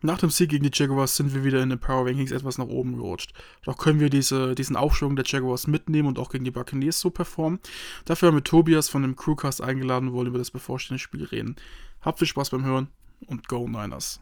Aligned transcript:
Nach 0.00 0.18
dem 0.18 0.30
Sieg 0.30 0.50
gegen 0.50 0.62
die 0.62 0.70
Jaguars 0.72 1.16
sind 1.16 1.34
wir 1.34 1.42
wieder 1.42 1.60
in 1.60 1.70
den 1.70 1.80
Power 1.80 2.06
Rankings 2.06 2.30
etwas 2.30 2.56
nach 2.56 2.68
oben 2.68 2.96
gerutscht. 2.96 3.32
Doch 3.64 3.76
können 3.76 3.98
wir 3.98 4.10
diese, 4.10 4.54
diesen 4.54 4.76
Aufschwung 4.76 5.16
der 5.16 5.24
Jaguars 5.24 5.66
mitnehmen 5.66 6.06
und 6.06 6.20
auch 6.20 6.30
gegen 6.30 6.44
die 6.44 6.52
Buccaneers 6.52 7.00
so 7.00 7.10
performen. 7.10 7.58
Dafür 8.04 8.28
haben 8.28 8.36
wir 8.36 8.44
Tobias 8.44 8.88
von 8.88 9.02
dem 9.02 9.16
Crewcast 9.16 9.60
eingeladen 9.60 10.08
und 10.08 10.14
wollen 10.14 10.28
über 10.28 10.38
das 10.38 10.52
bevorstehende 10.52 11.00
Spiel 11.00 11.24
reden. 11.24 11.56
Habt 12.00 12.20
viel 12.20 12.28
Spaß 12.28 12.50
beim 12.50 12.64
Hören 12.64 12.88
und 13.26 13.48
Go 13.48 13.66
Niners! 13.66 14.20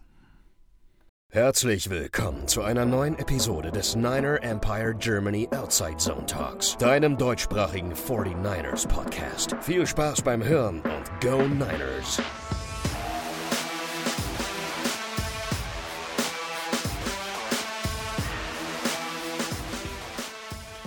Herzlich 1.29 1.91
willkommen 1.91 2.49
zu 2.49 2.63
einer 2.63 2.87
neuen 2.87 3.19
Episode 3.19 3.71
des 3.71 3.97
Niner 3.97 4.43
Empire 4.43 4.95
Germany 4.95 5.47
Outside 5.51 5.99
Zone 5.99 6.25
Talks, 6.25 6.79
deinem 6.79 7.19
deutschsprachigen 7.19 7.93
49ers 7.93 8.89
Podcast. 8.89 9.55
Viel 9.61 9.87
Spaß 9.87 10.23
beim 10.23 10.43
Hören 10.43 10.81
und 10.81 11.21
Go 11.21 11.43
Niners! 11.43 12.23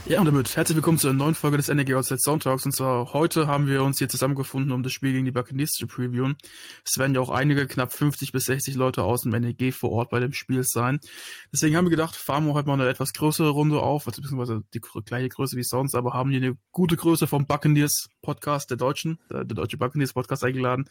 Ja, 0.09 0.19
und 0.19 0.25
damit 0.25 0.57
herzlich 0.57 0.75
willkommen 0.75 0.97
zu 0.97 1.07
einer 1.07 1.19
neuen 1.19 1.35
Folge 1.35 1.57
des 1.57 1.69
Energy 1.69 1.93
Outside 1.93 2.19
Soundtalks. 2.19 2.65
Und 2.65 2.71
zwar 2.71 3.13
heute 3.13 3.45
haben 3.45 3.67
wir 3.67 3.83
uns 3.83 3.99
hier 3.99 4.09
zusammengefunden, 4.09 4.71
um 4.71 4.81
das 4.81 4.91
Spiel 4.91 5.11
gegen 5.11 5.25
die 5.25 5.31
Buccaneers 5.31 5.69
zu 5.69 5.85
previewen. 5.85 6.35
Es 6.83 6.97
werden 6.97 7.13
ja 7.13 7.21
auch 7.21 7.29
einige, 7.29 7.67
knapp 7.67 7.93
50 7.93 8.31
bis 8.31 8.45
60 8.45 8.73
Leute 8.73 9.03
aus 9.03 9.21
dem 9.21 9.33
NEG 9.33 9.71
vor 9.71 9.91
Ort 9.91 10.09
bei 10.09 10.19
dem 10.19 10.33
Spiel 10.33 10.63
sein. 10.63 10.99
Deswegen 11.53 11.75
haben 11.75 11.85
wir 11.85 11.91
gedacht, 11.91 12.15
fahren 12.15 12.47
wir 12.47 12.55
heute 12.55 12.67
mal 12.67 12.73
eine 12.73 12.89
etwas 12.89 13.13
größere 13.13 13.49
Runde 13.49 13.81
auf, 13.81 14.07
also 14.07 14.19
beziehungsweise 14.19 14.63
die 14.73 14.79
gleiche 14.79 15.29
Größe 15.29 15.55
wie 15.57 15.63
sonst, 15.63 15.93
aber 15.93 16.13
haben 16.13 16.31
hier 16.31 16.41
eine 16.41 16.57
gute 16.71 16.97
Größe 16.97 17.27
vom 17.27 17.45
Buccaneers 17.45 18.09
Podcast 18.23 18.71
der 18.71 18.77
Deutschen, 18.77 19.19
der, 19.29 19.45
der 19.45 19.57
deutsche 19.57 19.77
Buccaneers 19.77 20.13
Podcast 20.13 20.43
eingeladen. 20.43 20.89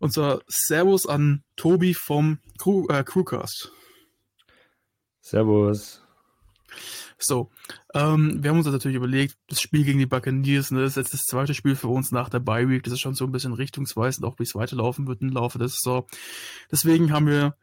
Und 0.00 0.12
zwar 0.12 0.42
Servus 0.48 1.06
an 1.06 1.44
Tobi 1.56 1.94
vom 1.94 2.40
Crew, 2.58 2.86
äh, 2.90 3.04
Crewcast. 3.04 3.72
Servus. 5.22 6.02
So, 7.22 7.50
ähm, 7.94 8.42
wir 8.42 8.50
haben 8.50 8.56
uns 8.56 8.64
das 8.64 8.72
natürlich 8.72 8.96
überlegt, 8.96 9.36
das 9.48 9.60
Spiel 9.60 9.84
gegen 9.84 9.98
die 9.98 10.06
Buccaneers, 10.06 10.70
ne, 10.70 10.80
das 10.80 10.92
ist 10.92 10.96
jetzt 10.96 11.14
das 11.14 11.24
zweite 11.24 11.52
Spiel 11.54 11.76
für 11.76 11.88
uns 11.88 12.12
nach 12.12 12.30
der 12.30 12.40
Bye 12.40 12.68
Week, 12.68 12.82
das 12.82 12.94
ist 12.94 13.00
schon 13.00 13.14
so 13.14 13.24
ein 13.24 13.32
bisschen 13.32 13.52
richtungsweisend, 13.52 14.26
auch 14.26 14.38
wie 14.38 14.44
es 14.44 14.54
weiterlaufen 14.54 15.06
wird 15.06 15.20
im 15.20 15.28
Laufe 15.28 15.58
der 15.58 15.68
Saison. 15.68 16.06
Deswegen 16.72 17.12
haben 17.12 17.26
wir 17.26 17.54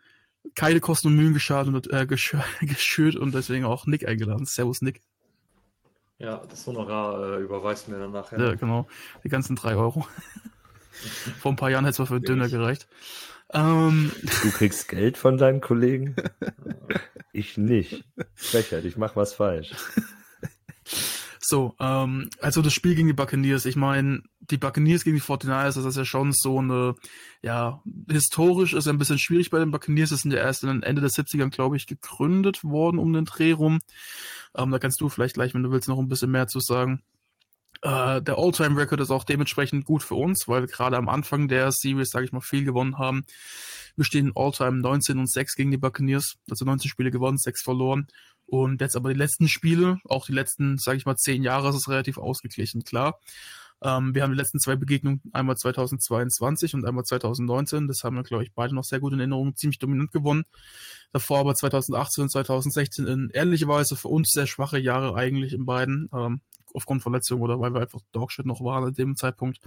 keine 0.56 0.80
Kosten 0.80 1.08
und 1.08 1.16
Mühen 1.16 1.34
geschadet 1.34 1.74
und 1.74 1.92
äh, 1.92 2.06
gesch 2.06 2.36
geschürt 2.62 3.16
und 3.16 3.34
deswegen 3.34 3.66
auch 3.66 3.88
Nick 3.88 4.08
eingeladen. 4.08 4.46
Servus 4.46 4.82
Nick. 4.82 5.02
Ja, 6.20 6.42
das 6.50 6.66
Honorar 6.66 7.38
äh, 7.38 7.44
überweist 7.44 7.90
mir 7.90 8.00
dann 8.00 8.12
nachher. 8.12 8.40
Ja, 8.40 8.56
genau. 8.56 8.88
Die 9.24 9.30
ganzen 9.30 9.56
drei 9.56 9.76
Euro. 9.76 10.08
Vor 11.40 11.52
ein 11.52 11.58
paar 11.58 11.70
Jahren 11.70 11.86
hätte 11.86 11.94
es 11.94 12.00
mal 12.00 12.06
für 12.06 12.22
Döner 12.22 12.50
gereicht. 12.50 12.88
Ähm, 13.54 14.12
du 14.44 14.52
kriegst 14.52 14.88
Geld 14.88 15.18
von 15.18 15.38
deinen 15.38 15.62
Kollegen? 15.62 16.16
ich 17.38 17.58
nicht. 17.58 18.04
Frechheit, 18.36 18.86
ich 18.86 18.98
mach 18.98 19.16
was 19.16 19.34
falsch. 19.34 19.72
So, 21.50 21.76
ähm, 21.80 22.30
also 22.42 22.62
das 22.62 22.74
Spiel 22.74 22.94
gegen 22.94 23.08
die 23.08 23.14
Buccaneers, 23.14 23.66
ich 23.66 23.78
meine, 23.78 24.22
die 24.42 24.58
Buccaneers 24.58 25.06
gegen 25.06 25.16
die 25.16 25.22
49ers, 25.22 25.76
das 25.76 25.86
ist 25.86 25.96
ja 25.96 26.04
schon 26.04 26.34
so 26.34 26.60
eine, 26.60 26.96
ja, 27.42 27.82
historisch 28.12 28.74
ist 28.74 28.90
ein 28.90 28.98
bisschen 28.98 29.18
schwierig 29.18 29.50
bei 29.50 29.60
den 29.60 29.72
Buccaneers, 29.72 30.10
das 30.10 30.24
sind 30.24 30.34
ja 30.34 30.40
erst 30.40 30.66
Ende 30.66 31.00
der 31.00 31.10
70ern, 31.10 31.50
glaube 31.50 31.78
ich, 31.78 31.88
gegründet 31.88 32.66
worden 32.66 33.00
um 33.00 33.14
den 33.14 33.24
Dreh 33.24 33.54
rum. 33.54 33.80
Ähm, 34.58 34.72
da 34.72 34.80
kannst 34.80 35.00
du 35.00 35.08
vielleicht 35.08 35.36
gleich, 35.36 35.54
wenn 35.54 35.64
du 35.64 35.72
willst, 35.72 35.88
noch 35.88 36.00
ein 36.00 36.10
bisschen 36.10 36.32
mehr 36.32 36.48
zu 36.48 36.60
sagen. 36.60 37.02
Äh, 37.88 38.22
der 38.22 38.38
All-Time-Record 38.38 39.00
ist 39.00 39.12
auch 39.12 39.24
dementsprechend 39.24 39.86
gut 39.86 40.04
für 40.04 40.16
uns, 40.16 40.50
weil 40.50 40.64
wir 40.64 40.68
gerade 40.68 40.98
am 40.98 41.08
Anfang 41.08 41.48
der 41.48 41.72
Series, 41.72 42.10
sage 42.10 42.26
ich 42.26 42.34
mal, 42.34 42.42
viel 42.42 42.66
gewonnen 42.66 42.98
haben. 42.98 43.24
Wir 43.96 44.04
stehen 44.04 44.34
All-Time 44.36 44.82
19 44.82 45.18
und 45.20 45.32
6 45.32 45.56
gegen 45.56 45.72
die 45.72 45.78
Buccaneers, 45.78 46.36
also 46.50 46.66
19 46.66 46.90
Spiele 46.90 47.12
gewonnen, 47.12 47.38
6 47.38 47.64
verloren. 47.64 48.08
Und 48.46 48.82
jetzt 48.82 48.98
aber 48.98 49.14
die 49.14 49.18
letzten 49.18 49.48
Spiele, 49.48 50.00
auch 50.04 50.26
die 50.26 50.34
letzten, 50.34 50.78
sage 50.78 50.98
ich 50.98 51.06
mal, 51.06 51.16
10 51.16 51.44
Jahre, 51.44 51.70
ist 51.70 51.76
es 51.76 51.88
relativ 51.88 52.18
ausgeglichen, 52.18 52.84
klar. 52.84 53.22
Ähm, 53.82 54.14
wir 54.14 54.24
haben 54.24 54.32
die 54.32 54.38
letzten 54.38 54.60
zwei 54.60 54.76
Begegnungen, 54.76 55.22
einmal 55.32 55.56
2022 55.56 56.74
und 56.74 56.84
einmal 56.84 57.06
2019. 57.06 57.88
Das 57.88 58.04
haben 58.04 58.18
wir, 58.18 58.24
glaube 58.24 58.44
ich, 58.44 58.52
beide 58.54 58.76
noch 58.76 58.84
sehr 58.84 59.00
gut 59.00 59.14
in 59.14 59.20
Erinnerung, 59.20 59.56
ziemlich 59.56 59.80
dominant 59.80 60.12
gewonnen. 60.12 60.44
Davor 61.14 61.40
aber 61.40 61.56
2018 61.56 62.24
und 62.24 62.30
2016 62.32 63.08
in 63.08 63.30
ehrlicherweise 63.30 63.96
für 63.96 64.10
uns 64.10 64.32
sehr 64.32 64.48
schwache 64.48 64.78
Jahre 64.78 65.16
eigentlich 65.16 65.54
in 65.54 65.66
beiden. 65.66 66.10
Ähm, 66.14 66.42
aufgrund 66.74 67.02
Verletzung 67.02 67.42
oder 67.42 67.60
weil 67.60 67.74
wir 67.74 67.82
einfach 67.82 68.02
Dogshit 68.12 68.46
noch 68.46 68.62
waren 68.62 68.84
an 68.84 68.94
dem 68.94 69.16
Zeitpunkt, 69.16 69.60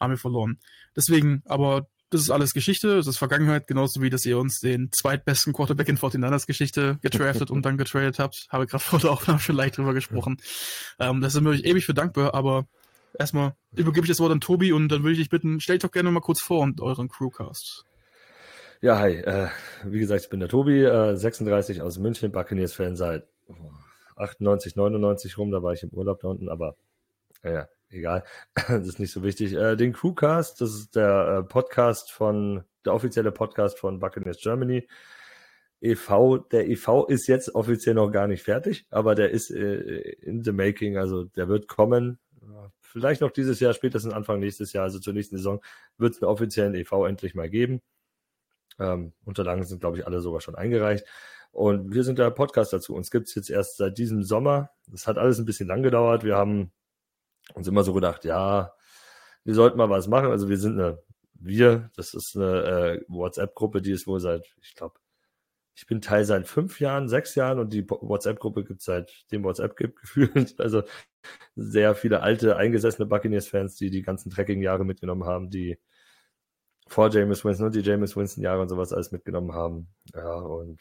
haben 0.00 0.12
wir 0.12 0.18
verloren. 0.18 0.58
Deswegen, 0.96 1.42
aber 1.46 1.86
das 2.10 2.22
ist 2.22 2.30
alles 2.30 2.54
Geschichte, 2.54 2.96
das 2.96 3.06
ist 3.06 3.18
Vergangenheit, 3.18 3.66
genauso 3.66 4.00
wie, 4.00 4.10
dass 4.10 4.24
ihr 4.24 4.38
uns 4.38 4.60
den 4.60 4.92
zweitbesten 4.92 5.52
Quarterback 5.52 5.88
in 5.88 5.98
49ers 5.98 6.46
Geschichte 6.46 6.98
getraftet 7.02 7.50
und 7.50 7.66
dann 7.66 7.76
getradet 7.76 8.18
habt. 8.18 8.46
Habe 8.50 8.66
gerade 8.66 8.84
vor 8.84 9.00
der 9.00 9.10
Aufnahme 9.10 9.40
schon 9.40 9.56
leicht 9.56 9.78
drüber 9.78 9.94
gesprochen. 9.94 10.36
Ähm, 11.00 11.20
da 11.20 11.30
sind 11.30 11.44
wir 11.44 11.50
euch 11.50 11.64
ewig 11.64 11.84
für 11.84 11.94
dankbar, 11.94 12.34
aber 12.34 12.66
erstmal 13.18 13.54
übergebe 13.72 14.06
ich 14.06 14.10
das 14.10 14.20
Wort 14.20 14.32
an 14.32 14.40
Tobi 14.40 14.72
und 14.72 14.88
dann 14.90 15.02
würde 15.02 15.12
ich 15.12 15.18
dich 15.18 15.30
bitten, 15.30 15.60
stellt 15.60 15.82
doch 15.82 15.90
gerne 15.90 16.10
mal 16.10 16.20
kurz 16.20 16.40
vor 16.40 16.60
und 16.60 16.80
euren 16.80 17.08
Crewcast. 17.08 17.84
Ja, 18.80 18.98
hi. 18.98 19.14
Äh, 19.14 19.48
wie 19.84 19.98
gesagt, 19.98 20.22
ich 20.22 20.30
bin 20.30 20.40
der 20.40 20.48
Tobi, 20.48 20.82
äh, 20.84 21.16
36 21.16 21.80
aus 21.82 21.98
München, 21.98 22.30
Buccaneers-Fan 22.32 22.96
seit 22.96 23.26
98, 24.16 24.76
99 24.76 25.38
rum, 25.38 25.50
da 25.50 25.62
war 25.62 25.72
ich 25.72 25.82
im 25.82 25.90
Urlaub 25.90 26.20
da 26.20 26.28
unten, 26.28 26.48
aber 26.48 26.76
naja, 27.42 27.68
egal, 27.90 28.24
das 28.54 28.86
ist 28.88 28.98
nicht 28.98 29.12
so 29.12 29.22
wichtig. 29.22 29.54
Äh, 29.54 29.76
den 29.76 29.92
Crewcast, 29.92 30.60
das 30.60 30.74
ist 30.74 30.96
der 30.96 31.40
äh, 31.40 31.42
Podcast 31.42 32.10
von, 32.12 32.64
der 32.84 32.94
offizielle 32.94 33.32
Podcast 33.32 33.78
von 33.78 33.98
Buccaneers 33.98 34.40
Germany. 34.40 34.86
e.V., 35.80 36.38
der 36.38 36.68
e.V. 36.68 37.06
ist 37.06 37.26
jetzt 37.26 37.54
offiziell 37.54 37.94
noch 37.94 38.10
gar 38.10 38.26
nicht 38.26 38.42
fertig, 38.42 38.86
aber 38.90 39.14
der 39.14 39.30
ist 39.30 39.50
äh, 39.50 40.12
in 40.22 40.42
the 40.42 40.52
making, 40.52 40.96
also 40.96 41.24
der 41.24 41.48
wird 41.48 41.68
kommen. 41.68 42.18
Vielleicht 42.80 43.20
noch 43.20 43.30
dieses 43.30 43.58
Jahr, 43.60 43.74
spätestens 43.74 44.12
Anfang 44.12 44.38
nächstes 44.38 44.72
Jahr, 44.72 44.84
also 44.84 44.98
zur 44.98 45.14
nächsten 45.14 45.36
Saison, 45.36 45.60
wird 45.98 46.14
es 46.14 46.22
einen 46.22 46.30
offiziellen 46.30 46.74
e.V. 46.74 47.06
endlich 47.06 47.34
mal 47.34 47.50
geben. 47.50 47.82
Ähm, 48.78 49.12
Unterlagen 49.24 49.64
sind, 49.64 49.80
glaube 49.80 49.98
ich, 49.98 50.06
alle 50.06 50.20
sogar 50.20 50.40
schon 50.40 50.54
eingereicht. 50.54 51.04
Und 51.54 51.94
wir 51.94 52.02
sind 52.02 52.18
der 52.18 52.32
Podcast 52.32 52.72
dazu. 52.72 52.94
Uns 52.96 53.12
gibt 53.12 53.28
es 53.28 53.34
jetzt 53.36 53.48
erst 53.48 53.76
seit 53.76 53.96
diesem 53.96 54.24
Sommer. 54.24 54.70
Das 54.88 55.06
hat 55.06 55.18
alles 55.18 55.38
ein 55.38 55.44
bisschen 55.44 55.68
lang 55.68 55.84
gedauert. 55.84 56.24
Wir 56.24 56.34
haben 56.36 56.72
uns 57.54 57.68
immer 57.68 57.84
so 57.84 57.94
gedacht, 57.94 58.24
ja, 58.24 58.72
wir 59.44 59.54
sollten 59.54 59.78
mal 59.78 59.88
was 59.88 60.08
machen. 60.08 60.30
Also 60.30 60.48
wir 60.48 60.58
sind 60.58 60.80
eine, 60.80 60.98
wir, 61.34 61.90
das 61.94 62.12
ist 62.12 62.34
eine 62.36 62.64
äh, 62.64 63.04
WhatsApp-Gruppe, 63.06 63.82
die 63.82 63.92
ist 63.92 64.08
wohl 64.08 64.18
seit, 64.18 64.52
ich 64.62 64.74
glaube, 64.74 64.98
ich 65.76 65.86
bin 65.86 66.00
Teil 66.00 66.24
seit 66.24 66.48
fünf 66.48 66.80
Jahren, 66.80 67.08
sechs 67.08 67.36
Jahren 67.36 67.60
und 67.60 67.72
die 67.72 67.88
WhatsApp-Gruppe 67.88 68.64
gibt 68.64 68.80
es 68.80 68.86
seitdem 68.86 69.44
WhatsApp 69.44 69.76
gibt, 69.76 69.96
gefühlt. 70.00 70.58
Also 70.58 70.82
sehr 71.54 71.94
viele 71.94 72.20
alte, 72.22 72.56
eingesessene 72.56 73.06
Buccaneers-Fans, 73.06 73.76
die 73.76 73.90
die 73.90 74.02
ganzen 74.02 74.30
Trekking-Jahre 74.30 74.84
mitgenommen 74.84 75.24
haben, 75.24 75.50
die 75.50 75.78
vor 76.88 77.10
James 77.10 77.44
Winston 77.44 77.66
und 77.66 77.76
die 77.76 77.80
James 77.80 78.16
Winston-Jahre 78.16 78.60
und 78.62 78.68
sowas 78.68 78.92
alles 78.92 79.12
mitgenommen 79.12 79.52
haben. 79.52 79.94
Ja, 80.14 80.34
und 80.34 80.80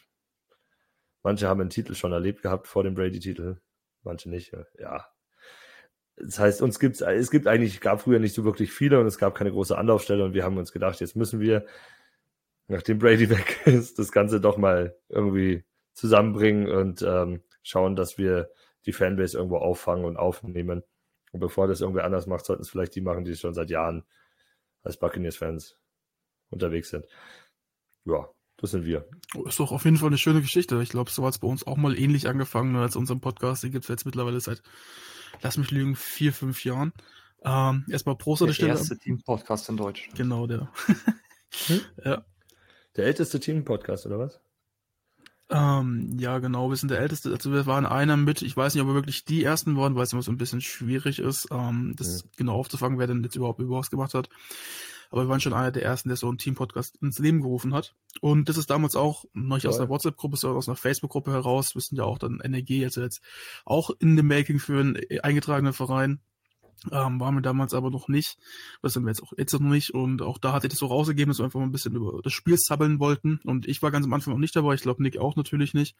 Manche 1.23 1.47
haben 1.47 1.59
den 1.59 1.69
Titel 1.69 1.95
schon 1.95 2.11
erlebt 2.11 2.41
gehabt 2.41 2.67
vor 2.67 2.83
dem 2.83 2.95
Brady-Titel, 2.95 3.57
manche 4.03 4.29
nicht. 4.29 4.51
Ja. 4.77 5.07
Das 6.17 6.37
heißt, 6.37 6.61
uns 6.61 6.79
gibt's, 6.79 7.01
es 7.01 7.31
gibt 7.31 7.47
eigentlich, 7.47 7.81
gab 7.81 8.01
früher 8.01 8.19
nicht 8.19 8.35
so 8.35 8.43
wirklich 8.43 8.71
viele 8.71 8.99
und 8.99 9.07
es 9.07 9.17
gab 9.17 9.33
keine 9.33 9.51
große 9.51 9.77
Anlaufstelle 9.77 10.23
und 10.23 10.33
wir 10.33 10.43
haben 10.43 10.57
uns 10.57 10.71
gedacht, 10.71 10.99
jetzt 10.99 11.15
müssen 11.15 11.39
wir, 11.39 11.65
nachdem 12.67 12.99
Brady 12.99 13.29
weg 13.31 13.65
ist, 13.65 13.97
das 13.97 14.11
Ganze 14.11 14.39
doch 14.39 14.57
mal 14.57 14.95
irgendwie 15.09 15.63
zusammenbringen 15.93 16.69
und 16.69 17.01
ähm, 17.01 17.41
schauen, 17.63 17.95
dass 17.95 18.17
wir 18.17 18.51
die 18.85 18.93
Fanbase 18.93 19.37
irgendwo 19.37 19.57
auffangen 19.57 20.05
und 20.05 20.17
aufnehmen. 20.17 20.83
Und 21.31 21.39
bevor 21.39 21.67
das 21.67 21.81
irgendwer 21.81 22.03
anders 22.03 22.27
macht, 22.27 22.45
sollten 22.45 22.61
es 22.61 22.69
vielleicht 22.69 22.95
die 22.95 23.01
machen, 23.01 23.23
die 23.23 23.35
schon 23.35 23.53
seit 23.53 23.69
Jahren 23.69 24.03
als 24.83 24.97
Buccaneers-Fans 24.97 25.79
unterwegs 26.49 26.89
sind. 26.89 27.07
Ja, 28.05 28.29
das 28.63 28.71
sind 28.71 28.85
wir. 28.85 29.05
Ist 29.45 29.59
doch 29.59 29.73
auf 29.73 29.83
jeden 29.83 29.97
Fall 29.97 30.07
eine 30.07 30.17
schöne 30.17 30.41
Geschichte. 30.41 30.81
Ich 30.81 30.87
glaube, 30.87 31.11
so 31.11 31.25
hat 31.25 31.33
es 31.33 31.39
bei 31.39 31.47
uns 31.49 31.67
auch 31.67 31.75
mal 31.75 31.99
ähnlich 31.99 32.29
angefangen 32.29 32.77
als 32.77 32.95
unserem 32.95 33.19
Podcast. 33.19 33.61
Den 33.61 33.73
gibt 33.73 33.83
es 33.83 33.89
jetzt 33.89 34.05
mittlerweile 34.05 34.39
seit, 34.39 34.63
lass 35.41 35.57
mich 35.57 35.69
lügen, 35.69 35.97
vier, 35.97 36.31
fünf 36.31 36.63
Jahren. 36.63 36.93
Ähm, 37.43 37.83
erstmal 37.89 38.15
Prost 38.15 38.41
an 38.41 38.47
der 38.47 38.53
Stelle. 38.53 38.71
Der 38.71 38.79
erste 38.79 38.97
Team-Podcast 38.97 39.67
in 39.67 39.75
Deutsch. 39.75 40.09
Genau, 40.15 40.47
der. 40.47 40.71
hm? 41.67 41.81
Ja. 42.05 42.23
Der 42.95 43.05
älteste 43.05 43.41
Team-Podcast, 43.41 44.05
oder 44.05 44.19
was? 44.19 44.39
Ähm, 45.49 46.15
ja, 46.17 46.39
genau, 46.39 46.69
wir 46.69 46.77
sind 46.77 46.89
der 46.89 46.99
älteste. 46.99 47.31
Also 47.31 47.51
wir 47.51 47.65
waren 47.65 47.85
einer 47.85 48.15
mit, 48.15 48.41
ich 48.43 48.55
weiß 48.55 48.73
nicht, 48.73 48.81
ob 48.81 48.87
wir 48.87 48.95
wirklich 48.95 49.25
die 49.25 49.43
ersten 49.43 49.75
waren, 49.75 49.95
weil 49.95 50.03
es 50.03 50.13
immer 50.13 50.21
so 50.21 50.31
ein 50.31 50.37
bisschen 50.37 50.61
schwierig 50.61 51.19
ist, 51.19 51.49
ähm, 51.51 51.95
das 51.97 52.21
ja. 52.21 52.29
genau 52.37 52.53
aufzufangen, 52.53 52.97
wer 52.97 53.07
denn 53.07 53.23
jetzt 53.23 53.35
überhaupt 53.35 53.59
überhaupt 53.59 53.91
gemacht 53.91 54.13
hat 54.13 54.29
aber 55.13 55.25
wir 55.25 55.29
waren 55.29 55.39
schon 55.39 55.53
einer 55.53 55.69
der 55.71 55.83
ersten, 55.83 56.09
der 56.09 56.17
so 56.17 56.27
einen 56.27 56.39
Team-Podcast 56.39 56.97
ins 57.03 57.19
Leben 57.19 57.41
gerufen 57.41 57.71
hat. 57.75 57.93
Und 58.19 58.49
das 58.49 58.57
ist 58.57 58.71
damals 58.71 58.95
auch 58.95 59.25
noch 59.33 59.57
nicht 59.57 59.67
aus 59.67 59.79
einer 59.79 59.87
WhatsApp-Gruppe, 59.87 60.37
sondern 60.37 60.57
aus 60.57 60.67
einer 60.67 60.75
Facebook-Gruppe 60.75 61.31
heraus. 61.31 61.75
Wir 61.75 61.81
sind 61.81 61.99
ja 61.99 62.03
auch 62.03 62.17
dann 62.17 62.41
Energie, 62.43 62.83
also 62.83 63.01
jetzt 63.01 63.21
auch 63.63 63.91
in 63.99 64.15
dem 64.15 64.27
Making 64.27 64.57
für 64.57 64.79
einen 64.79 64.97
eingetragenen 65.21 65.73
Verein. 65.73 66.19
Ähm, 66.91 67.19
waren 67.19 67.35
wir 67.35 67.41
damals 67.41 67.75
aber 67.75 67.91
noch 67.91 68.07
nicht. 68.07 68.37
Das 68.81 68.93
sind 68.93 69.03
wir 69.03 69.09
jetzt 69.11 69.21
auch 69.21 69.33
jetzt 69.37 69.53
noch 69.53 69.59
nicht. 69.61 69.91
Und 69.93 70.23
auch 70.23 70.39
da 70.39 70.51
hatte 70.51 70.65
ich 70.65 70.71
das 70.73 70.79
so 70.79 70.87
rausgegeben, 70.87 71.29
dass 71.29 71.37
wir 71.39 71.45
einfach 71.45 71.59
mal 71.59 71.65
ein 71.67 71.71
bisschen 71.71 71.95
über 71.95 72.19
das 72.23 72.33
Spiel 72.33 72.57
zappeln 72.57 72.99
wollten. 72.99 73.39
Und 73.45 73.67
ich 73.67 73.83
war 73.83 73.91
ganz 73.91 74.05
am 74.07 74.13
Anfang 74.13 74.33
noch 74.33 74.39
nicht 74.39 74.55
dabei. 74.55 74.73
Ich 74.73 74.81
glaube, 74.81 75.03
Nick 75.03 75.17
auch 75.19 75.35
natürlich 75.35 75.75
nicht. 75.75 75.95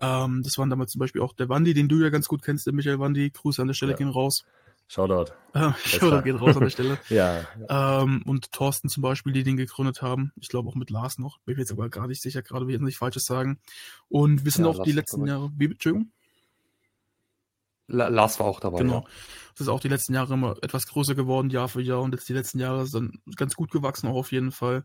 Ähm, 0.00 0.42
das 0.44 0.56
waren 0.58 0.70
damals 0.70 0.92
zum 0.92 1.00
Beispiel 1.00 1.20
auch 1.22 1.34
der 1.34 1.48
Wandi, 1.48 1.74
den 1.74 1.88
du 1.88 2.00
ja 2.00 2.08
ganz 2.10 2.28
gut 2.28 2.42
kennst, 2.42 2.66
der 2.66 2.72
Michael 2.72 3.00
Wandi. 3.00 3.30
Grüße 3.30 3.60
an 3.60 3.68
der 3.68 3.74
Stelle 3.74 3.92
Ja. 3.92 3.98
gehen 3.98 4.08
raus. 4.08 4.44
Shoutout. 4.88 5.32
Äh, 5.52 5.72
Shoutout 5.84 6.22
geht 6.22 6.40
raus 6.40 6.56
an 6.56 6.62
der 6.62 6.70
Stelle. 6.70 6.98
Ja, 7.08 7.46
Ähm, 7.68 8.22
und 8.24 8.52
Thorsten 8.52 8.88
zum 8.88 9.02
Beispiel, 9.02 9.32
die 9.32 9.42
den 9.42 9.56
gegründet 9.56 10.00
haben. 10.02 10.32
Ich 10.36 10.48
glaube 10.48 10.68
auch 10.68 10.74
mit 10.74 10.90
Lars 10.90 11.18
noch. 11.18 11.38
Bin 11.40 11.52
ich 11.52 11.56
mir 11.58 11.62
jetzt 11.62 11.72
aber 11.72 11.88
gar 11.90 12.06
nicht 12.08 12.22
sicher, 12.22 12.42
gerade 12.42 12.66
will 12.66 12.74
ich 12.74 12.80
nicht 12.80 12.98
Falsches 12.98 13.26
sagen. 13.26 13.60
Und 14.08 14.44
wir 14.44 14.50
sind 14.52 14.64
Ja, 14.64 14.70
auch 14.70 14.76
Lars 14.78 14.86
die 14.86 14.92
letzten. 14.92 15.26
Jahre. 15.26 15.50
Wie, 15.56 15.66
Entschuldigung? 15.66 16.10
La 17.90 18.08
Lars 18.08 18.38
war 18.38 18.46
auch 18.46 18.60
dabei. 18.60 18.78
Genau. 18.78 19.00
Ja. 19.00 19.04
Das 19.54 19.62
ist 19.62 19.68
auch 19.68 19.80
die 19.80 19.88
letzten 19.88 20.14
Jahre 20.14 20.34
immer 20.34 20.56
etwas 20.62 20.86
größer 20.86 21.14
geworden, 21.14 21.48
Jahr 21.50 21.68
für 21.68 21.80
Jahr. 21.80 22.02
Und 22.02 22.12
jetzt 22.12 22.28
die 22.28 22.34
letzten 22.34 22.58
Jahre 22.58 22.86
sind 22.86 23.18
ganz 23.36 23.56
gut 23.56 23.70
gewachsen, 23.70 24.06
auch 24.08 24.14
auf 24.16 24.30
jeden 24.30 24.52
Fall. 24.52 24.84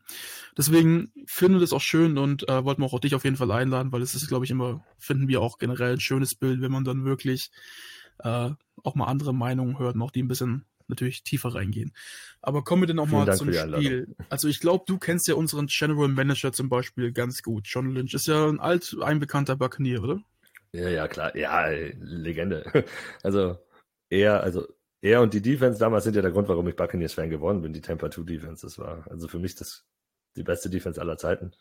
Deswegen 0.58 1.12
finden 1.28 1.56
wir 1.56 1.62
das 1.62 1.74
auch 1.74 1.82
schön 1.82 2.18
und 2.18 2.48
äh, 2.48 2.64
wollten 2.64 2.82
wir 2.82 2.86
auch 2.88 3.00
dich 3.00 3.14
auf 3.14 3.26
jeden 3.26 3.36
Fall 3.36 3.52
einladen, 3.52 3.92
weil 3.92 4.02
es 4.02 4.16
ist, 4.16 4.28
glaube 4.30 4.46
ich, 4.46 4.52
immer, 4.52 4.84
finden 4.98 5.28
wir 5.28 5.42
auch 5.42 5.58
generell 5.60 5.94
ein 5.94 6.00
schönes 6.00 6.34
Bild, 6.34 6.62
wenn 6.62 6.72
man 6.72 6.86
dann 6.86 7.04
wirklich 7.04 7.52
äh, 8.24 8.50
auch 8.84 8.96
mal 8.96 9.06
andere 9.06 9.34
Meinungen 9.34 9.80
hört 9.80 9.96
und 9.96 10.02
auch 10.02 10.12
die 10.12 10.24
ein 10.24 10.28
bisschen 10.28 10.66
natürlich 10.88 11.24
tiefer 11.24 11.56
reingehen. 11.56 11.94
Aber 12.42 12.64
kommen 12.64 12.82
wir 12.82 12.88
denn 12.88 13.00
auch 13.00 13.08
Vielen 13.08 13.20
mal 13.20 13.26
Dank 13.26 13.38
zum. 13.38 13.54
Spiel. 13.54 14.16
Also 14.30 14.48
ich 14.48 14.60
glaube, 14.60 14.84
du 14.88 14.98
kennst 14.98 15.28
ja 15.28 15.36
unseren 15.36 15.68
General 15.68 16.08
Manager 16.08 16.52
zum 16.52 16.70
Beispiel 16.70 17.12
ganz 17.12 17.42
gut. 17.42 17.68
John 17.68 17.92
Lynch 17.92 18.14
ist 18.14 18.28
ja 18.28 18.48
ein 18.48 18.60
alt, 18.60 18.96
einbekannter 19.02 19.56
Buccaneer, 19.56 20.04
oder? 20.04 20.22
ja, 20.74 20.90
ja, 20.90 21.08
klar. 21.08 21.36
Ja, 21.36 21.68
Legende. 21.68 22.66
Also 23.24 23.58
er, 24.10 24.42
also 24.42 24.68
er 25.02 25.22
und 25.22 25.34
die 25.34 25.42
Defense 25.42 25.80
damals 25.80 26.04
sind 26.04 26.16
ja 26.16 26.22
der 26.22 26.32
Grund, 26.32 26.48
warum 26.48 26.68
ich 26.68 26.76
Buccaneers-Fan 26.76 27.30
geworden 27.30 27.62
bin, 27.62 27.74
die 27.74 27.82
Tampa 27.82 28.10
2 28.12 28.24
Defense. 28.24 28.66
Das 28.66 28.78
war 28.78 29.06
also 29.10 29.28
für 29.28 29.40
mich 29.40 29.56
das 29.56 29.86
die 30.36 30.44
beste 30.44 30.70
Defense 30.70 31.00
aller 31.00 31.18
Zeiten. 31.18 31.54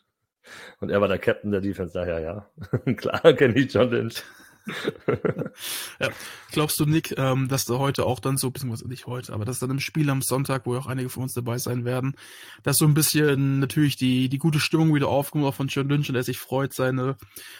Und 0.79 0.89
er 0.89 0.99
war 0.99 1.07
der 1.07 1.19
Captain 1.19 1.51
der 1.51 1.61
Defense, 1.61 1.93
daher 1.93 2.19
ja. 2.19 2.49
klar 2.95 3.33
kenne 3.33 3.55
ich 3.55 3.73
John 3.73 3.89
Lynch. 3.89 4.23
Glaubst 6.51 6.79
du, 6.79 6.85
Nick, 6.85 7.17
ähm, 7.17 7.47
dass 7.49 7.65
da 7.65 7.79
heute 7.79 8.05
auch 8.05 8.19
dann 8.19 8.37
so, 8.37 8.49
beziehungsweise 8.49 8.87
nicht 8.87 9.07
heute, 9.07 9.33
aber 9.33 9.43
dass 9.43 9.59
dann 9.59 9.71
im 9.71 9.79
Spiel 9.79 10.09
am 10.09 10.21
Sonntag, 10.21 10.65
wo 10.65 10.73
ja 10.73 10.79
auch 10.79 10.87
einige 10.87 11.09
von 11.09 11.23
uns 11.23 11.33
dabei 11.33 11.57
sein 11.57 11.83
werden, 11.83 12.15
dass 12.63 12.77
so 12.77 12.85
ein 12.85 12.93
bisschen 12.93 13.59
natürlich 13.59 13.97
die, 13.97 14.29
die 14.29 14.37
gute 14.37 14.59
Stimmung 14.59 14.93
wieder 14.95 15.09
aufkommt, 15.09 15.43
auch 15.45 15.55
von 15.55 15.67
John 15.67 15.89
Lynch 15.89 16.09
und 16.09 16.15
er 16.15 16.23
sich 16.23 16.39
freut, 16.39 16.73
seine, 16.73 17.17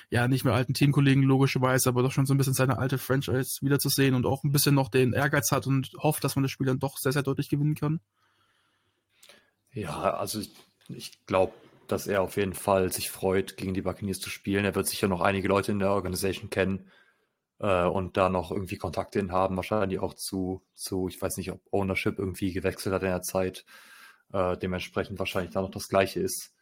ja, 0.10 0.28
nicht 0.28 0.46
mehr 0.46 0.54
alten 0.54 0.74
Teamkollegen 0.74 1.24
logischerweise, 1.24 1.90
aber 1.90 2.04
doch 2.04 2.12
schon 2.12 2.26
so 2.26 2.34
ein 2.34 2.38
bisschen 2.38 2.54
seine 2.54 2.78
alte 2.78 2.98
Franchise 2.98 3.60
wiederzusehen 3.62 4.16
und 4.16 4.26
auch 4.26 4.44
ein 4.44 4.52
bisschen 4.52 4.76
noch 4.76 4.90
den 4.90 5.14
Ehrgeiz 5.14 5.52
hat 5.52 5.68
und 5.68 5.92
hofft, 5.98 6.24
dass 6.24 6.36
man 6.36 6.44
das 6.44 6.52
Spiel 6.52 6.68
dann 6.68 6.80
doch 6.80 6.98
sehr, 6.98 7.12
sehr 7.12 7.24
deutlich 7.24 7.50
gewinnen 7.50 7.76
kann? 7.76 8.00
Ja, 9.74 10.14
also 10.14 10.40
ich, 10.40 10.52
ich 10.88 11.26
glaube, 11.26 11.54
dass 11.88 12.07
er 12.07 12.21
auf 12.21 12.38
jeden 12.38 12.53
Fall 12.53 12.91
sich 12.91 13.09
freut, 13.09 13.57
gegen 13.57 13.74
die 13.74 13.81
Buccaneers 13.81 14.19
zu 14.19 14.30
spielen. 14.30 14.65
Er 14.65 14.75
wird 14.75 14.88
sicher 14.88 15.07
noch 15.07 15.21
einige 15.21 15.47
Leute 15.47 15.71
in 15.71 15.80
der 15.80 15.91
Organisation 15.91 16.50
kennen 16.50 16.89
äh, 17.59 17.85
und 17.85 18.18
da 18.18 18.30
noch 18.30 18.51
irgendwie 18.51 18.77
Kontakte 18.77 19.19
hin 19.19 19.31
haben. 19.31 19.56
Wahrscheinlich 19.56 20.00
auch 20.00 20.13
zu, 20.13 20.63
zu, 20.74 21.07
ich 21.07 21.21
weiß 21.21 21.38
nicht, 21.38 21.51
ob 21.51 21.62
Ownership 21.71 22.19
irgendwie 22.19 22.53
gewechselt 22.53 22.94
hat 22.94 23.03
in 23.03 23.09
der 23.09 23.21
Zeit. 23.21 23.65
Äh, 24.31 24.57
dementsprechend 24.57 25.19
wahrscheinlich 25.19 25.53
da 25.53 25.62
noch 25.62 25.71
das 25.71 25.89
Gleiche 25.89 26.19
ist. 26.19 26.53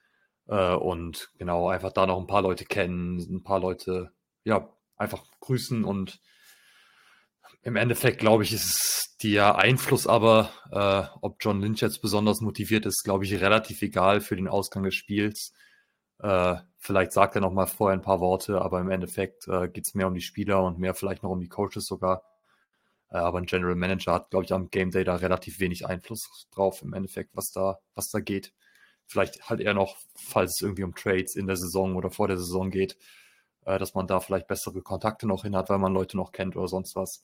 Äh, 0.47 0.75
und 0.75 1.31
genau, 1.38 1.69
einfach 1.69 1.91
da 1.91 2.06
noch 2.06 2.19
ein 2.19 2.27
paar 2.27 2.41
Leute 2.41 2.65
kennen, 2.65 3.18
ein 3.19 3.44
paar 3.44 3.59
Leute, 3.59 4.12
ja, 4.44 4.69
einfach 4.97 5.23
grüßen 5.39 5.83
und 5.83 6.21
im 7.63 7.75
Endeffekt, 7.75 8.19
glaube 8.19 8.44
ich, 8.44 8.53
ist 8.53 9.18
der 9.24 9.57
Einfluss 9.57 10.07
aber, 10.07 10.50
äh, 10.71 11.03
ob 11.21 11.38
John 11.39 11.62
Lynch 11.62 11.81
jetzt 11.81 12.01
besonders 12.01 12.42
motiviert 12.42 12.86
ist, 12.86 13.03
glaube 13.03 13.25
ich, 13.25 13.39
relativ 13.39 13.81
egal 13.81 14.21
für 14.21 14.36
den 14.36 14.48
Ausgang 14.48 14.83
des 14.83 14.95
Spiels. 14.95 15.53
Äh, 16.19 16.56
vielleicht 16.77 17.12
sagt 17.12 17.36
er 17.36 17.42
noch 17.42 17.53
mal 17.53 17.68
vorher 17.68 17.98
ein 17.98 18.03
paar 18.03 18.19
Worte, 18.19 18.62
aber 18.62 18.80
im 18.80 18.89
Endeffekt 18.89 19.48
äh, 19.48 19.68
geht 19.68 19.88
es 19.88 19.94
mehr 19.94 20.07
um 20.07 20.13
die 20.13 20.21
Spieler 20.21 20.63
und 20.63 20.80
mehr 20.80 20.94
vielleicht 20.95 21.24
noch 21.24 21.31
um 21.31 21.39
die 21.39 21.50
Coaches 21.50 21.86
sogar. 21.86 22.24
Äh, 23.09 23.18
aber 23.18 23.39
ein 23.39 23.45
General 23.45 23.75
Manager 23.75 24.13
hat, 24.13 24.30
glaube 24.31 24.45
ich, 24.45 24.54
am 24.54 24.69
Game 24.69 24.92
Day 24.92 25.04
da 25.04 25.15
relativ 25.15 25.59
wenig 25.59 25.86
Einfluss 25.86 26.47
drauf 26.51 26.81
im 26.81 26.94
Endeffekt, 26.94 27.36
was 27.36 27.51
da, 27.51 27.80
was 27.95 28.09
da 28.09 28.19
geht. 28.19 28.54
Vielleicht 29.06 29.50
halt 29.50 29.59
eher 29.59 29.74
noch, 29.74 29.97
falls 30.15 30.56
es 30.56 30.62
irgendwie 30.62 30.83
um 30.83 30.95
Trades 30.95 31.36
in 31.36 31.47
der 31.47 31.57
Saison 31.57 31.95
oder 31.95 32.12
vor 32.12 32.27
der 32.27 32.38
Saison 32.38 32.71
geht, 32.71 32.97
äh, 33.65 33.77
dass 33.77 33.94
man 33.94 34.07
da 34.07 34.19
vielleicht 34.19 34.47
bessere 34.47 34.81
Kontakte 34.81 35.27
noch 35.27 35.44
hin 35.44 35.56
hat, 35.56 35.69
weil 35.69 35.80
man 35.80 35.94
Leute 35.94 36.18
noch 36.18 36.31
kennt 36.31 36.56
oder 36.56 36.68
sonst 36.68 36.95
was. 36.95 37.24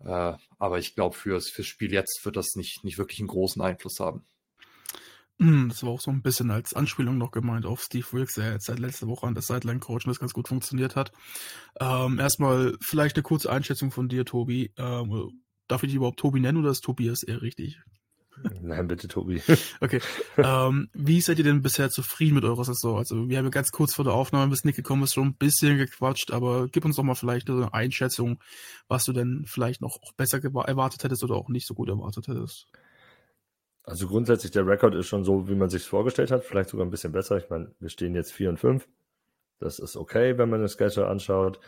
Äh, 0.00 0.34
aber 0.58 0.78
ich 0.78 0.94
glaube, 0.94 1.16
fürs, 1.16 1.48
fürs 1.48 1.66
Spiel 1.66 1.92
jetzt 1.92 2.24
wird 2.24 2.36
das 2.36 2.54
nicht, 2.54 2.84
nicht 2.84 2.98
wirklich 2.98 3.18
einen 3.20 3.28
großen 3.28 3.60
Einfluss 3.62 3.98
haben. 4.00 4.24
Das 5.68 5.84
war 5.84 5.90
auch 5.90 6.00
so 6.00 6.10
ein 6.10 6.22
bisschen 6.22 6.50
als 6.50 6.74
Anspielung 6.74 7.16
noch 7.16 7.30
gemeint 7.30 7.64
auf 7.64 7.80
Steve 7.82 8.06
Wilkes, 8.10 8.34
der 8.34 8.54
jetzt 8.54 8.66
seit 8.66 8.80
letzter 8.80 9.06
Woche 9.06 9.26
an 9.26 9.34
der 9.34 9.42
Sideline 9.42 9.78
coach 9.78 10.04
das 10.04 10.18
ganz 10.18 10.32
gut 10.32 10.48
funktioniert 10.48 10.96
hat. 10.96 11.12
Ähm, 11.78 12.18
erstmal 12.18 12.76
vielleicht 12.80 13.14
eine 13.14 13.22
kurze 13.22 13.50
Einschätzung 13.50 13.92
von 13.92 14.08
dir, 14.08 14.24
Tobi. 14.24 14.72
Ähm, 14.76 15.42
darf 15.68 15.84
ich 15.84 15.90
dich 15.90 15.96
überhaupt 15.96 16.18
Tobi 16.18 16.40
nennen 16.40 16.58
oder 16.58 16.70
ist 16.70 16.80
Tobias 16.80 17.22
eher 17.22 17.40
richtig? 17.40 17.80
Nein, 18.60 18.88
bitte, 18.88 19.08
Tobi. 19.08 19.42
Okay. 19.80 20.00
ähm, 20.36 20.88
wie 20.92 21.20
seid 21.20 21.38
ihr 21.38 21.44
denn 21.44 21.62
bisher 21.62 21.90
zufrieden 21.90 22.34
mit 22.34 22.44
eurer 22.44 22.64
Saison? 22.64 22.98
Also 22.98 23.28
wir 23.28 23.38
haben 23.38 23.44
ja 23.44 23.50
ganz 23.50 23.70
kurz 23.70 23.94
vor 23.94 24.04
der 24.04 24.14
Aufnahme, 24.14 24.50
bis 24.50 24.64
Nick 24.64 24.76
gekommen 24.76 25.04
ist, 25.04 25.14
schon 25.14 25.28
ein 25.28 25.34
bisschen 25.34 25.78
gequatscht, 25.78 26.32
aber 26.32 26.68
gib 26.68 26.84
uns 26.84 26.96
doch 26.96 27.02
mal 27.02 27.14
vielleicht 27.14 27.48
eine 27.48 27.72
Einschätzung, 27.72 28.40
was 28.88 29.04
du 29.04 29.12
denn 29.12 29.44
vielleicht 29.46 29.80
noch 29.80 29.98
besser 30.16 30.42
erwartet 30.42 31.04
hättest 31.04 31.22
oder 31.22 31.36
auch 31.36 31.48
nicht 31.48 31.66
so 31.66 31.74
gut 31.74 31.88
erwartet 31.88 32.28
hättest. 32.28 32.66
Also 33.84 34.06
grundsätzlich, 34.06 34.52
der 34.52 34.66
Rekord 34.66 34.94
ist 34.94 35.06
schon 35.06 35.24
so, 35.24 35.48
wie 35.48 35.54
man 35.54 35.70
sich 35.70 35.84
vorgestellt 35.84 36.30
hat, 36.30 36.44
vielleicht 36.44 36.70
sogar 36.70 36.84
ein 36.84 36.90
bisschen 36.90 37.12
besser. 37.12 37.38
Ich 37.38 37.48
meine, 37.48 37.70
wir 37.80 37.88
stehen 37.88 38.14
jetzt 38.14 38.32
4 38.32 38.50
und 38.50 38.60
5. 38.60 38.86
Das 39.60 39.78
ist 39.78 39.96
okay, 39.96 40.36
wenn 40.36 40.50
man 40.50 40.60
den 40.60 40.68
Schedule 40.68 41.06
anschaut. 41.06 41.58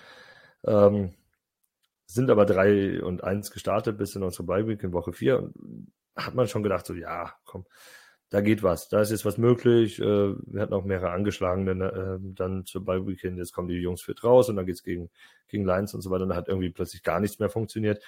Ähm, 0.64 1.14
sind 2.04 2.28
aber 2.28 2.44
3 2.44 3.02
und 3.02 3.24
1 3.24 3.52
gestartet 3.52 3.96
bis 3.96 4.14
in 4.16 4.22
unsere 4.22 4.44
Bye 4.44 4.66
Week 4.66 4.82
in 4.82 4.92
Woche 4.92 5.12
4 5.12 5.38
und 5.38 5.54
hat 6.16 6.34
man 6.34 6.48
schon 6.48 6.62
gedacht, 6.62 6.86
so 6.86 6.94
ja, 6.94 7.34
komm, 7.44 7.66
da 8.30 8.40
geht 8.40 8.62
was, 8.62 8.88
da 8.88 9.00
ist 9.00 9.10
jetzt 9.10 9.24
was 9.24 9.38
möglich. 9.38 9.98
Äh, 9.98 10.04
wir 10.04 10.62
hatten 10.62 10.72
auch 10.72 10.84
mehrere 10.84 11.10
Angeschlagene 11.10 11.72
äh, 11.72 12.18
dann 12.34 12.64
zur 12.64 12.84
hin, 13.18 13.36
jetzt 13.36 13.52
kommen 13.52 13.68
die 13.68 13.74
Jungs 13.74 14.02
fit 14.02 14.22
raus 14.22 14.48
und 14.48 14.56
dann 14.56 14.66
geht's 14.66 14.84
gegen, 14.84 15.10
gegen 15.48 15.64
Lions 15.64 15.94
und 15.94 16.00
so 16.00 16.10
weiter. 16.10 16.22
Und 16.22 16.30
dann 16.30 16.38
hat 16.38 16.48
irgendwie 16.48 16.70
plötzlich 16.70 17.02
gar 17.02 17.18
nichts 17.18 17.40
mehr 17.40 17.50
funktioniert. 17.50 18.02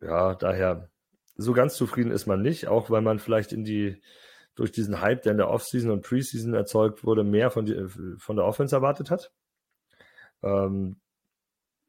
Ja, 0.00 0.34
daher 0.34 0.90
so 1.36 1.52
ganz 1.52 1.74
zufrieden 1.74 2.10
ist 2.10 2.26
man 2.26 2.42
nicht, 2.42 2.66
auch 2.66 2.90
weil 2.90 3.02
man 3.02 3.20
vielleicht 3.20 3.52
in 3.52 3.64
die 3.64 4.02
durch 4.56 4.72
diesen 4.72 5.00
Hype, 5.00 5.22
der 5.22 5.32
in 5.32 5.38
der 5.38 5.50
Offseason 5.50 5.92
und 5.92 6.02
Preseason 6.02 6.52
erzeugt 6.52 7.04
wurde, 7.04 7.22
mehr 7.22 7.52
von, 7.52 7.64
die, 7.64 7.86
von 8.18 8.34
der 8.34 8.44
Offense 8.44 8.74
erwartet 8.74 9.08
hat. 9.08 9.30
Ähm, 10.42 10.96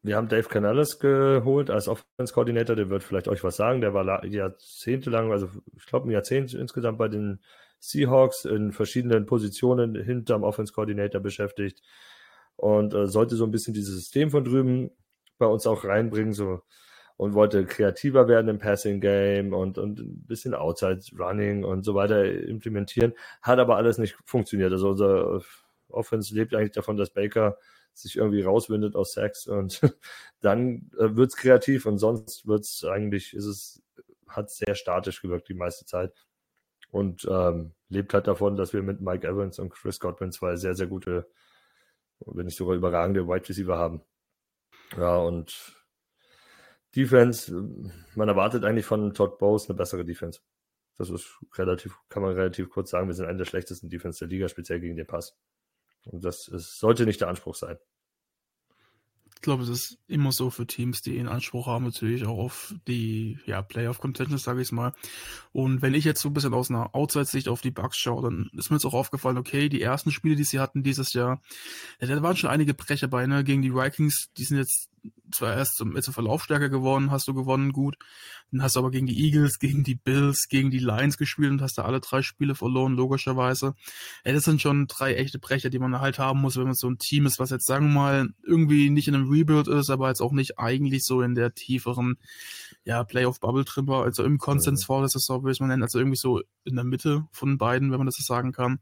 wir 0.02 0.16
haben 0.16 0.30
Dave 0.30 0.48
Canales 0.48 1.00
geholt 1.00 1.70
als 1.70 1.88
Offense 1.88 2.34
Coordinator, 2.34 2.76
der 2.76 2.90
wird 2.90 3.04
vielleicht 3.04 3.28
euch 3.28 3.44
was 3.44 3.58
sagen. 3.58 3.82
Der 3.82 3.94
war 3.94 4.04
la- 4.04 4.26
jahrzehntelang, 4.26 5.32
also 5.32 5.50
ich 5.76 5.86
glaube 5.86 6.08
ein 6.08 6.12
Jahrzehnt 6.12 6.54
insgesamt 6.54 6.98
bei 6.98 7.08
den 7.08 7.40
Seahawks 7.80 8.46
in 8.46 8.72
verschiedenen 8.72 9.26
Positionen 9.26 9.96
hinterm 9.96 10.44
Offense 10.44 10.74
Coordinator 10.74 11.22
beschäftigt 11.22 11.82
und 12.56 12.94
äh, 12.94 13.08
sollte 13.08 13.36
so 13.36 13.46
ein 13.46 13.52
bisschen 13.52 13.74
dieses 13.74 13.96
System 13.96 14.32
von 14.32 14.44
drüben 14.44 14.92
bei 15.38 15.46
uns 15.46 15.66
auch 15.66 15.86
reinbringen, 15.86 16.34
so 16.34 16.62
und 17.16 17.34
wollte 17.34 17.66
kreativer 17.66 18.30
werden 18.30 18.48
im 18.48 18.60
Passing 18.60 19.02
Game 19.02 19.54
und, 19.54 19.78
und 19.78 20.00
ein 20.00 20.26
bisschen 20.26 20.54
Outside 20.54 21.02
Running 21.18 21.66
und 21.66 21.84
so 21.84 21.94
weiter 21.94 22.24
implementieren. 22.24 23.14
Hat 23.42 23.60
aber 23.60 23.76
alles 23.76 23.98
nicht 23.98 24.18
funktioniert. 24.24 24.72
Also 24.72 24.90
unser 24.90 25.42
Offense 25.90 26.34
lebt 26.34 26.56
eigentlich 26.56 26.72
davon, 26.72 26.96
dass 26.96 27.10
Baker 27.10 27.58
sich 27.94 28.18
irgendwie 28.18 28.42
rauswindet 28.42 28.96
aus 28.96 29.14
Sacks 29.14 29.48
und 29.48 29.82
dann 30.42 30.92
äh, 30.98 31.16
wird's 31.16 31.36
kreativ 31.36 31.86
und 31.86 31.98
sonst 31.98 32.48
wird's 32.48 32.84
eigentlich, 32.86 33.34
ist 33.34 33.46
es, 33.46 33.84
hat 34.28 34.50
sehr 34.50 34.76
statisch 34.76 35.22
gewirkt 35.22 35.50
die 35.50 35.54
meiste 35.54 35.86
Zeit 35.86 36.14
und 36.92 37.28
ähm, 37.30 37.74
lebt 37.90 38.14
halt 38.14 38.28
davon, 38.28 38.56
dass 38.56 38.74
wir 38.74 38.84
mit 38.84 39.02
Mike 39.02 39.28
Evans 39.28 39.60
und 39.60 39.70
Chris 39.70 40.00
Godwin 40.00 40.32
zwei 40.32 40.56
sehr, 40.56 40.76
sehr 40.76 40.88
gute, 40.88 41.30
wenn 42.26 42.46
nicht 42.46 42.58
sogar 42.58 42.76
überragende 42.76 43.28
Wide 43.28 43.48
Receiver 43.48 43.78
haben. 43.78 44.02
Ja, 44.98 45.18
und 45.18 45.76
Defense, 46.96 47.52
man 48.16 48.30
erwartet 48.30 48.64
eigentlich 48.64 48.86
von 48.86 49.14
Todd 49.14 49.38
Bowes 49.38 49.70
eine 49.70 49.78
bessere 49.78 50.04
Defense. 50.04 50.42
Das 50.98 51.10
ist 51.10 51.40
relativ, 51.58 51.98
kann 52.10 52.24
man 52.24 52.34
relativ 52.34 52.70
kurz 52.70 52.90
sagen, 52.90 53.08
wir 53.08 53.14
sind 53.14 53.26
einer 53.26 53.38
der 53.38 53.46
schlechtesten 53.46 53.90
Defense 53.90 54.20
der 54.20 54.28
Liga, 54.28 54.50
speziell 54.50 54.80
gegen 54.80 54.98
den 54.98 55.08
Pass. 55.08 55.38
Und 56.06 56.24
das 56.24 56.48
ist, 56.48 56.80
sollte 56.80 57.06
nicht 57.06 57.22
der 57.22 57.28
Anspruch 57.28 57.56
sein. 57.56 57.78
Ich 59.40 59.44
glaube, 59.44 59.64
es 59.64 59.70
ist 59.70 59.98
immer 60.08 60.34
so 60.34 60.50
für 60.50 60.68
Teams, 60.68 61.02
die 61.02 61.18
einen 61.18 61.30
Anspruch 61.30 61.68
haben, 61.68 61.86
natürlich 61.86 62.26
auch 62.26 62.38
auf 62.38 62.76
die 62.90 63.40
ja, 63.46 63.62
Playoff-Contentions, 63.62 64.44
sage 64.44 64.62
ich 64.62 64.74
mal. 64.74 64.92
Und 65.54 65.82
wenn 65.82 65.94
ich 65.94 66.04
jetzt 66.04 66.20
so 66.20 66.28
ein 66.30 66.34
bisschen 66.34 66.54
aus 66.54 66.70
einer 66.70 66.94
Outside-Sicht 66.94 67.48
auf 67.48 67.62
die 67.62 67.72
Bugs 67.72 67.98
schaue, 67.98 68.24
dann 68.24 68.50
ist 68.52 68.70
mir 68.70 68.76
jetzt 68.76 68.86
auch 68.86 68.94
aufgefallen, 68.94 69.38
okay, 69.38 69.70
die 69.70 69.82
ersten 69.82 70.12
Spiele, 70.12 70.36
die 70.36 70.44
sie 70.44 70.60
hatten 70.60 70.84
dieses 70.84 71.14
Jahr, 71.14 71.42
ja, 72.02 72.08
da 72.08 72.22
waren 72.22 72.36
schon 72.36 72.50
einige 72.50 72.74
Brecher 72.74 73.08
bei, 73.08 73.28
ne? 73.28 73.46
Gegen 73.46 73.62
die 73.62 73.74
Vikings, 73.74 74.30
die 74.38 74.44
sind 74.44 74.58
jetzt 74.58 74.89
zwar 75.32 75.56
erst 75.56 75.76
zum, 75.76 76.00
zum 76.02 76.14
Verlaufstärke 76.14 76.70
gewonnen, 76.70 77.12
hast 77.12 77.28
du 77.28 77.34
gewonnen, 77.34 77.72
gut. 77.72 77.98
Dann 78.52 78.64
hast 78.64 78.76
du 78.76 78.80
aber 78.80 78.92
gegen 78.92 79.06
die 79.06 79.24
Eagles, 79.24 79.60
gegen 79.60 79.84
die 79.84 79.96
Bills, 79.96 80.48
gegen 80.50 80.72
die 80.72 80.80
Lions 80.80 81.18
gespielt 81.18 81.52
und 81.52 81.62
hast 81.62 81.78
da 81.78 81.84
alle 81.84 82.00
drei 82.00 82.22
Spiele 82.22 82.56
verloren, 82.56 82.96
logischerweise. 82.96 83.76
Ja, 84.26 84.34
das 84.34 84.44
sind 84.44 84.62
schon 84.62 84.88
drei 84.88 85.16
echte 85.16 85.40
Brecher, 85.40 85.70
die 85.70 85.80
man 85.80 86.00
halt 86.00 86.20
haben 86.20 86.42
muss, 86.42 86.58
wenn 86.58 86.66
man 86.66 86.74
so 86.74 86.90
ein 86.90 86.98
Team 86.98 87.26
ist, 87.26 87.40
was 87.40 87.52
jetzt, 87.52 87.68
sagen 87.68 87.88
wir 87.88 87.94
mal, 87.94 88.30
irgendwie 88.44 88.90
nicht 88.90 89.08
in 89.08 89.16
einem 89.16 89.30
Rebuild 89.30 89.68
ist, 89.68 89.90
aber 89.90 90.08
jetzt 90.08 90.22
auch 90.22 90.32
nicht 90.32 90.58
eigentlich 90.58 91.04
so 91.04 91.22
in 91.22 91.36
der 91.36 91.54
tieferen, 91.54 92.18
ja, 92.84 93.04
Playoff-Bubble-Trip 93.04 93.88
war, 93.88 94.04
also 94.04 94.24
im 94.24 94.40
Konsens 94.40 94.86
vor 94.86 95.02
der 95.02 95.10
Saison, 95.10 95.44
würde 95.44 95.54
ich 95.54 95.60
mal 95.60 95.68
nennen, 95.68 95.84
also 95.84 96.00
irgendwie 96.00 96.18
so 96.18 96.42
in 96.64 96.76
der 96.76 96.86
Mitte 96.86 97.28
von 97.32 97.58
beiden, 97.58 97.92
wenn 97.92 98.00
man 98.00 98.08
das 98.08 98.16
so 98.16 98.24
sagen 98.24 98.52
kann. 98.52 98.80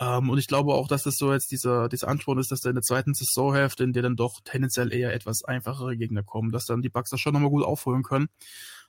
Ähm, 0.00 0.30
und 0.30 0.38
ich 0.38 0.46
glaube 0.46 0.74
auch, 0.74 0.88
dass 0.88 1.02
das 1.02 1.16
so 1.16 1.32
jetzt 1.32 1.50
dieser, 1.50 1.88
dieser 1.88 2.08
Anspruch 2.08 2.38
ist, 2.38 2.50
dass 2.50 2.60
da 2.60 2.70
in 2.70 2.74
der 2.74 2.82
zweiten 2.82 3.12
Saisonhälfte, 3.12 3.84
in 3.84 3.92
der 3.92 4.02
dann 4.02 4.16
doch 4.16 4.40
tendenziell 4.42 4.92
eher 4.92 5.12
etwas 5.12 5.44
einfachere 5.44 5.96
Gegner 5.96 6.22
kommen, 6.22 6.50
dass 6.50 6.64
dann 6.64 6.80
die 6.80 6.88
Bugs 6.88 7.10
das 7.10 7.20
schon 7.20 7.34
nochmal 7.34 7.50
gut 7.50 7.64
aufholen 7.64 8.02
können. 8.02 8.28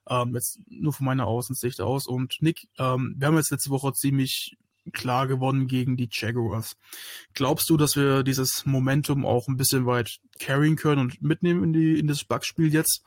Ähm, 0.09 0.33
jetzt 0.33 0.59
nur 0.67 0.93
von 0.93 1.05
meiner 1.05 1.27
Außensicht 1.27 1.81
aus. 1.81 2.07
Und 2.07 2.37
Nick, 2.39 2.69
ähm, 2.79 3.15
wir 3.17 3.27
haben 3.27 3.35
jetzt 3.35 3.51
letzte 3.51 3.69
Woche 3.69 3.91
ziemlich 3.93 4.57
klar 4.93 5.27
gewonnen 5.27 5.67
gegen 5.67 5.97
die 5.97 6.09
Jaguars. 6.11 6.75
Glaubst 7.33 7.69
du, 7.69 7.77
dass 7.77 7.95
wir 7.95 8.23
dieses 8.23 8.65
Momentum 8.65 9.25
auch 9.25 9.47
ein 9.47 9.57
bisschen 9.57 9.85
weit 9.85 10.19
carryen 10.39 10.75
können 10.75 11.01
und 11.01 11.21
mitnehmen 11.21 11.63
in 11.65 11.73
die 11.73 11.99
in 11.99 12.07
das 12.07 12.23
Bugspiel 12.23 12.73
jetzt? 12.73 13.03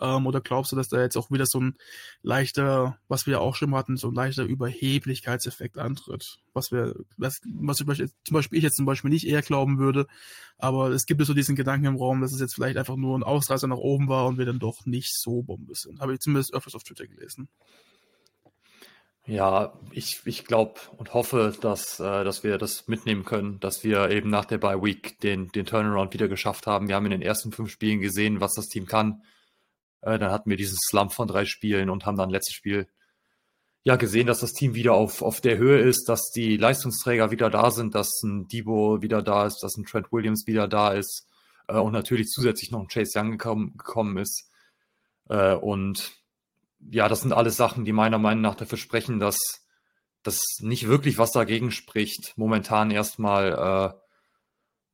Ähm, 0.00 0.26
oder 0.26 0.40
glaubst 0.40 0.72
du, 0.72 0.76
dass 0.76 0.88
da 0.88 1.00
jetzt 1.00 1.16
auch 1.16 1.30
wieder 1.30 1.46
so 1.46 1.60
ein 1.60 1.76
leichter, 2.22 2.98
was 3.08 3.26
wir 3.26 3.40
auch 3.40 3.54
schon 3.54 3.74
hatten, 3.74 3.96
so 3.96 4.08
ein 4.08 4.14
leichter 4.14 4.44
Überheblichkeitseffekt 4.44 5.78
antritt? 5.78 6.38
Was 6.52 6.72
wir, 6.72 6.94
was, 7.16 7.40
was 7.44 7.76
zum 7.76 7.86
Beispiel 7.86 8.58
ich 8.58 8.64
jetzt 8.64 8.76
zum 8.76 8.86
Beispiel 8.86 9.10
nicht 9.10 9.26
eher 9.26 9.42
glauben 9.42 9.78
würde, 9.78 10.06
aber 10.58 10.90
es 10.90 11.06
gibt 11.06 11.24
so 11.24 11.34
diesen 11.34 11.56
Gedanken 11.56 11.86
im 11.86 11.96
Raum, 11.96 12.20
dass 12.20 12.32
es 12.32 12.40
jetzt 12.40 12.54
vielleicht 12.54 12.76
einfach 12.76 12.96
nur 12.96 13.16
ein 13.18 13.22
Ausreißer 13.22 13.66
nach 13.66 13.76
oben 13.76 14.08
war 14.08 14.26
und 14.26 14.38
wir 14.38 14.46
dann 14.46 14.58
doch 14.58 14.84
nicht 14.86 15.12
so 15.16 15.42
Bombe 15.42 15.74
sind. 15.74 16.00
Habe 16.00 16.14
ich 16.14 16.20
zumindest 16.20 16.54
öfters 16.54 16.74
auf 16.74 16.82
Twitter 16.82 17.06
gelesen. 17.06 17.48
Ja, 19.26 19.72
ich, 19.90 20.20
ich 20.26 20.44
glaube 20.44 20.80
und 20.98 21.14
hoffe, 21.14 21.54
dass, 21.58 21.98
äh, 21.98 22.24
dass 22.24 22.44
wir 22.44 22.58
das 22.58 22.88
mitnehmen 22.88 23.24
können, 23.24 23.58
dass 23.58 23.82
wir 23.82 24.10
eben 24.10 24.28
nach 24.28 24.44
der 24.44 24.58
Bye 24.58 24.82
Week 24.82 25.18
den, 25.20 25.48
den 25.48 25.64
Turnaround 25.64 26.12
wieder 26.12 26.28
geschafft 26.28 26.66
haben. 26.66 26.88
Wir 26.88 26.96
haben 26.96 27.06
in 27.06 27.12
den 27.12 27.22
ersten 27.22 27.50
fünf 27.50 27.70
Spielen 27.70 28.00
gesehen, 28.00 28.40
was 28.40 28.52
das 28.52 28.68
Team 28.68 28.84
kann. 28.84 29.22
Äh, 30.04 30.18
dann 30.18 30.30
hatten 30.30 30.50
wir 30.50 30.56
diesen 30.56 30.78
Slump 30.78 31.12
von 31.12 31.26
drei 31.26 31.46
Spielen 31.46 31.90
und 31.90 32.04
haben 32.06 32.16
dann 32.16 32.30
letztes 32.30 32.54
Spiel 32.54 32.86
ja 33.84 33.96
gesehen, 33.96 34.26
dass 34.26 34.40
das 34.40 34.52
Team 34.52 34.74
wieder 34.74 34.94
auf, 34.94 35.22
auf 35.22 35.40
der 35.40 35.58
Höhe 35.58 35.78
ist, 35.78 36.08
dass 36.08 36.30
die 36.30 36.56
Leistungsträger 36.56 37.30
wieder 37.30 37.50
da 37.50 37.70
sind, 37.70 37.94
dass 37.94 38.22
ein 38.22 38.48
Debo 38.48 39.02
wieder 39.02 39.22
da 39.22 39.46
ist, 39.46 39.60
dass 39.62 39.76
ein 39.76 39.84
Trent 39.84 40.12
Williams 40.12 40.46
wieder 40.46 40.68
da 40.68 40.92
ist 40.92 41.26
äh, 41.68 41.78
und 41.78 41.92
natürlich 41.92 42.28
zusätzlich 42.28 42.70
noch 42.70 42.80
ein 42.80 42.88
Chase 42.88 43.18
Young 43.18 43.32
gekommen, 43.32 43.76
gekommen 43.76 44.18
ist. 44.18 44.50
Äh, 45.28 45.54
und 45.54 46.12
ja, 46.90 47.08
das 47.08 47.22
sind 47.22 47.32
alles 47.32 47.56
Sachen, 47.56 47.84
die 47.84 47.92
meiner 47.92 48.18
Meinung 48.18 48.42
nach 48.42 48.56
dafür 48.56 48.78
sprechen, 48.78 49.20
dass 49.20 49.38
das 50.22 50.40
nicht 50.60 50.88
wirklich 50.88 51.18
was 51.18 51.32
dagegen 51.32 51.70
spricht, 51.70 52.34
momentan 52.36 52.90
erstmal, 52.90 53.94
äh, 53.94 54.00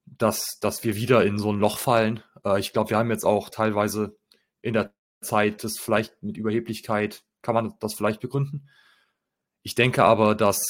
dass, 0.07 0.59
dass 0.61 0.85
wir 0.85 0.97
wieder 0.97 1.25
in 1.25 1.39
so 1.39 1.53
ein 1.53 1.61
Loch 1.61 1.79
fallen. 1.79 2.23
Äh, 2.45 2.61
ich 2.61 2.73
glaube, 2.73 2.91
wir 2.91 2.99
haben 2.99 3.11
jetzt 3.11 3.25
auch 3.25 3.51
teilweise 3.51 4.17
in 4.63 4.75
der 4.75 4.93
Zeit 5.21 5.65
das 5.65 5.79
vielleicht 5.79 6.23
mit 6.23 6.37
Überheblichkeit, 6.37 7.23
kann 7.43 7.55
man 7.55 7.75
das 7.81 7.95
vielleicht 7.95 8.21
begründen. 8.21 8.69
Ich 9.63 9.75
denke 9.75 10.05
aber, 10.05 10.35
dass, 10.35 10.63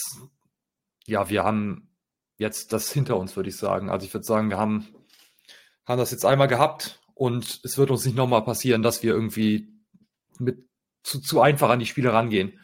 ja, 1.07 1.29
wir 1.29 1.45
haben 1.45 1.89
jetzt 2.37 2.73
das 2.73 2.91
hinter 2.93 3.17
uns, 3.17 3.37
würde 3.37 3.49
ich 3.49 3.57
sagen. 3.57 3.91
Also 3.91 4.07
ich 4.07 4.15
würde 4.15 4.27
sagen, 4.27 4.51
wir 4.51 4.59
haben, 4.59 4.89
haben 5.87 5.99
das 5.99 6.11
jetzt 6.11 6.25
einmal 6.25 6.49
gehabt 6.49 7.01
und 7.15 7.61
es 7.65 7.79
wird 7.79 7.91
uns 7.91 8.05
nicht 8.05 8.17
nochmal 8.17 8.43
passieren, 8.43 8.83
dass 8.83 9.03
wir 9.03 9.13
irgendwie 9.13 9.69
mit 10.39 10.67
zu, 11.03 11.21
zu 11.21 11.41
einfach 11.41 11.71
an 11.71 11.79
die 11.79 11.87
Spiele 11.87 12.13
rangehen, 12.13 12.59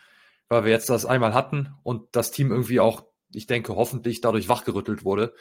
weil 0.49 0.65
wir 0.65 0.73
jetzt 0.73 0.91
das 0.91 1.07
einmal 1.07 1.35
hatten 1.35 1.75
und 1.83 2.09
das 2.13 2.31
Team 2.31 2.51
irgendwie 2.51 2.81
auch, 2.81 3.05
ich 3.33 3.47
denke, 3.47 3.77
hoffentlich 3.77 4.21
dadurch 4.21 4.49
wachgerüttelt 4.49 5.05
wurde, 5.05 5.35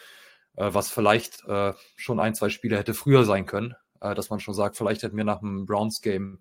äh, 0.56 0.74
was 0.74 0.90
vielleicht 0.90 1.44
äh, 1.46 1.74
schon 1.96 2.20
ein, 2.20 2.36
zwei 2.36 2.50
Spiele 2.50 2.78
hätte 2.78 2.94
früher 2.94 3.24
sein 3.26 3.46
können, 3.46 3.76
äh, 4.06 4.16
dass 4.16 4.30
man 4.30 4.40
schon 4.40 4.54
sagt, 4.54 4.78
vielleicht 4.78 5.04
hätten 5.04 5.18
wir 5.18 5.24
nach 5.24 5.40
dem 5.40 5.66
Browns-Game 5.66 6.40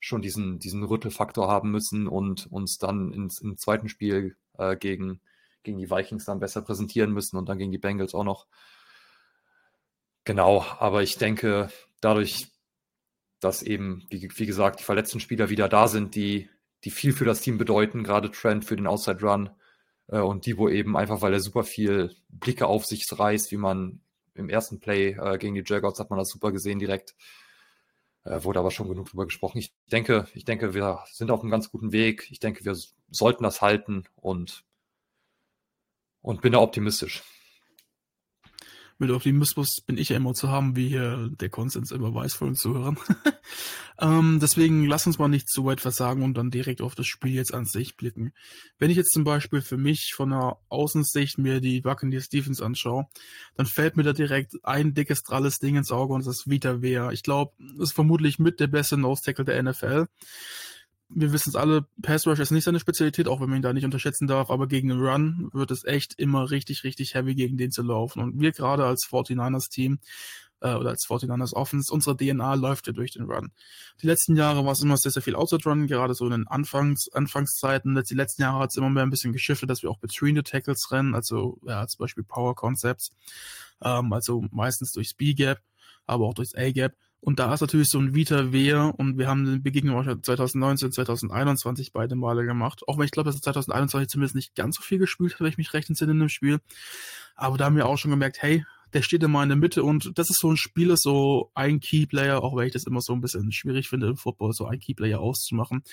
schon 0.00 0.22
diesen, 0.22 0.58
diesen 0.58 0.82
Rüttelfaktor 0.82 1.48
haben 1.48 1.70
müssen 1.70 2.08
und 2.08 2.46
uns 2.50 2.78
dann 2.78 3.12
ins, 3.12 3.40
im 3.40 3.56
zweiten 3.56 3.88
Spiel 3.88 4.36
äh, 4.58 4.76
gegen, 4.76 5.20
gegen 5.62 5.78
die 5.78 5.90
Vikings 5.90 6.24
dann 6.24 6.40
besser 6.40 6.62
präsentieren 6.62 7.12
müssen 7.12 7.36
und 7.36 7.48
dann 7.48 7.58
gegen 7.58 7.72
die 7.72 7.78
Bengals 7.78 8.14
auch 8.14 8.24
noch. 8.24 8.46
Genau, 10.24 10.64
aber 10.78 11.02
ich 11.02 11.18
denke, 11.18 11.68
dadurch, 12.00 12.48
dass 13.40 13.62
eben, 13.62 14.04
wie, 14.10 14.28
wie 14.34 14.46
gesagt, 14.46 14.80
die 14.80 14.84
verletzten 14.84 15.20
Spieler 15.20 15.50
wieder 15.50 15.68
da 15.68 15.88
sind, 15.88 16.14
die, 16.14 16.48
die 16.84 16.90
viel 16.90 17.12
für 17.12 17.24
das 17.24 17.40
Team 17.40 17.58
bedeuten, 17.58 18.04
gerade 18.04 18.30
Trent 18.30 18.64
für 18.64 18.76
den 18.76 18.86
Outside 18.86 19.20
Run 19.20 19.50
äh, 20.08 20.18
und 20.18 20.46
Debo 20.46 20.68
eben 20.68 20.96
einfach, 20.96 21.22
weil 21.22 21.32
er 21.32 21.40
super 21.40 21.64
viel 21.64 22.14
Blicke 22.28 22.66
auf 22.66 22.86
sich 22.86 23.06
reißt, 23.10 23.50
wie 23.50 23.56
man 23.56 24.00
im 24.34 24.48
ersten 24.48 24.80
Play 24.80 25.12
äh, 25.12 25.38
gegen 25.38 25.54
die 25.54 25.64
Jaguars 25.64 25.98
hat 25.98 26.10
man 26.10 26.18
das 26.18 26.30
super 26.30 26.52
gesehen 26.52 26.78
direkt. 26.78 27.14
Äh, 28.24 28.44
wurde 28.44 28.60
aber 28.60 28.70
schon 28.70 28.88
genug 28.88 29.08
drüber 29.10 29.24
gesprochen. 29.24 29.58
Ich 29.58 29.74
denke, 29.90 30.26
ich 30.34 30.44
denke, 30.44 30.74
wir 30.74 31.04
sind 31.10 31.30
auf 31.30 31.40
einem 31.40 31.50
ganz 31.50 31.70
guten 31.70 31.92
Weg. 31.92 32.28
Ich 32.30 32.40
denke, 32.40 32.64
wir 32.64 32.76
sollten 33.10 33.44
das 33.44 33.60
halten 33.60 34.04
und, 34.16 34.64
und 36.20 36.40
bin 36.40 36.52
da 36.52 36.60
optimistisch 36.60 37.22
mit 38.98 39.10
Optimismus 39.10 39.80
bin 39.86 39.98
ich 39.98 40.10
ja 40.10 40.16
immer 40.16 40.34
zu 40.34 40.50
haben, 40.50 40.76
wie 40.76 40.88
hier 40.88 41.30
der 41.40 41.48
Konsens 41.48 41.90
immer 41.90 42.14
weiß 42.14 42.34
von 42.34 42.48
uns 42.48 42.60
Zuhörern. 42.60 42.96
ähm, 44.00 44.38
deswegen 44.40 44.86
lass 44.86 45.06
uns 45.06 45.18
mal 45.18 45.28
nicht 45.28 45.48
zu 45.48 45.64
weit 45.64 45.80
versagen 45.80 46.22
und 46.22 46.34
dann 46.34 46.50
direkt 46.50 46.80
auf 46.80 46.94
das 46.94 47.06
Spiel 47.06 47.32
jetzt 47.34 47.52
an 47.54 47.64
sich 47.64 47.96
blicken. 47.96 48.32
Wenn 48.78 48.90
ich 48.90 48.96
jetzt 48.96 49.12
zum 49.12 49.24
Beispiel 49.24 49.60
für 49.60 49.76
mich 49.76 50.12
von 50.14 50.30
der 50.30 50.58
Außensicht 50.68 51.38
mir 51.38 51.60
die 51.60 51.80
Buccaneers 51.80 52.28
Defense 52.28 52.64
anschaue, 52.64 53.06
dann 53.56 53.66
fällt 53.66 53.96
mir 53.96 54.04
da 54.04 54.12
direkt 54.12 54.54
ein 54.62 54.94
dickes, 54.94 55.22
dralles 55.22 55.58
Ding 55.58 55.76
ins 55.76 55.90
Auge 55.90 56.14
und 56.14 56.26
das 56.26 56.38
ist 56.38 56.50
Vita 56.50 56.82
Wea. 56.82 57.10
Ich 57.10 57.22
glaube, 57.22 57.52
ist 57.78 57.92
vermutlich 57.92 58.38
mit 58.38 58.60
der 58.60 58.68
beste 58.68 58.96
Nose 58.96 59.22
Tackle 59.24 59.44
der 59.44 59.62
NFL 59.62 60.06
wir 61.14 61.32
wissen 61.32 61.50
es 61.50 61.56
alle, 61.56 61.86
Pass 62.02 62.26
Rush 62.26 62.38
ist 62.38 62.50
nicht 62.50 62.64
seine 62.64 62.80
Spezialität, 62.80 63.28
auch 63.28 63.40
wenn 63.40 63.48
man 63.48 63.58
ihn 63.58 63.62
da 63.62 63.72
nicht 63.72 63.84
unterschätzen 63.84 64.26
darf, 64.26 64.50
aber 64.50 64.66
gegen 64.66 64.88
den 64.88 65.00
Run 65.00 65.50
wird 65.52 65.70
es 65.70 65.84
echt 65.84 66.14
immer 66.18 66.50
richtig, 66.50 66.84
richtig 66.84 67.14
heavy 67.14 67.34
gegen 67.34 67.56
den 67.56 67.70
zu 67.70 67.82
laufen. 67.82 68.20
Und 68.20 68.40
wir 68.40 68.52
gerade 68.52 68.84
als 68.84 69.06
49ers 69.10 69.70
Team 69.70 69.98
äh, 70.60 70.74
oder 70.74 70.90
als 70.90 71.06
49ers 71.06 71.54
Offense, 71.54 71.92
unsere 71.92 72.16
DNA 72.16 72.54
läuft 72.54 72.86
ja 72.86 72.92
durch 72.92 73.12
den 73.12 73.24
Run. 73.24 73.52
Die 74.00 74.06
letzten 74.06 74.36
Jahre 74.36 74.64
war 74.64 74.72
es 74.72 74.82
immer 74.82 74.96
sehr, 74.96 75.12
sehr 75.12 75.22
viel 75.22 75.34
Outside 75.34 75.64
Run, 75.64 75.86
gerade 75.86 76.14
so 76.14 76.24
in 76.24 76.32
den 76.32 76.48
Anfangs, 76.48 77.08
Anfangszeiten. 77.12 78.00
Die 78.08 78.14
letzten 78.14 78.42
Jahre 78.42 78.60
hat 78.60 78.70
es 78.70 78.76
immer 78.76 78.90
mehr 78.90 79.02
ein 79.02 79.10
bisschen 79.10 79.32
geschiftet, 79.32 79.68
dass 79.70 79.82
wir 79.82 79.90
auch 79.90 79.98
between 79.98 80.36
the 80.36 80.42
Tackles 80.42 80.90
rennen, 80.90 81.14
also 81.14 81.58
ja, 81.66 81.86
zum 81.86 81.98
Beispiel 81.98 82.24
Power 82.24 82.54
Concepts, 82.54 83.10
ähm, 83.82 84.12
also 84.12 84.44
meistens 84.50 84.92
durchs 84.92 85.14
B-Gap, 85.14 85.60
aber 86.06 86.26
auch 86.26 86.34
durchs 86.34 86.54
A-Gap. 86.54 86.94
Und 87.24 87.38
da 87.38 87.54
ist 87.54 87.60
natürlich 87.60 87.88
so 87.88 88.00
ein 88.00 88.16
Vita 88.16 88.50
Wehr 88.50 88.94
und 88.96 89.16
wir 89.16 89.28
haben 89.28 89.46
eine 89.46 89.60
Begegnung 89.60 90.02
2019, 90.22 90.90
2021 90.90 91.92
beide 91.92 92.16
Male 92.16 92.44
gemacht. 92.44 92.82
Auch 92.88 92.98
wenn 92.98 93.04
ich 93.04 93.12
glaube, 93.12 93.30
dass 93.30 93.40
2021 93.40 94.08
zumindest 94.08 94.34
nicht 94.34 94.56
ganz 94.56 94.76
so 94.76 94.82
viel 94.82 94.98
gespielt 94.98 95.34
hat, 95.34 95.40
wenn 95.40 95.48
ich 95.48 95.56
mich 95.56 95.72
recht 95.72 95.88
entsinne 95.88 96.10
in 96.10 96.18
dem 96.18 96.28
Spiel. 96.28 96.58
Aber 97.36 97.56
da 97.56 97.66
haben 97.66 97.76
wir 97.76 97.86
auch 97.86 97.96
schon 97.96 98.10
gemerkt, 98.10 98.42
hey, 98.42 98.64
der 98.92 99.02
steht 99.02 99.22
immer 99.22 99.40
in 99.44 99.50
der 99.50 99.56
Mitte 99.56 99.84
und 99.84 100.18
das 100.18 100.30
ist 100.30 100.40
so 100.40 100.50
ein 100.50 100.56
Spiel, 100.56 100.90
ist 100.90 101.04
so 101.04 101.52
ein 101.54 101.78
Keyplayer, 101.78 102.42
auch 102.42 102.56
wenn 102.56 102.66
ich 102.66 102.72
das 102.72 102.86
immer 102.86 103.00
so 103.00 103.12
ein 103.12 103.20
bisschen 103.20 103.52
schwierig 103.52 103.88
finde 103.88 104.08
im 104.08 104.16
Football, 104.16 104.52
so 104.52 104.66
ein 104.66 104.80
Keyplayer 104.80 105.20
auszumachen. 105.20 105.84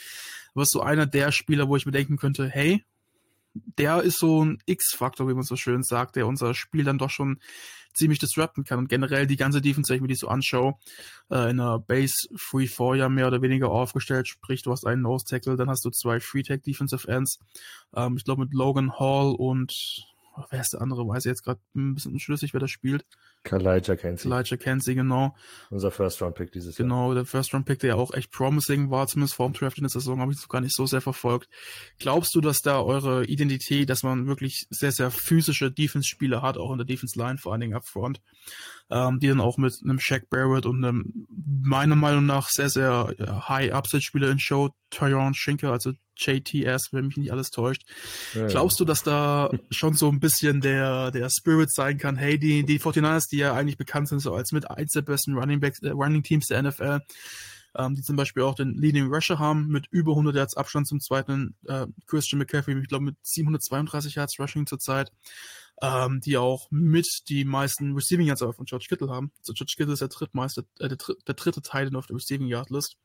Aber 0.55 0.65
so 0.65 0.81
einer 0.81 1.05
der 1.05 1.31
Spieler, 1.31 1.69
wo 1.69 1.75
ich 1.75 1.85
mir 1.85 1.91
denken 1.91 2.17
könnte, 2.17 2.49
hey, 2.49 2.83
der 3.53 4.01
ist 4.03 4.19
so 4.19 4.43
ein 4.43 4.59
X-Faktor, 4.65 5.27
wie 5.27 5.33
man 5.33 5.43
so 5.43 5.55
schön 5.55 5.83
sagt, 5.83 6.15
der 6.15 6.27
unser 6.27 6.53
Spiel 6.53 6.83
dann 6.83 6.97
doch 6.97 7.09
schon 7.09 7.39
ziemlich 7.93 8.19
disrupten 8.19 8.63
kann. 8.63 8.79
Und 8.79 8.89
generell 8.89 9.27
die 9.27 9.35
ganze 9.35 9.61
Defense, 9.61 9.89
wenn 9.89 9.97
ich 9.97 10.01
mir 10.01 10.07
die 10.07 10.15
so 10.15 10.27
anschaue, 10.27 10.75
äh, 11.29 11.49
in 11.49 11.59
einer 11.59 11.79
Base 11.79 12.27
3-4 12.31 12.95
ja 12.95 13.09
mehr 13.09 13.27
oder 13.27 13.41
weniger 13.41 13.69
aufgestellt, 13.69 14.27
sprich, 14.27 14.61
du 14.61 14.71
hast 14.71 14.85
einen 14.85 15.01
Nose 15.01 15.25
Tackle, 15.25 15.55
dann 15.55 15.69
hast 15.69 15.83
du 15.85 15.89
zwei 15.89 16.19
Free 16.19 16.43
Tag 16.43 16.63
Defensive 16.63 17.07
Ends. 17.07 17.39
Ähm, 17.95 18.15
ich 18.17 18.23
glaube 18.23 18.43
mit 18.43 18.53
Logan 18.53 18.99
Hall 18.99 19.35
und 19.35 20.05
wer 20.49 20.61
ist 20.61 20.73
der 20.73 20.81
andere? 20.81 21.07
Weiß 21.07 21.25
ich 21.25 21.29
jetzt 21.29 21.43
gerade 21.43 21.59
ein 21.75 21.95
bisschen 21.95 22.13
unschlüssig, 22.13 22.53
wer 22.53 22.59
das 22.59 22.71
spielt. 22.71 23.05
Kalijah 23.43 23.95
Kenzie. 23.95 24.29
Kalijah 24.29 24.57
Kenzie, 24.57 24.95
genau. 24.95 25.35
Unser 25.69 25.91
First-Round-Pick 25.91 26.51
dieses 26.51 26.77
Jahr. 26.77 26.87
Genau, 26.87 27.13
der 27.13 27.25
First-Round-Pick, 27.25 27.79
der 27.79 27.89
ja 27.89 27.95
auch 27.95 28.13
echt 28.13 28.31
promising 28.31 28.91
war, 28.91 29.07
zumindest 29.07 29.35
vor 29.35 29.49
dem 29.49 29.53
Draft 29.53 29.77
in 29.77 29.83
der 29.83 29.89
Saison, 29.89 30.19
habe 30.19 30.31
ich 30.31 30.47
gar 30.47 30.61
nicht 30.61 30.75
so 30.75 30.85
sehr 30.85 31.01
verfolgt. 31.01 31.49
Glaubst 31.99 32.35
du, 32.35 32.41
dass 32.41 32.61
da 32.61 32.81
eure 32.81 33.25
Identität, 33.25 33.89
dass 33.89 34.03
man 34.03 34.27
wirklich 34.27 34.67
sehr, 34.69 34.91
sehr 34.91 35.11
physische 35.11 35.71
Defense-Spieler 35.71 36.41
hat, 36.41 36.57
auch 36.57 36.71
in 36.71 36.77
der 36.77 36.85
Defense-Line, 36.85 37.37
vor 37.37 37.53
allen 37.53 37.61
Dingen 37.61 37.75
up 37.75 37.87
front, 37.87 38.21
ähm, 38.89 39.19
die 39.19 39.27
dann 39.27 39.41
auch 39.41 39.57
mit 39.57 39.73
einem 39.83 39.99
Shaq 39.99 40.29
Barrett 40.29 40.65
und 40.65 40.83
einem, 40.83 41.27
meiner 41.61 41.95
Meinung 41.95 42.25
nach, 42.25 42.49
sehr, 42.49 42.69
sehr 42.69 43.15
High-Upside-Spieler 43.19 44.29
in 44.31 44.39
Show, 44.39 44.69
Tyron 44.89 45.33
Schinker, 45.33 45.71
also 45.71 45.93
JTS, 46.19 46.91
wenn 46.91 47.07
mich 47.07 47.17
nicht 47.17 47.31
alles 47.31 47.49
täuscht. 47.49 47.83
Ja, 48.33 48.47
Glaubst 48.47 48.79
du, 48.79 48.85
dass 48.85 49.03
da 49.03 49.49
schon 49.69 49.93
so 49.93 50.09
ein 50.09 50.19
bisschen 50.19 50.61
der, 50.61 51.11
der 51.11 51.29
Spirit 51.29 51.71
sein 51.71 51.97
kann? 51.97 52.17
Hey, 52.17 52.37
die, 52.37 52.63
die 52.63 52.79
49ers, 52.79 53.28
die 53.29 53.37
ja 53.37 53.53
eigentlich 53.53 53.77
bekannt 53.77 54.09
sind, 54.09 54.19
so 54.19 54.33
als 54.33 54.51
mit 54.51 54.69
eins 54.69 54.91
der 54.91 55.01
besten 55.01 55.37
Running 55.37 55.59
Backs, 55.59 55.79
äh, 55.81 55.89
Running 55.89 56.23
Teams 56.23 56.47
der 56.47 56.61
NFL, 56.61 57.01
ähm, 57.77 57.95
die 57.95 58.01
zum 58.01 58.15
Beispiel 58.15 58.43
auch 58.43 58.55
den 58.55 58.75
Leading 58.75 59.07
Rusher 59.13 59.39
haben 59.39 59.67
mit 59.67 59.87
über 59.91 60.13
100 60.13 60.35
Yards 60.35 60.57
Abstand 60.57 60.87
zum 60.87 60.99
zweiten 60.99 61.55
äh, 61.67 61.87
Christian 62.07 62.39
McCaffrey, 62.39 62.79
ich 62.79 62.87
glaube 62.87 63.05
mit 63.05 63.17
732 63.21 64.15
Yards 64.15 64.39
Rushing 64.39 64.65
zurzeit, 64.65 65.11
ähm, 65.81 66.19
die 66.21 66.37
auch 66.37 66.67
mit 66.71 67.07
die 67.29 67.45
meisten 67.45 67.93
Receiving 67.93 68.27
Yards 68.27 68.41
von 68.41 68.65
George 68.65 68.87
Kittle 68.89 69.09
haben. 69.09 69.31
Also 69.39 69.53
George 69.53 69.73
Kittle 69.77 69.93
ist 69.93 70.01
der 70.01 70.09
drittmeister, 70.09 70.63
äh, 70.79 70.89
der, 70.89 70.97
der 71.27 71.35
dritte 71.35 71.61
Teil 71.61 71.95
auf 71.95 72.07
der 72.07 72.15
Receiving 72.15 72.47
Yard 72.47 72.69
List. 72.69 72.97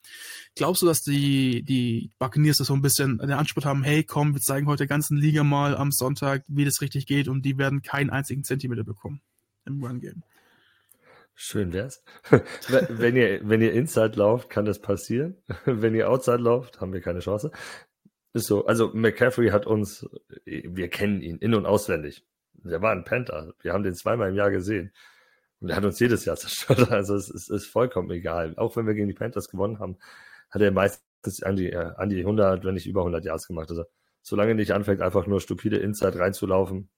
Glaubst 0.56 0.82
du, 0.82 0.86
dass 0.86 1.02
die, 1.02 1.62
die 1.62 2.10
Buccaneers 2.18 2.58
das 2.58 2.68
so 2.68 2.74
ein 2.74 2.82
bisschen 2.82 3.18
den 3.18 3.32
Anspruch 3.32 3.64
haben, 3.64 3.84
hey 3.84 4.02
komm, 4.02 4.34
wir 4.34 4.40
zeigen 4.40 4.66
heute 4.66 4.78
der 4.78 4.86
ganzen 4.88 5.16
Liga 5.16 5.44
mal 5.44 5.76
am 5.76 5.92
Sonntag, 5.92 6.44
wie 6.48 6.64
das 6.64 6.80
richtig 6.80 7.06
geht 7.06 7.28
und 7.28 7.42
die 7.42 7.58
werden 7.58 7.82
keinen 7.82 8.10
einzigen 8.10 8.44
Zentimeter 8.44 8.84
bekommen 8.84 9.20
im 9.66 9.83
Run-Game? 9.83 10.23
Schön 11.35 11.73
wär's. 11.73 12.04
wenn 12.88 13.16
ihr, 13.16 13.40
wenn 13.42 13.61
ihr 13.61 13.73
Inside 13.73 14.16
lauft, 14.16 14.50
kann 14.50 14.64
das 14.64 14.80
passieren. 14.80 15.37
wenn 15.64 15.94
ihr 15.94 16.09
Outside 16.09 16.38
lauft, 16.38 16.80
haben 16.80 16.92
wir 16.92 17.00
keine 17.00 17.21
Chance. 17.21 17.50
Ist 18.33 18.47
so. 18.47 18.66
Also 18.66 18.90
McCaffrey 18.94 19.50
hat 19.50 19.66
uns, 19.66 20.09
wir 20.44 20.88
kennen 20.88 21.21
ihn 21.23 21.38
in- 21.38 21.54
und 21.54 21.66
auswendig. 21.66 22.25
Der 22.52 22.80
war 22.83 22.92
ein 22.92 23.04
Panther. 23.04 23.54
Wir 23.62 23.73
haben 23.73 23.83
den 23.83 23.94
zweimal 23.94 24.30
im 24.30 24.37
Jahr 24.37 24.50
gesehen. 24.50 24.92
Und 25.61 25.71
er 25.71 25.76
hat 25.76 25.85
uns 25.85 25.99
jedes 25.99 26.25
Jahr 26.25 26.37
zerstört. 26.37 26.90
Also 26.90 27.14
es 27.14 27.30
ist, 27.30 27.50
ist 27.50 27.66
vollkommen 27.66 28.11
egal. 28.11 28.54
Auch 28.56 28.76
wenn 28.76 28.87
wir 28.87 28.94
gegen 28.94 29.09
die 29.09 29.14
Panthers 29.14 29.49
gewonnen 29.49 29.80
haben, 29.80 29.99
hat 30.50 30.62
er 30.62 30.71
meistens 30.71 31.42
an 31.42 31.56
die, 31.56 31.71
äh, 31.71 31.92
an 31.97 32.11
die 32.11 32.21
100, 32.21 32.64
wenn 32.64 32.75
nicht 32.75 32.87
über 32.87 33.00
100 33.00 33.25
Yards 33.25 33.49
gemacht. 33.49 33.71
Also 33.71 33.85
solange 34.23 34.54
nicht 34.54 34.73
anfängt, 34.73 35.00
einfach 35.00 35.26
nur 35.26 35.40
stupide 35.40 35.78
Inside 35.78 36.18
reinzulaufen, 36.18 36.90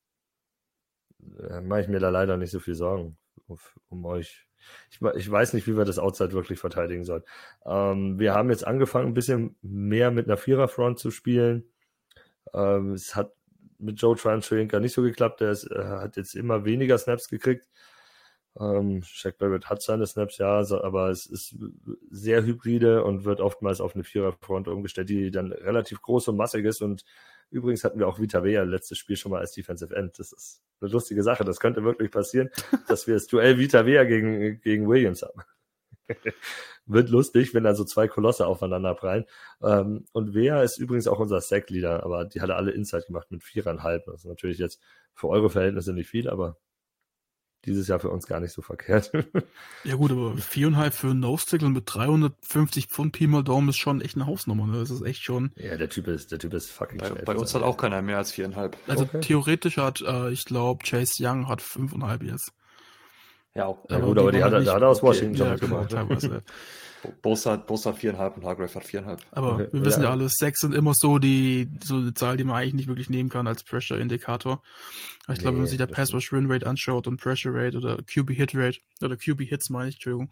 mache 1.62 1.82
ich 1.82 1.88
mir 1.88 2.00
da 2.00 2.10
leider 2.10 2.36
nicht 2.36 2.50
so 2.50 2.60
viel 2.60 2.74
Sorgen 2.74 3.16
um 3.88 4.04
euch. 4.04 4.46
Ich, 4.90 5.00
ich, 5.14 5.30
weiß 5.30 5.52
nicht, 5.52 5.66
wie 5.66 5.76
wir 5.76 5.84
das 5.84 5.98
Outside 5.98 6.32
wirklich 6.32 6.58
verteidigen 6.58 7.04
sollen. 7.04 7.22
Ähm, 7.64 8.18
wir 8.18 8.34
haben 8.34 8.50
jetzt 8.50 8.66
angefangen, 8.66 9.08
ein 9.08 9.14
bisschen 9.14 9.56
mehr 9.62 10.10
mit 10.10 10.26
einer 10.26 10.36
Viererfront 10.36 10.98
zu 10.98 11.10
spielen. 11.10 11.64
Ähm, 12.52 12.92
es 12.92 13.14
hat 13.14 13.32
mit 13.78 14.00
Joe 14.00 14.16
Transchenka 14.16 14.80
nicht 14.80 14.94
so 14.94 15.02
geklappt. 15.02 15.40
Er 15.40 15.50
ist, 15.50 15.70
äh, 15.70 15.84
hat 15.84 16.16
jetzt 16.16 16.34
immer 16.34 16.64
weniger 16.64 16.98
Snaps 16.98 17.28
gekriegt. 17.28 17.68
Ähm, 18.58 19.02
Shaq 19.02 19.38
Barrett 19.38 19.66
hat 19.66 19.82
seine 19.82 20.06
Snaps, 20.06 20.38
ja, 20.38 20.58
aber 20.82 21.10
es 21.10 21.26
ist 21.26 21.56
sehr 22.10 22.44
hybride 22.44 23.04
und 23.04 23.24
wird 23.24 23.40
oftmals 23.40 23.80
auf 23.80 23.94
eine 23.94 24.04
Viererfront 24.04 24.68
umgestellt, 24.68 25.08
die 25.08 25.30
dann 25.30 25.52
relativ 25.52 26.00
groß 26.02 26.28
und 26.28 26.36
massig 26.36 26.64
ist 26.64 26.82
und 26.82 27.04
Übrigens 27.50 27.84
hatten 27.84 27.98
wir 27.98 28.08
auch 28.08 28.18
Vita 28.18 28.42
Vea 28.42 28.64
letztes 28.64 28.98
Spiel 28.98 29.16
schon 29.16 29.30
mal 29.30 29.40
als 29.40 29.52
Defensive 29.52 29.94
End. 29.94 30.18
Das 30.18 30.32
ist 30.32 30.62
eine 30.80 30.90
lustige 30.90 31.22
Sache. 31.22 31.44
Das 31.44 31.60
könnte 31.60 31.84
wirklich 31.84 32.10
passieren, 32.10 32.50
dass 32.88 33.06
wir 33.06 33.14
das 33.14 33.26
Duell 33.26 33.58
Vita 33.58 33.86
Vea 33.86 34.04
gegen, 34.04 34.60
gegen 34.60 34.88
Williams 34.88 35.22
haben. 35.22 35.42
Wird 36.86 37.08
lustig, 37.10 37.54
wenn 37.54 37.64
da 37.64 37.74
so 37.74 37.84
zwei 37.84 38.08
Kolosse 38.08 38.46
aufeinander 38.46 38.94
prallen. 38.94 39.26
Ähm, 39.62 40.06
und 40.12 40.34
Vea 40.34 40.62
ist 40.62 40.78
übrigens 40.78 41.06
auch 41.06 41.18
unser 41.18 41.40
Sack-Leader, 41.40 42.02
aber 42.04 42.24
die 42.24 42.40
hat 42.40 42.48
er 42.48 42.56
alle 42.56 42.72
Inside 42.72 43.06
gemacht 43.06 43.30
mit 43.30 43.42
viereinhalb. 43.42 44.06
Das 44.06 44.20
ist 44.20 44.26
natürlich 44.26 44.58
jetzt 44.58 44.80
für 45.14 45.28
eure 45.28 45.50
Verhältnisse 45.50 45.92
nicht 45.92 46.08
viel, 46.08 46.28
aber 46.28 46.58
dieses 47.66 47.88
Jahr 47.88 48.00
für 48.00 48.10
uns 48.10 48.26
gar 48.26 48.40
nicht 48.40 48.52
so 48.52 48.62
verkehrt. 48.62 49.12
ja 49.84 49.94
gut, 49.96 50.12
aber 50.12 50.36
viereinhalb 50.36 50.94
für 50.94 51.08
einen 51.08 51.20
Nose-Tackle 51.20 51.68
mit 51.68 51.84
350 51.86 52.86
Pfund 52.86 53.12
Pi 53.12 53.26
mal 53.26 53.42
Daumen 53.42 53.68
ist 53.68 53.76
schon 53.76 54.00
echt 54.00 54.14
eine 54.14 54.26
Hausnummer. 54.26 54.66
Ne? 54.66 54.78
Das 54.78 54.90
ist 54.90 55.02
echt 55.02 55.22
schon... 55.22 55.52
Ja, 55.56 55.76
der 55.76 55.88
Typ 55.88 56.08
ist, 56.08 56.32
der 56.32 56.38
Typ 56.38 56.54
ist 56.54 56.70
fucking 56.70 56.98
Bei, 56.98 57.10
bei 57.10 57.36
uns 57.36 57.54
hat 57.54 57.62
auch 57.62 57.76
keiner 57.76 58.00
mehr 58.02 58.18
als 58.18 58.32
viereinhalb. 58.32 58.76
Also 58.86 59.04
okay. 59.04 59.20
theoretisch 59.20 59.76
hat, 59.76 60.00
äh, 60.00 60.30
ich 60.30 60.44
glaube, 60.44 60.84
Chase 60.84 61.12
Young 61.20 61.48
hat 61.48 61.60
fünfeinhalb 61.60 62.22
jetzt. 62.22 62.52
Ja, 63.54 63.66
auch. 63.66 63.88
Ja, 63.88 63.98
gut, 63.98 64.18
aber 64.18 64.32
die, 64.32 64.38
die 64.38 64.44
hat, 64.44 64.52
er, 64.52 64.74
hat 64.74 64.82
er 64.82 64.88
aus 64.88 65.02
Washington 65.02 65.40
okay. 65.40 65.50
ja, 65.50 65.56
genau, 65.56 65.84
teilweise. 65.84 66.42
Bosa, 67.22 67.56
Bosa 67.56 67.92
viereinhalb 67.92 68.36
und 68.36 68.44
Hargrave 68.44 68.74
hat 68.74 68.84
viereinhalb. 68.84 69.20
Aber 69.30 69.54
okay. 69.54 69.68
wir 69.72 69.84
wissen 69.84 70.02
ja, 70.02 70.08
ja 70.08 70.12
alles, 70.12 70.34
sechs 70.36 70.60
sind 70.60 70.74
immer 70.74 70.92
so 70.94 71.18
die, 71.18 71.68
so 71.82 71.96
eine 71.96 72.14
Zahl, 72.14 72.36
die 72.36 72.44
man 72.44 72.56
eigentlich 72.56 72.74
nicht 72.74 72.88
wirklich 72.88 73.10
nehmen 73.10 73.28
kann 73.28 73.46
als 73.46 73.62
Pressure-Indikator. 73.64 74.62
Ich 75.22 75.28
nee, 75.28 75.34
glaube, 75.42 75.56
wenn 75.56 75.62
man 75.62 75.68
sich 75.68 75.78
der 75.78 75.86
Pass 75.86 76.14
Rush 76.14 76.32
Win 76.32 76.50
Rate 76.50 76.66
anschaut 76.66 77.06
und 77.06 77.20
Pressure 77.20 77.52
Rate 77.52 77.76
oder 77.76 77.96
QB 77.96 78.30
Hit 78.30 78.54
Rate 78.54 78.78
oder 79.02 79.16
QB 79.16 79.42
Hits 79.42 79.70
meine 79.70 79.88
ich, 79.88 79.96
Entschuldigung, 79.96 80.30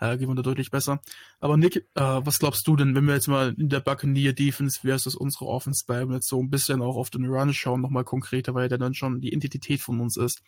äh, 0.00 0.18
gehen 0.18 0.28
wir 0.28 0.34
da 0.34 0.42
deutlich 0.42 0.70
besser. 0.70 1.00
Aber 1.40 1.56
Nick, 1.56 1.76
äh, 1.76 1.82
was 1.94 2.38
glaubst 2.38 2.66
du 2.66 2.76
denn, 2.76 2.94
wenn 2.94 3.06
wir 3.06 3.14
jetzt 3.14 3.28
mal 3.28 3.54
in 3.58 3.70
der 3.70 3.80
Buccaneer 3.80 4.34
Defense 4.34 4.80
versus 4.80 5.14
unsere 5.14 5.46
Offense 5.46 5.84
bleiben, 5.86 6.12
jetzt 6.12 6.28
so 6.28 6.42
ein 6.42 6.50
bisschen 6.50 6.82
auch 6.82 6.96
auf 6.96 7.10
den 7.10 7.24
Run 7.24 7.54
schauen, 7.54 7.80
nochmal 7.80 8.04
konkreter, 8.04 8.54
weil 8.54 8.68
der 8.68 8.78
dann 8.78 8.94
schon 8.94 9.20
die 9.20 9.32
Identität 9.32 9.80
von 9.80 10.00
uns 10.00 10.16
ist. 10.16 10.42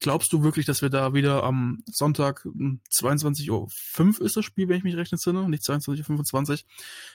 Glaubst 0.00 0.32
du 0.32 0.44
wirklich, 0.44 0.64
dass 0.64 0.80
wir 0.80 0.90
da 0.90 1.12
wieder 1.12 1.42
am 1.42 1.82
Sonntag 1.86 2.46
22.05 2.46 3.50
Uhr 3.50 4.26
ist 4.26 4.36
das 4.36 4.44
Spiel, 4.44 4.68
wenn 4.68 4.76
ich 4.76 4.84
mich 4.84 4.96
recht 4.96 5.12
entsinne, 5.12 5.48
nicht 5.48 5.64
22.25 5.64 6.50
Uhr? 6.50 6.58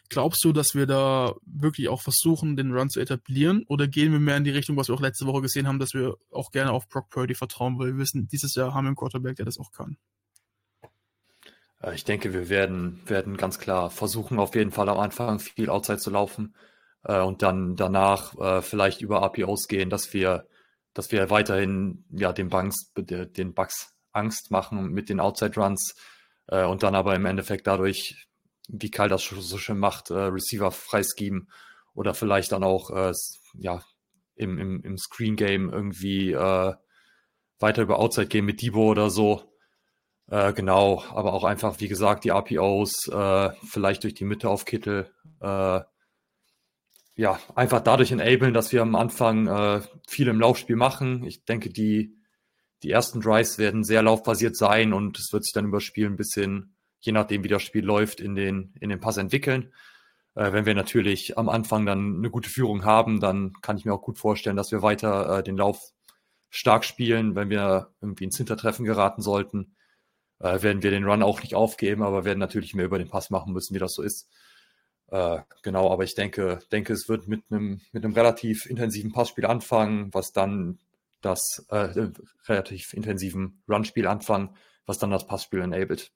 Glaubst 0.10 0.44
du, 0.44 0.52
dass 0.52 0.76
wir 0.76 0.86
da 0.86 1.34
wirklich 1.46 1.88
auch 1.88 2.02
versuchen, 2.02 2.58
den 2.58 2.74
Run 2.74 2.90
zu 2.90 3.00
etablieren? 3.00 3.64
Oder 3.68 3.88
gehen 3.88 4.12
wir 4.12 4.20
mehr 4.20 4.36
in 4.36 4.44
die 4.44 4.52
Richtung, 4.52 4.76
was 4.76 4.90
wir 4.90 4.96
auch 4.96 5.02
letzte 5.02 5.26
Woche 5.26 5.42
gesehen 5.42 5.66
haben, 5.66 5.80
dass 5.80 5.94
wir 5.94 6.16
auch 6.30 6.52
gerne 6.52 6.72
auf 6.72 6.90
Brock 6.90 7.10
Purdy 7.10 7.36
vertrauen, 7.36 7.80
weil 7.80 7.94
wir 7.94 7.98
wissen, 7.98 8.28
dieses 8.28 8.54
Jahr 8.56 8.74
haben 8.74 8.84
wir 8.84 8.90
einen 8.90 8.98
Quarterback, 8.98 9.38
der 9.38 9.46
das 9.46 9.58
auch 9.60 9.72
kann? 9.72 9.96
Äh, 11.82 11.96
ich 11.96 12.04
denke, 12.04 12.34
wir 12.34 12.50
werden, 12.50 13.02
werden 13.06 13.38
ganz 13.38 13.60
klar 13.60 13.92
versuchen, 13.92 14.40
auf 14.40 14.56
jeden 14.56 14.72
Fall 14.72 14.90
am 14.90 15.00
Anfang 15.00 15.40
viel 15.40 15.70
Outside 15.70 16.00
zu 16.00 16.10
laufen 16.10 16.54
äh, 17.04 17.22
und 17.22 17.42
dann 17.44 17.76
danach 17.76 18.38
äh, 18.38 18.62
vielleicht 18.62 19.02
über 19.02 19.22
APOs 19.24 19.68
gehen, 19.68 19.90
dass 19.90 20.14
wir 20.14 20.48
dass 20.94 21.12
wir 21.12 21.30
weiterhin 21.30 22.06
ja 22.12 22.34
den 22.34 22.50
Bugs, 22.50 22.92
den 22.96 23.54
Bugs 23.54 23.94
Angst 24.12 24.52
machen 24.52 24.92
mit 24.92 25.10
den 25.10 25.20
Outside 25.20 25.60
Runs 25.60 25.96
äh, 26.48 26.64
und 26.64 26.84
dann 26.84 26.96
aber 26.96 27.16
im 27.16 27.26
Endeffekt 27.26 27.68
dadurch, 27.68 28.28
wie 28.68 28.92
Karl 28.92 29.10
das 29.10 29.24
so 29.24 29.58
schön 29.58 29.80
macht, 29.80 30.12
äh, 30.12 30.14
Receiver 30.14 30.72
freischieben 30.72 31.50
oder 31.94 32.14
vielleicht 32.14 32.52
dann 32.52 32.64
auch 32.64 32.90
äh, 32.92 33.14
ja 33.56 33.84
im, 34.36 34.58
im, 34.58 34.82
im 34.84 34.98
Screen 34.98 35.36
Game 35.36 35.70
irgendwie 35.70 36.32
äh, 36.32 36.74
weiter 37.60 37.82
über 37.82 38.00
Outside 38.00 38.28
gehen 38.28 38.46
mit 38.46 38.62
Debo 38.62 38.90
oder 38.90 39.10
so. 39.10 39.44
Äh, 40.28 40.54
genau, 40.54 41.04
aber 41.10 41.34
auch 41.34 41.44
einfach, 41.44 41.80
wie 41.80 41.88
gesagt, 41.88 42.24
die 42.24 42.30
RPOs 42.30 43.08
äh, 43.10 43.50
vielleicht 43.70 44.04
durch 44.04 44.14
die 44.14 44.26
Mitte 44.26 44.50
auf 44.50 44.66
Kittel 44.66 45.12
äh, 45.42 45.82
ja, 47.16 47.40
einfach 47.56 47.82
dadurch 47.82 48.12
enablen, 48.12 48.54
dass 48.54 48.72
wir 48.72 48.82
am 48.82 48.96
Anfang 48.96 49.48
äh, 49.48 49.82
viel 50.08 50.28
im 50.28 50.40
Laufspiel 50.40 50.76
machen. 50.76 51.24
Ich 51.26 51.46
denke, 51.46 51.70
die, 51.70 52.18
die 52.82 52.92
ersten 52.92 53.22
Drives 53.22 53.58
werden 53.58 53.84
sehr 53.84 54.02
laufbasiert 54.02 54.56
sein 54.58 54.94
und 54.94 55.20
es 55.20 55.32
wird 55.32 55.44
sich 55.44 55.54
dann 55.54 55.66
über 55.66 55.80
Spiel 55.80 56.08
ein 56.08 56.16
bisschen, 56.16 56.76
je 57.00 57.12
nachdem 57.12 57.44
wie 57.44 57.50
das 57.50 57.62
Spiel 57.62 57.86
läuft, 57.86 58.20
in 58.20 58.36
den, 58.36 58.74
in 58.80 58.90
den 58.90 59.00
Pass 59.00 59.18
entwickeln. 59.18 59.72
Äh, 60.36 60.54
wenn 60.54 60.66
wir 60.66 60.74
natürlich 60.74 61.38
am 61.38 61.50
Anfang 61.50 61.86
dann 61.86 62.18
eine 62.18 62.32
gute 62.32 62.50
Führung 62.50 62.84
haben, 62.84 63.20
dann 63.20 63.54
kann 63.62 63.78
ich 63.78 63.86
mir 63.86 63.94
auch 63.94 64.02
gut 64.02 64.18
vorstellen, 64.18 64.56
dass 64.56 64.72
wir 64.72 64.82
weiter 64.82 65.40
äh, 65.40 65.44
den 65.44 65.58
Lauf 65.58 65.80
stark 66.50 66.84
spielen. 66.84 67.36
Wenn 67.36 67.50
wir 67.50 67.94
irgendwie 68.02 68.26
ins 68.26 68.38
Hintertreffen 68.38 68.86
geraten 68.86 69.22
sollten, 69.22 69.76
äh, 70.40 70.64
werden 70.64 70.82
wir 70.82 70.90
den 70.90 71.06
Run 71.06 71.22
auch 71.22 71.42
nicht 71.42 71.54
aufgeben, 71.54 72.02
aber 72.02 72.26
werden 72.26 72.40
natürlich 72.40 72.74
mehr 72.74 72.86
über 72.86 72.98
den 72.98 73.10
Pass 73.10 73.30
machen 73.30 73.54
müssen, 73.54 73.76
wie 73.76 73.80
das 73.80 73.94
so 73.94 74.02
ist. 74.02 74.30
Äh, 75.08 75.40
genau, 75.62 75.92
aber 75.92 76.04
ich 76.04 76.16
denke, 76.16 76.60
denke, 76.72 76.94
es 76.94 77.08
wird 77.08 77.28
mit 77.28 77.44
einem, 77.50 77.82
mit 77.92 78.04
einem 78.04 78.14
relativ 78.14 78.66
intensiven 78.66 79.12
Passspiel 79.12 79.46
anfangen, 79.46 80.14
was 80.14 80.32
dann 80.32 80.80
das 81.22 81.66
äh, 81.70 82.10
relativ 82.48 82.94
intensiven 82.94 83.62
Runspiel 83.70 84.08
anfangen, 84.08 84.56
was 84.86 84.98
dann 84.98 85.12
das 85.12 85.26
Passspiel 85.26 85.62
enabled. 85.62 86.12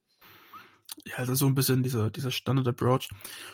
Ja, 1.05 1.17
also 1.17 1.35
so 1.35 1.45
ein 1.45 1.55
bisschen 1.55 1.83
dieser, 1.83 2.09
dieser 2.09 2.31
Standard-Approach. 2.31 3.09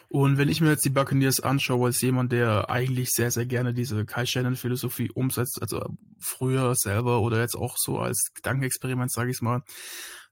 Und 0.10 0.38
wenn 0.38 0.50
ich 0.50 0.62
mir 0.62 0.70
jetzt 0.70 0.86
die 0.86 0.90
Buccaneers 0.90 1.40
anschaue, 1.40 1.88
als 1.88 2.02
jemand, 2.02 2.32
der 2.32 2.70
eigentlich 2.70 3.12
sehr, 3.12 3.32
sehr 3.32 3.46
gerne 3.46 3.74
diese 3.74 4.06
Kai 4.06 4.26
Shannon-Philosophie 4.26 5.12
umsetzt, 5.12 5.62
also 5.62 5.86
früher 6.20 6.74
selber 6.76 7.22
oder 7.22 7.42
jetzt 7.42 7.56
auch 7.56 7.76
so 7.78 8.00
als 8.00 8.32
Gedankenexperiment, 8.34 9.12
sage 9.12 9.32
ich 9.32 9.42
mal, 9.42 9.62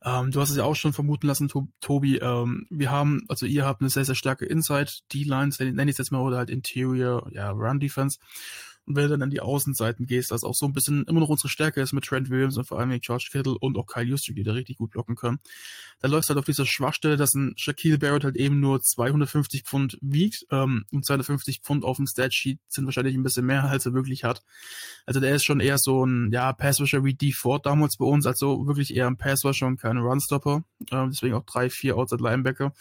ähm, 0.03 0.31
du 0.31 0.41
hast 0.41 0.49
es 0.49 0.57
ja 0.57 0.63
auch 0.63 0.75
schon 0.75 0.93
vermuten 0.93 1.27
lassen, 1.27 1.51
Tobi. 1.79 2.17
Ähm, 2.17 2.65
wir 2.69 2.89
haben, 2.89 3.23
also 3.27 3.45
ihr 3.45 3.65
habt 3.65 3.81
eine 3.81 3.89
sehr, 3.89 4.05
sehr 4.05 4.15
starke 4.15 4.45
Inside, 4.45 4.91
D-Lines, 5.13 5.59
nenne 5.59 5.83
ich 5.83 5.91
es 5.91 5.97
jetzt 5.99 6.11
mal, 6.11 6.21
oder 6.21 6.37
halt 6.37 6.49
Interior, 6.49 7.29
ja, 7.31 7.51
Run-Defense. 7.51 8.17
Und 8.85 8.95
wenn 8.95 9.03
du 9.03 9.09
dann 9.09 9.21
an 9.21 9.29
die 9.29 9.41
Außenseiten 9.41 10.05
gehst, 10.07 10.31
das 10.31 10.43
auch 10.43 10.55
so 10.55 10.65
ein 10.65 10.73
bisschen 10.73 11.03
immer 11.05 11.19
noch 11.19 11.29
unsere 11.29 11.49
Stärke 11.49 11.81
ist 11.81 11.93
mit 11.93 12.03
Trent 12.03 12.29
Williams 12.29 12.57
und 12.57 12.65
vor 12.65 12.79
allem 12.79 12.89
mit 12.89 13.03
George 13.03 13.29
Kittle 13.31 13.57
und 13.59 13.77
auch 13.77 13.85
Kyle 13.85 14.05
Juszczyk, 14.05 14.35
die 14.35 14.43
da 14.43 14.53
richtig 14.53 14.77
gut 14.77 14.91
blocken 14.91 15.15
können, 15.15 15.39
da 15.99 16.07
läufst 16.07 16.29
halt 16.29 16.39
auf 16.39 16.45
dieser 16.45 16.65
Schwachstelle, 16.65 17.15
dass 17.15 17.33
ein 17.35 17.53
Shaquille 17.57 17.99
Barrett 17.99 18.23
halt 18.23 18.35
eben 18.35 18.59
nur 18.59 18.81
250 18.81 19.63
Pfund 19.63 19.97
wiegt 20.01 20.45
ähm, 20.49 20.85
und 20.91 21.05
250 21.05 21.61
Pfund 21.61 21.83
auf 21.83 21.97
dem 21.97 22.07
Statsheet 22.07 22.59
sind 22.67 22.85
wahrscheinlich 22.85 23.15
ein 23.15 23.23
bisschen 23.23 23.45
mehr, 23.45 23.65
als 23.65 23.85
er 23.85 23.93
wirklich 23.93 24.23
hat. 24.23 24.43
Also 25.05 25.19
der 25.19 25.35
ist 25.35 25.45
schon 25.45 25.59
eher 25.59 25.77
so 25.77 26.03
ein 26.03 26.31
ja, 26.31 26.51
Passwasher 26.53 27.03
wie 27.03 27.13
D 27.13 27.31
Ford 27.31 27.65
damals 27.65 27.97
bei 27.97 28.05
uns, 28.05 28.25
also 28.25 28.65
wirklich 28.65 28.95
eher 28.95 29.07
ein 29.07 29.17
Passwasher 29.17 29.67
und 29.67 29.79
kein 29.79 29.97
Runstopper. 29.97 30.63
Ähm, 30.91 31.11
deswegen 31.11 31.35
auch 31.35 31.45
drei, 31.45 31.69
vier 31.69 31.97
Outside 31.97 32.23
Linebacker. 32.23 32.73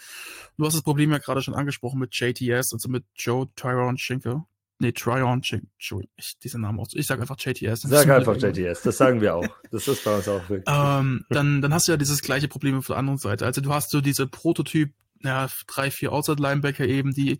Du 0.57 0.65
hast 0.65 0.73
das 0.73 0.83
Problem 0.83 1.11
ja 1.11 1.19
gerade 1.19 1.41
schon 1.41 1.53
angesprochen 1.53 1.99
mit 1.99 2.15
JTS, 2.15 2.73
also 2.73 2.89
mit 2.89 3.05
Joe 3.15 3.47
Tyron 3.55 3.97
Schenker. 3.97 4.47
Nee, 4.81 4.93
Tryon 4.93 5.43
Schenker. 5.43 5.67
Ich, 6.15 6.39
diese 6.39 6.59
Namen 6.59 6.79
auch. 6.79 6.87
Ich 6.93 7.05
sage 7.05 7.21
einfach 7.21 7.37
JTS. 7.37 7.81
Sag 7.83 8.09
einfach 8.09 8.35
JTS, 8.35 8.81
das 8.81 8.97
sagen 8.97 9.21
wir 9.21 9.35
auch. 9.35 9.47
Das 9.71 9.87
ist 9.87 10.03
bei 10.03 10.15
uns 10.15 10.27
auch 10.27 10.49
wirklich. 10.49 10.67
Ähm, 10.67 11.23
dann, 11.29 11.61
dann 11.61 11.73
hast 11.73 11.87
du 11.87 11.91
ja 11.91 11.97
dieses 11.97 12.21
gleiche 12.23 12.47
Problem 12.47 12.79
auf 12.79 12.87
der 12.87 12.97
anderen 12.97 13.19
Seite. 13.19 13.45
Also 13.45 13.61
du 13.61 13.71
hast 13.71 13.91
so 13.91 14.01
diese 14.01 14.27
Prototyp 14.27 14.91
ja, 15.23 15.47
drei, 15.67 15.91
vier 15.91 16.11
Outside-Linebacker 16.13 16.83
eben, 16.85 17.13
die 17.13 17.37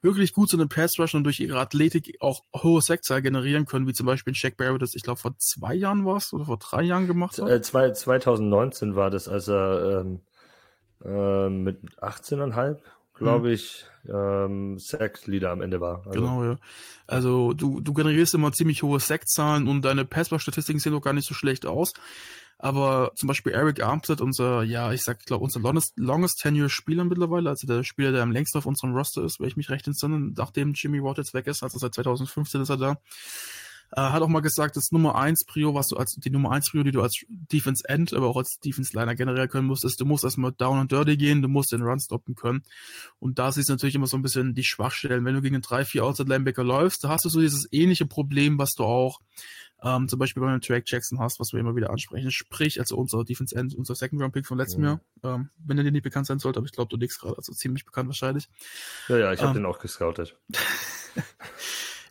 wirklich 0.00 0.32
gut 0.32 0.48
sind 0.48 0.60
im 0.60 0.70
Pass-Rush 0.70 1.14
und 1.14 1.24
durch 1.24 1.40
ihre 1.40 1.58
Athletik 1.58 2.16
auch 2.20 2.42
hohe 2.56 2.80
Sackzahl 2.80 3.20
generieren 3.20 3.66
können, 3.66 3.86
wie 3.86 3.92
zum 3.92 4.06
Beispiel 4.06 4.34
Shaq 4.34 4.56
Barrett, 4.56 4.80
das 4.80 4.94
ich 4.94 5.02
glaube 5.02 5.20
vor 5.20 5.36
zwei 5.36 5.74
Jahren 5.74 6.06
war 6.06 6.22
oder 6.32 6.46
vor 6.46 6.56
drei 6.56 6.82
Jahren 6.82 7.06
gemacht 7.06 7.38
hat. 7.38 7.50
Äh, 7.50 7.60
zwei, 7.60 7.90
2019 7.90 8.96
war 8.96 9.10
das, 9.10 9.28
als 9.28 9.48
er 9.48 10.00
ähm, 10.00 10.20
äh, 11.04 11.50
mit 11.50 11.80
18,5 12.00 12.78
glaube 13.18 13.52
ich, 13.52 13.84
ähm, 14.08 14.78
Sack-Leader 14.78 15.50
am 15.50 15.60
Ende 15.60 15.80
war. 15.80 16.06
Also. 16.06 16.20
Genau, 16.20 16.44
ja. 16.44 16.58
Also 17.06 17.52
du, 17.52 17.80
du 17.80 17.92
generierst 17.92 18.34
immer 18.34 18.52
ziemlich 18.52 18.82
hohe 18.82 19.00
Sack-Zahlen 19.00 19.68
und 19.68 19.82
deine 19.82 20.04
Passbar-Statistiken 20.04 20.80
sehen 20.80 20.92
doch 20.92 21.00
gar 21.00 21.12
nicht 21.12 21.28
so 21.28 21.34
schlecht 21.34 21.66
aus. 21.66 21.92
Aber 22.60 23.12
zum 23.14 23.28
Beispiel 23.28 23.52
Eric 23.52 23.82
Armstead, 23.82 24.20
unser, 24.20 24.64
ja, 24.64 24.92
ich 24.92 25.04
sag, 25.04 25.24
glaube, 25.24 25.44
unser 25.44 25.60
longest, 25.60 25.92
longest 25.96 26.40
tenure 26.40 26.68
Spieler 26.68 27.04
mittlerweile, 27.04 27.50
also 27.50 27.68
der 27.68 27.84
Spieler, 27.84 28.10
der 28.10 28.22
am 28.22 28.32
längsten 28.32 28.58
auf 28.58 28.66
unserem 28.66 28.94
Roster 28.94 29.22
ist, 29.22 29.38
wenn 29.38 29.46
ich 29.46 29.56
mich 29.56 29.70
recht 29.70 29.86
entsinne, 29.86 30.32
nachdem 30.36 30.72
Jimmy 30.72 31.00
Watt 31.02 31.18
jetzt 31.18 31.34
weg 31.34 31.46
ist, 31.46 31.62
also 31.62 31.78
seit 31.78 31.94
2015 31.94 32.60
ist 32.60 32.68
er 32.68 32.76
da, 32.76 32.96
äh, 33.92 34.00
hat 34.00 34.22
auch 34.22 34.28
mal 34.28 34.40
gesagt, 34.40 34.76
das 34.76 34.90
Nummer 34.90 35.14
1 35.14 35.44
Prio, 35.46 35.74
was 35.74 35.88
du 35.88 35.96
als 35.96 36.14
die 36.16 36.30
Nummer 36.30 36.52
1 36.52 36.70
Prio, 36.70 36.82
die 36.82 36.90
du 36.90 37.02
als 37.02 37.24
Defense 37.28 37.82
End, 37.88 38.12
aber 38.12 38.26
auch 38.28 38.36
als 38.36 38.58
Defense 38.64 38.96
Liner 38.96 39.14
generell 39.14 39.48
können 39.48 39.66
musst, 39.66 39.84
ist, 39.84 40.00
du 40.00 40.04
musst 40.04 40.24
erstmal 40.24 40.52
down 40.52 40.78
and 40.78 40.92
dirty 40.92 41.16
gehen, 41.16 41.42
du 41.42 41.48
musst 41.48 41.72
den 41.72 41.82
Run 41.82 42.00
stoppen 42.00 42.34
können. 42.34 42.62
Und 43.18 43.38
da 43.38 43.52
siehst 43.52 43.68
du 43.68 43.72
natürlich 43.72 43.94
immer 43.94 44.06
so 44.06 44.16
ein 44.16 44.22
bisschen 44.22 44.54
die 44.54 44.64
Schwachstellen. 44.64 45.24
Wenn 45.24 45.34
du 45.34 45.42
gegen 45.42 45.56
einen 45.56 45.64
3-4 45.64 46.00
Outside 46.00 46.28
Linebacker 46.28 46.64
läufst, 46.64 47.04
da 47.04 47.08
hast 47.08 47.24
du 47.24 47.28
so 47.28 47.40
dieses 47.40 47.68
ähnliche 47.72 48.06
Problem, 48.06 48.58
was 48.58 48.72
du 48.74 48.84
auch 48.84 49.20
ähm, 49.82 50.08
zum 50.08 50.18
Beispiel 50.18 50.42
bei 50.42 50.48
einem 50.48 50.60
Track 50.60 50.84
Jackson 50.86 51.20
hast, 51.20 51.38
was 51.38 51.52
wir 51.52 51.60
immer 51.60 51.76
wieder 51.76 51.90
ansprechen. 51.90 52.30
Sprich, 52.30 52.80
also 52.80 52.96
unser 52.96 53.24
Defense 53.24 53.54
End, 53.54 53.74
unser 53.74 53.94
Second 53.94 54.20
Round 54.20 54.34
Pick 54.34 54.46
von 54.46 54.58
letztem 54.58 54.80
mhm. 54.80 54.86
Jahr, 54.86 55.00
ähm, 55.22 55.50
wenn 55.58 55.78
er 55.78 55.84
dir 55.84 55.92
nicht 55.92 56.02
bekannt 56.02 56.26
sein 56.26 56.38
sollte, 56.38 56.58
aber 56.58 56.66
ich 56.66 56.72
glaube, 56.72 56.88
du 56.88 56.96
nix 56.96 57.18
gerade, 57.18 57.36
also 57.36 57.52
ziemlich 57.52 57.84
bekannt 57.84 58.08
wahrscheinlich. 58.08 58.48
Ja, 59.08 59.18
ja, 59.18 59.32
ich 59.32 59.40
habe 59.40 59.50
ähm, 59.50 59.62
den 59.62 59.66
auch 59.66 59.78
gescoutet. 59.78 60.36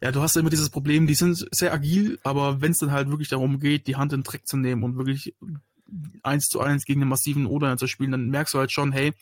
ja, 0.01 0.11
du 0.11 0.21
hast 0.21 0.37
immer 0.37 0.49
dieses 0.49 0.69
Problem, 0.69 1.07
die 1.07 1.15
sind 1.15 1.47
sehr 1.51 1.73
agil, 1.73 2.19
aber 2.23 2.61
wenn 2.61 2.71
es 2.71 2.77
dann 2.77 2.91
halt 2.91 3.09
wirklich 3.09 3.29
darum 3.29 3.59
geht, 3.59 3.87
die 3.87 3.95
Hand 3.95 4.13
in 4.13 4.19
den 4.19 4.23
Dreck 4.23 4.47
zu 4.47 4.57
nehmen 4.57 4.83
und 4.83 4.97
wirklich 4.97 5.33
eins 6.23 6.47
zu 6.47 6.59
eins 6.59 6.85
gegen 6.85 7.01
einen 7.01 7.09
massiven 7.09 7.45
O-Liner 7.45 7.77
zu 7.77 7.87
spielen, 7.87 8.11
dann 8.11 8.29
merkst 8.29 8.53
du 8.53 8.59
halt 8.59 8.71
schon, 8.71 8.91
hey, 8.91 9.13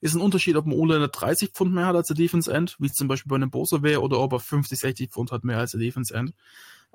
ist 0.00 0.14
ein 0.14 0.20
Unterschied, 0.20 0.56
ob 0.56 0.66
ein 0.66 0.72
O-Liner 0.72 1.08
30 1.08 1.50
Pfund 1.50 1.72
mehr 1.72 1.86
hat 1.86 1.96
als 1.96 2.08
der 2.08 2.16
Defense 2.16 2.52
End, 2.52 2.76
wie 2.78 2.86
es 2.86 2.94
zum 2.94 3.08
Beispiel 3.08 3.30
bei 3.30 3.36
einem 3.36 3.50
Bosa 3.50 3.82
wäre, 3.82 4.00
oder 4.00 4.18
ob 4.18 4.32
er 4.32 4.40
50, 4.40 4.78
60 4.78 5.10
Pfund 5.10 5.30
hat 5.30 5.44
mehr 5.44 5.58
als 5.58 5.72
der 5.72 5.80
Defense 5.80 6.12
End. 6.12 6.34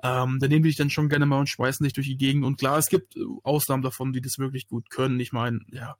Ähm, 0.02 0.38
da 0.40 0.48
nehmen 0.48 0.62
die 0.62 0.68
dich 0.68 0.76
dann 0.76 0.90
schon 0.90 1.08
gerne 1.08 1.24
mal 1.24 1.40
und 1.40 1.48
schmeißen 1.48 1.82
dich 1.82 1.94
durch 1.94 2.06
die 2.06 2.18
Gegend. 2.18 2.44
Und 2.44 2.58
klar, 2.58 2.78
es 2.78 2.88
gibt 2.88 3.16
Ausnahmen 3.42 3.82
davon, 3.82 4.12
die 4.12 4.20
das 4.20 4.38
wirklich 4.38 4.66
gut 4.66 4.90
können. 4.90 5.18
Ich 5.20 5.32
meine, 5.32 5.60
ja, 5.72 5.96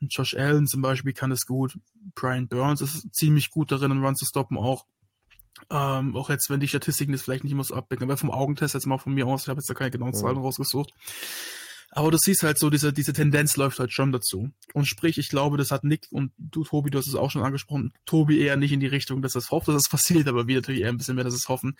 Josh 0.00 0.34
Allen 0.34 0.66
zum 0.66 0.82
Beispiel 0.82 1.14
kann 1.14 1.32
es 1.32 1.46
gut. 1.46 1.78
Brian 2.14 2.48
Burns 2.48 2.82
ist 2.82 3.14
ziemlich 3.14 3.50
gut 3.50 3.72
darin, 3.72 3.92
einen 3.92 4.04
Run 4.04 4.16
zu 4.16 4.26
stoppen 4.26 4.58
auch. 4.58 4.84
Ähm, 5.70 6.16
auch 6.16 6.30
jetzt, 6.30 6.50
wenn 6.50 6.60
die 6.60 6.68
Statistiken 6.68 7.12
das 7.12 7.22
vielleicht 7.22 7.44
nicht 7.44 7.52
immer 7.52 7.64
so 7.64 7.74
abdecken, 7.74 8.04
aber 8.04 8.16
vom 8.16 8.30
Augentest 8.30 8.74
jetzt 8.74 8.86
mal 8.86 8.98
von 8.98 9.14
mir 9.14 9.26
aus, 9.26 9.42
ich 9.42 9.48
habe 9.48 9.60
jetzt 9.60 9.68
da 9.68 9.74
keine 9.74 9.90
genauen 9.90 10.14
Zahlen 10.14 10.36
ja. 10.36 10.42
rausgesucht. 10.42 10.92
Aber 11.92 12.12
du 12.12 12.18
siehst 12.18 12.44
halt 12.44 12.56
so, 12.58 12.70
diese, 12.70 12.92
diese 12.92 13.12
Tendenz 13.12 13.56
läuft 13.56 13.80
halt 13.80 13.92
schon 13.92 14.12
dazu. 14.12 14.50
Und 14.74 14.86
sprich, 14.86 15.18
ich 15.18 15.28
glaube, 15.28 15.56
das 15.56 15.72
hat 15.72 15.82
Nick 15.82 16.06
und 16.10 16.32
du, 16.38 16.62
Tobi, 16.62 16.90
du 16.90 16.98
hast 16.98 17.08
es 17.08 17.16
auch 17.16 17.32
schon 17.32 17.42
angesprochen, 17.42 17.92
Tobi 18.06 18.38
eher 18.38 18.56
nicht 18.56 18.70
in 18.70 18.78
die 18.78 18.86
Richtung, 18.86 19.22
dass 19.22 19.34
es 19.34 19.50
hofft, 19.50 19.66
dass 19.66 19.74
es 19.74 19.88
passiert, 19.90 20.28
aber 20.28 20.46
wir 20.46 20.56
natürlich 20.56 20.82
eher 20.82 20.88
ein 20.88 20.98
bisschen 20.98 21.16
mehr, 21.16 21.24
dass 21.24 21.34
es 21.34 21.48
hoffen, 21.48 21.76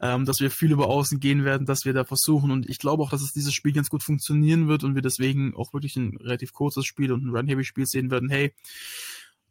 ähm, 0.00 0.24
dass 0.24 0.40
wir 0.40 0.50
viel 0.50 0.72
über 0.72 0.88
außen 0.88 1.20
gehen 1.20 1.44
werden, 1.44 1.66
dass 1.66 1.84
wir 1.84 1.92
da 1.92 2.04
versuchen. 2.04 2.50
Und 2.50 2.70
ich 2.70 2.78
glaube 2.78 3.02
auch, 3.02 3.10
dass 3.10 3.20
es 3.20 3.32
dieses 3.32 3.52
Spiel 3.52 3.72
ganz 3.72 3.90
gut 3.90 4.02
funktionieren 4.02 4.66
wird 4.66 4.82
und 4.82 4.94
wir 4.94 5.02
deswegen 5.02 5.54
auch 5.54 5.74
wirklich 5.74 5.96
ein 5.96 6.16
relativ 6.16 6.54
kurzes 6.54 6.86
Spiel 6.86 7.12
und 7.12 7.26
ein 7.26 7.36
Run-Heavy-Spiel 7.36 7.86
sehen 7.86 8.10
werden. 8.10 8.30
Hey, 8.30 8.54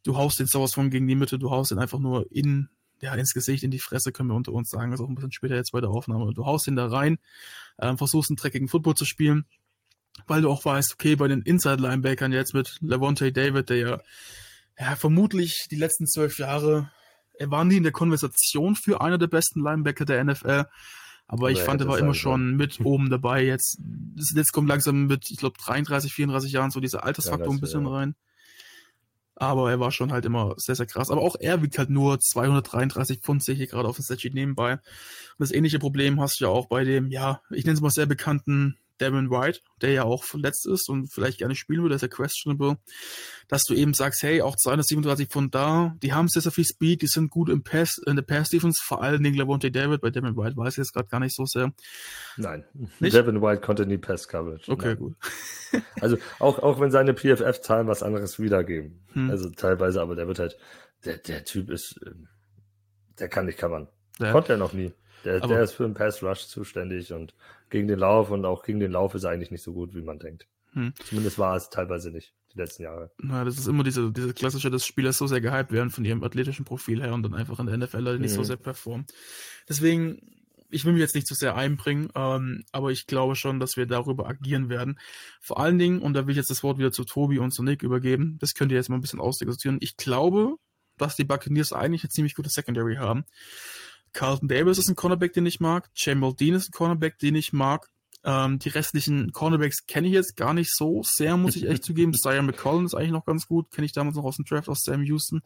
du 0.04 0.18
haust 0.18 0.40
den 0.40 0.48
sowas 0.48 0.74
von 0.74 0.90
gegen 0.90 1.08
die 1.08 1.16
Mitte, 1.16 1.38
du 1.38 1.52
haust 1.52 1.72
ihn 1.72 1.78
einfach 1.78 2.00
nur 2.00 2.26
in 2.32 2.70
ja, 3.02 3.14
ins 3.14 3.34
Gesicht, 3.34 3.64
in 3.64 3.72
die 3.72 3.80
Fresse, 3.80 4.12
können 4.12 4.30
wir 4.30 4.36
unter 4.36 4.54
uns 4.54 4.70
sagen, 4.70 4.92
das 4.92 5.00
ist 5.00 5.06
auch 5.06 5.10
ein 5.10 5.16
bisschen 5.16 5.32
später 5.32 5.56
jetzt 5.56 5.72
bei 5.72 5.82
der 5.82 5.90
Aufnahme. 5.90 6.34
Du 6.34 6.46
haust 6.46 6.68
ihn 6.68 6.76
da 6.76 6.88
rein, 6.88 7.18
ähm, 7.80 7.98
versuchst 7.98 8.30
einen 8.30 8.38
dreckigen 8.38 8.68
Football 8.68 8.96
zu 8.96 9.06
spielen 9.06 9.46
weil 10.28 10.42
du 10.42 10.50
auch 10.50 10.66
weißt, 10.66 10.94
okay, 10.94 11.16
bei 11.16 11.28
den 11.28 11.42
Inside-Linebackern 11.42 12.32
jetzt 12.32 12.54
mit 12.54 12.78
Levante 12.82 13.32
David, 13.32 13.70
der 13.70 13.78
ja, 13.78 14.02
ja 14.80 14.96
vermutlich 14.96 15.68
die 15.72 15.76
letzten 15.76 16.08
zwölf 16.08 16.40
Jahre, 16.40 16.92
er 17.34 17.52
war 17.52 17.64
nie 17.64 17.78
in 17.78 17.84
der 17.84 17.92
Konversation 17.92 18.76
für 18.76 19.02
einer 19.02 19.18
der 19.18 19.28
besten 19.28 19.62
Linebacker 19.62 20.06
der 20.06 20.24
NFL, 20.24 20.66
aber 21.28 21.52
ich 21.52 21.62
fand, 21.62 21.80
er 21.82 21.88
war 21.88 22.00
immer 22.00 22.16
schon 22.16 22.56
mit 22.56 22.80
oben 22.84 23.10
dabei. 23.10 23.46
Jetzt, 23.46 23.80
jetzt 24.36 24.52
kommt 24.52 24.68
langsam 24.68 25.06
mit, 25.06 25.30
ich 25.30 25.38
glaube, 25.38 25.58
33, 25.64 26.12
34 26.12 26.52
Jahren 26.52 26.72
so 26.72 26.80
dieser 26.80 27.04
Altersfaktor 27.04 27.48
ja, 27.48 27.54
ein 27.54 27.62
bisschen 27.62 27.86
ja. 27.86 27.92
rein. 27.92 28.16
Aber 29.40 29.72
er 29.72 29.80
war 29.80 29.92
schon 29.92 30.12
halt 30.12 30.26
immer 30.26 30.54
sehr, 30.58 30.76
sehr 30.76 30.86
krass. 30.86 31.10
Aber 31.10 31.22
auch 31.22 31.38
er 31.40 31.62
wiegt 31.62 31.78
halt 31.78 31.90
nur 31.90 32.20
233 32.20 33.20
Pfund, 33.20 33.42
sehe 33.42 33.54
ich 33.54 33.60
hier 33.60 33.68
gerade 33.68 33.88
auf 33.88 33.96
dem 33.96 34.04
Setsheet 34.04 34.34
nebenbei. 34.34 34.74
Und 34.74 34.82
das 35.40 35.52
ähnliche 35.52 35.80
Problem 35.80 36.20
hast 36.20 36.40
du 36.40 36.46
ja 36.46 36.52
auch 36.52 36.68
bei 36.68 36.84
dem, 36.84 37.10
ja, 37.10 37.42
ich 37.50 37.64
nenne 37.64 37.76
es 37.76 37.82
mal 37.82 37.90
sehr 37.90 38.06
bekannten 38.06 38.78
Devin 39.00 39.30
White, 39.30 39.60
der 39.82 39.92
ja 39.92 40.04
auch 40.04 40.24
verletzt 40.24 40.68
ist 40.68 40.90
und 40.90 41.12
vielleicht 41.12 41.40
gerne 41.40 41.56
spielen 41.56 41.82
würde, 41.82 41.96
ist 41.96 42.02
ja 42.02 42.08
questionable, 42.08 42.78
dass 43.48 43.64
du 43.64 43.74
eben 43.74 43.94
sagst, 43.94 44.24
hey, 44.24 44.42
auch 44.42 44.56
237 44.56 45.28
Pfund 45.28 45.56
da, 45.56 45.96
die 46.02 46.14
haben 46.14 46.28
sehr, 46.28 46.42
sehr 46.42 46.52
viel 46.52 46.66
Speed, 46.66 47.02
die 47.02 47.08
sind 47.08 47.30
gut 47.30 47.50
im 47.50 47.64
Pass, 47.64 48.00
in 48.06 48.16
der 48.16 48.24
Pass-Defense, 48.24 48.82
vor 48.84 49.02
allen 49.02 49.24
Dingen 49.24 49.36
Levante 49.36 49.72
David, 49.72 50.02
bei 50.02 50.10
Devin 50.10 50.36
White 50.38 50.58
weiß 50.58 50.74
ich 50.74 50.78
jetzt 50.78 50.94
gerade 50.94 51.08
gar 51.08 51.20
nicht 51.20 51.36
so 51.36 51.46
sehr. 51.46 51.74
Nein, 52.38 52.66
nicht? 53.00 53.16
Devin 53.16 53.42
White 53.42 53.62
konnte 53.62 53.86
nie 53.86 53.98
Pass-Coverage. 53.98 54.72
Okay, 54.72 54.88
Nein. 54.90 54.98
gut. 54.98 55.16
also 56.02 56.18
auch, 56.40 56.60
auch 56.60 56.80
wenn 56.80 56.92
seine 56.92 57.14
PFF-Zahlen 57.14 57.88
was 57.88 58.04
anderes 58.04 58.40
wiedergeben, 58.40 59.02
hm. 59.14 59.30
also 59.30 59.50
teilweise, 59.50 60.02
aber 60.02 60.16
der 60.16 60.28
wird 60.28 60.40
halt, 60.40 60.58
der, 61.06 61.18
der 61.18 61.46
Typ 61.46 61.70
ist, 61.70 62.00
ähm, 62.06 62.28
der 63.20 63.30
kann 63.30 63.46
nicht 63.46 63.58
covern. 63.58 63.88
Ja. 64.20 64.32
Konnte 64.32 64.54
er 64.54 64.58
noch 64.58 64.74
nie. 64.74 64.94
Der, 65.26 65.40
der 65.40 65.64
ist 65.64 65.74
für 65.74 65.84
den 65.84 65.94
Pass 65.94 66.24
Rush 66.24 66.48
zuständig 66.48 67.12
und 67.14 67.34
gegen 67.70 67.88
den 67.88 68.00
Lauf 68.00 68.32
und 68.32 68.46
auch 68.46 68.64
gegen 68.64 68.80
den 68.80 68.92
Lauf 68.92 69.16
ist 69.16 69.24
er 69.24 69.32
eigentlich 69.32 69.52
nicht 69.52 69.64
so 69.64 69.74
gut, 69.74 69.94
wie 69.94 70.02
man 70.02 70.20
denkt. 70.20 70.48
Hm. 70.74 70.94
Zumindest 71.04 71.40
war 71.40 71.56
es 71.56 71.70
teilweise 71.70 72.12
nicht, 72.12 72.34
die 72.54 72.60
letzten 72.60 72.84
Jahre. 72.84 73.12
Na, 73.18 73.44
das 73.44 73.58
ist 73.58 73.68
immer 73.68 73.84
diese, 73.84 74.12
diese 74.12 74.34
klassische, 74.34 74.70
dass 74.70 74.86
Spieler 74.86 75.14
so 75.14 75.28
sehr 75.28 75.42
gehypt 75.42 75.72
werden 75.72 75.90
von 75.90 76.06
ihrem 76.06 76.24
athletischen 76.24 76.66
Profil 76.66 77.02
her 77.02 77.14
und 77.14 77.24
dann 77.24 77.34
einfach 77.34 77.60
in 77.60 77.66
der 77.66 77.78
NFL 77.78 78.20
nicht 78.20 78.32
mhm. 78.32 78.36
so 78.36 78.44
sehr 78.44 78.58
performen. 78.58 79.06
Deswegen, 79.68 80.22
ich 80.70 80.86
will 80.86 80.94
mich 80.94 81.02
jetzt 81.02 81.16
nicht 81.16 81.28
zu 81.28 81.34
so 81.34 81.40
sehr 81.40 81.56
einbringen, 81.56 82.10
ähm, 82.16 82.64
aber 82.72 82.92
ich 82.92 83.08
glaube 83.08 83.36
schon, 83.36 83.60
dass 83.60 83.78
wir 83.78 83.88
darüber 83.88 84.28
agieren 84.28 84.70
werden. 84.70 85.00
Vor 85.42 85.60
allen 85.60 85.80
Dingen, 85.80 86.02
und 86.02 86.14
da 86.14 86.26
will 86.26 86.32
ich 86.32 86.38
jetzt 86.38 86.52
das 86.52 86.64
Wort 86.64 86.78
wieder 86.78 86.92
zu 86.92 87.04
Tobi 87.04 87.40
und 87.40 87.52
zu 87.52 87.64
Nick 87.64 87.82
übergeben, 87.82 88.38
das 88.40 88.54
könnt 88.54 88.72
ihr 88.72 88.78
jetzt 88.78 88.90
mal 88.90 88.98
ein 88.98 89.02
bisschen 89.02 89.20
ausdiskutieren. 89.20 89.78
Ich 89.82 89.98
glaube, 89.98 90.56
dass 90.98 91.16
die 91.16 91.24
Buccaneers 91.24 91.74
eigentlich 91.74 92.04
eine 92.04 92.10
ziemlich 92.10 92.36
gute 92.36 92.50
Secondary 92.50 92.96
haben. 92.96 93.26
Carlton 94.14 94.48
Davis 94.48 94.78
ist 94.78 94.90
ein 94.90 94.96
Cornerback, 94.96 95.34
den 95.34 95.46
ich 95.46 95.60
mag. 95.60 95.90
Jamal 95.96 96.34
Dean 96.34 96.56
ist 96.56 96.70
ein 96.70 96.72
Cornerback, 96.72 97.20
den 97.20 97.36
ich 97.36 97.54
mag. 97.54 97.90
Ähm, 98.24 98.60
die 98.60 98.70
restlichen 98.70 99.32
Cornerbacks 99.32 99.86
kenne 99.86 100.08
ich 100.08 100.14
jetzt 100.14 100.36
gar 100.36 100.54
nicht 100.54 100.76
so 100.76 101.04
sehr, 101.04 101.38
muss 101.38 101.56
ich 101.56 101.68
echt 101.68 101.84
zugeben. 101.86 102.14
Sire 102.14 102.42
McCollum 102.42 102.86
ist 102.86 102.94
eigentlich 102.94 103.12
noch 103.12 103.26
ganz 103.26 103.48
gut, 103.48 103.72
kenne 103.72 103.86
ich 103.86 103.94
damals 103.94 104.16
noch 104.16 104.26
aus 104.26 104.36
dem 104.36 104.46
Draft 104.46 104.70
aus 104.70 104.82
Sam 104.84 105.04
Houston. 105.04 105.42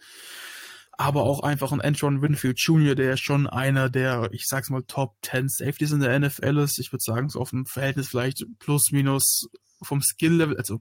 Aber 0.96 1.24
auch 1.24 1.42
einfach 1.42 1.72
ein 1.72 1.82
Antron 1.82 2.22
Winfield 2.22 2.60
Jr., 2.60 2.94
der 2.94 3.18
schon 3.18 3.48
einer 3.48 3.90
der, 3.90 4.30
ich 4.32 4.46
sag's 4.46 4.70
mal, 4.70 4.84
Top 4.84 5.16
10 5.24 5.50
Safeties 5.50 5.92
in 5.92 6.02
der 6.02 6.20
NFL 6.20 6.58
ist. 6.60 6.80
Ich 6.80 6.92
würde 6.92 7.04
sagen, 7.04 7.30
so 7.30 7.40
auf 7.40 7.50
dem 7.50 7.66
Verhältnis 7.66 8.10
vielleicht 8.10 8.46
plus 8.60 8.92
minus 8.92 9.48
vom 9.82 10.02
Skill-Level. 10.02 10.56
Also, 10.58 10.80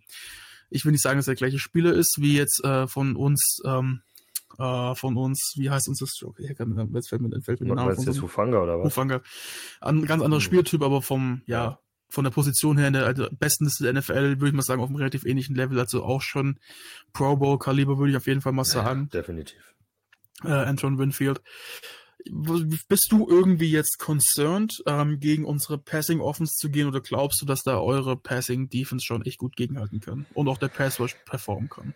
ich 0.68 0.84
will 0.84 0.92
nicht 0.92 1.02
sagen, 1.02 1.18
dass 1.18 1.28
er 1.28 1.34
der 1.34 1.38
gleiche 1.38 1.58
Spieler 1.58 1.94
ist, 1.94 2.18
wie 2.20 2.36
jetzt 2.36 2.62
äh, 2.62 2.86
von 2.88 3.16
uns 3.16 3.60
ähm, 3.64 4.02
äh, 4.58 4.94
von 4.94 5.16
uns, 5.16 5.54
wie 5.56 5.70
heißt 5.70 5.88
uns 5.88 5.98
das? 5.98 6.22
Okay, 6.22 6.46
jetzt 6.48 6.58
fällt 7.08 7.22
mir, 7.22 7.42
fällt 7.42 7.60
mir 7.60 7.66
der 7.66 7.76
Name 7.76 7.94
von 7.94 8.04
jetzt 8.04 8.22
Hufanga 8.22 8.62
oder 8.62 8.78
was? 8.78 8.86
Hufanga. 8.86 9.22
Ein 9.80 10.04
ganz 10.04 10.22
anderer 10.22 10.40
hm. 10.40 10.44
Spieltyp, 10.44 10.82
aber 10.82 11.02
vom, 11.02 11.42
ja, 11.46 11.78
von 12.12 12.24
der 12.24 12.30
Position 12.30 12.76
her 12.76 12.88
in 12.88 12.92
der 12.92 13.06
also 13.06 13.26
besten 13.32 13.64
Liste 13.64 13.84
der 13.84 13.94
NFL, 13.94 14.38
würde 14.40 14.48
ich 14.48 14.52
mal 14.52 14.62
sagen, 14.62 14.82
auf 14.82 14.88
einem 14.88 14.96
relativ 14.96 15.24
ähnlichen 15.24 15.56
Level, 15.56 15.80
also 15.80 16.04
auch 16.04 16.20
schon 16.20 16.58
Pro 17.12 17.36
Bowl-Kaliber, 17.36 17.98
würde 17.98 18.10
ich 18.10 18.16
auf 18.16 18.26
jeden 18.26 18.42
Fall 18.42 18.52
mal 18.52 18.64
sagen. 18.64 19.08
Ja, 19.12 19.20
definitiv. 19.20 19.74
Äh, 20.44 20.48
Anton 20.48 20.98
Winfield. 20.98 21.40
bist 22.26 23.06
du 23.10 23.26
irgendwie 23.28 23.70
jetzt 23.70 23.98
concerned, 23.98 24.82
ähm, 24.86 25.20
gegen 25.20 25.46
unsere 25.46 25.78
Passing 25.78 26.20
Offense 26.20 26.54
zu 26.56 26.70
gehen 26.70 26.86
oder 26.86 27.00
glaubst 27.00 27.40
du, 27.40 27.46
dass 27.46 27.62
da 27.62 27.78
eure 27.78 28.16
Passing 28.16 28.68
Defense 28.68 29.06
schon 29.06 29.24
echt 29.24 29.38
gut 29.38 29.56
gegenhalten 29.56 30.00
kann 30.00 30.26
und 30.34 30.48
auch 30.48 30.58
der 30.58 30.68
Pass 30.68 31.00
Rush 31.00 31.16
performen 31.24 31.70
kann? 31.70 31.94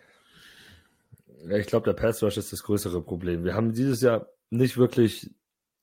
Ich 1.49 1.67
glaube, 1.67 1.85
der 1.85 1.93
Pass 1.93 2.21
Rush 2.23 2.37
ist 2.37 2.51
das 2.51 2.63
größere 2.63 3.01
Problem. 3.01 3.43
Wir 3.43 3.53
haben 3.53 3.73
dieses 3.73 4.01
Jahr 4.01 4.27
nicht 4.49 4.77
wirklich 4.77 5.33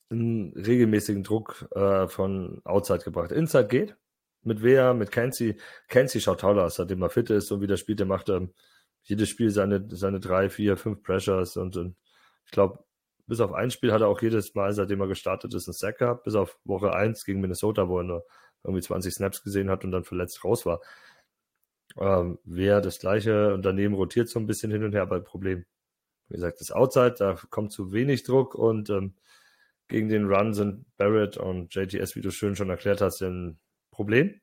einen 0.09 0.53
regelmäßigen 0.53 1.23
Druck 1.23 1.67
äh, 1.75 2.07
von 2.07 2.61
Outside 2.63 3.03
gebracht. 3.03 3.31
Inside 3.31 3.67
geht. 3.67 3.95
Mit 4.43 4.61
Wea, 4.63 4.93
mit 4.93 5.11
Kenzie. 5.11 5.57
Kenzie 5.87 6.21
schaut 6.21 6.41
toll 6.41 6.59
aus, 6.59 6.75
seitdem 6.75 7.01
er 7.01 7.09
fit 7.09 7.29
ist 7.31 7.51
und 7.51 7.61
wieder 7.61 7.77
spielt. 7.77 7.99
Er 7.99 8.05
macht 8.05 8.29
ähm, 8.29 8.53
jedes 9.03 9.29
Spiel 9.29 9.49
seine, 9.49 9.87
seine 9.89 10.19
drei, 10.19 10.49
vier, 10.49 10.77
fünf 10.77 11.01
Pressures 11.03 11.57
und, 11.57 11.77
und 11.77 11.95
ich 12.45 12.51
glaube, 12.51 12.79
bis 13.27 13.39
auf 13.39 13.53
ein 13.53 13.71
Spiel 13.71 13.91
hat 13.91 14.01
er 14.01 14.07
auch 14.07 14.21
jedes 14.21 14.53
Mal, 14.53 14.73
seitdem 14.73 15.01
er 15.01 15.07
gestartet 15.07 15.53
ist, 15.53 15.67
einen 15.67 15.73
Sack 15.73 15.97
gehabt, 15.99 16.23
bis 16.25 16.35
auf 16.35 16.59
Woche 16.63 16.93
1 16.93 17.25
gegen 17.25 17.41
Minnesota, 17.41 17.87
wo 17.87 17.99
er 17.99 18.03
nur 18.03 18.25
irgendwie 18.63 18.83
20 18.83 19.13
Snaps 19.13 19.43
gesehen 19.43 19.69
hat 19.69 19.83
und 19.83 19.91
dann 19.91 20.03
verletzt 20.03 20.43
raus 20.43 20.65
war. 20.65 20.81
Ähm, 21.99 22.39
Wer 22.43 22.81
das 22.81 22.99
gleiche 22.99 23.53
und 23.53 23.63
daneben 23.63 23.95
rotiert 23.95 24.29
so 24.29 24.39
ein 24.39 24.47
bisschen 24.47 24.71
hin 24.71 24.83
und 24.83 24.93
her, 24.93 25.03
aber 25.03 25.21
Problem, 25.21 25.65
wie 26.29 26.35
gesagt, 26.35 26.61
das 26.61 26.71
Outside, 26.71 27.15
da 27.17 27.35
kommt 27.49 27.71
zu 27.71 27.91
wenig 27.93 28.23
Druck 28.23 28.55
und 28.55 28.89
ähm, 28.89 29.15
gegen 29.87 30.09
den 30.09 30.25
Run 30.25 30.53
sind 30.53 30.85
Barrett 30.97 31.37
und 31.37 31.73
JTS, 31.75 32.15
wie 32.15 32.21
du 32.21 32.31
schön 32.31 32.55
schon 32.55 32.69
erklärt 32.69 33.01
hast, 33.01 33.21
ein 33.21 33.59
Problem. 33.91 34.41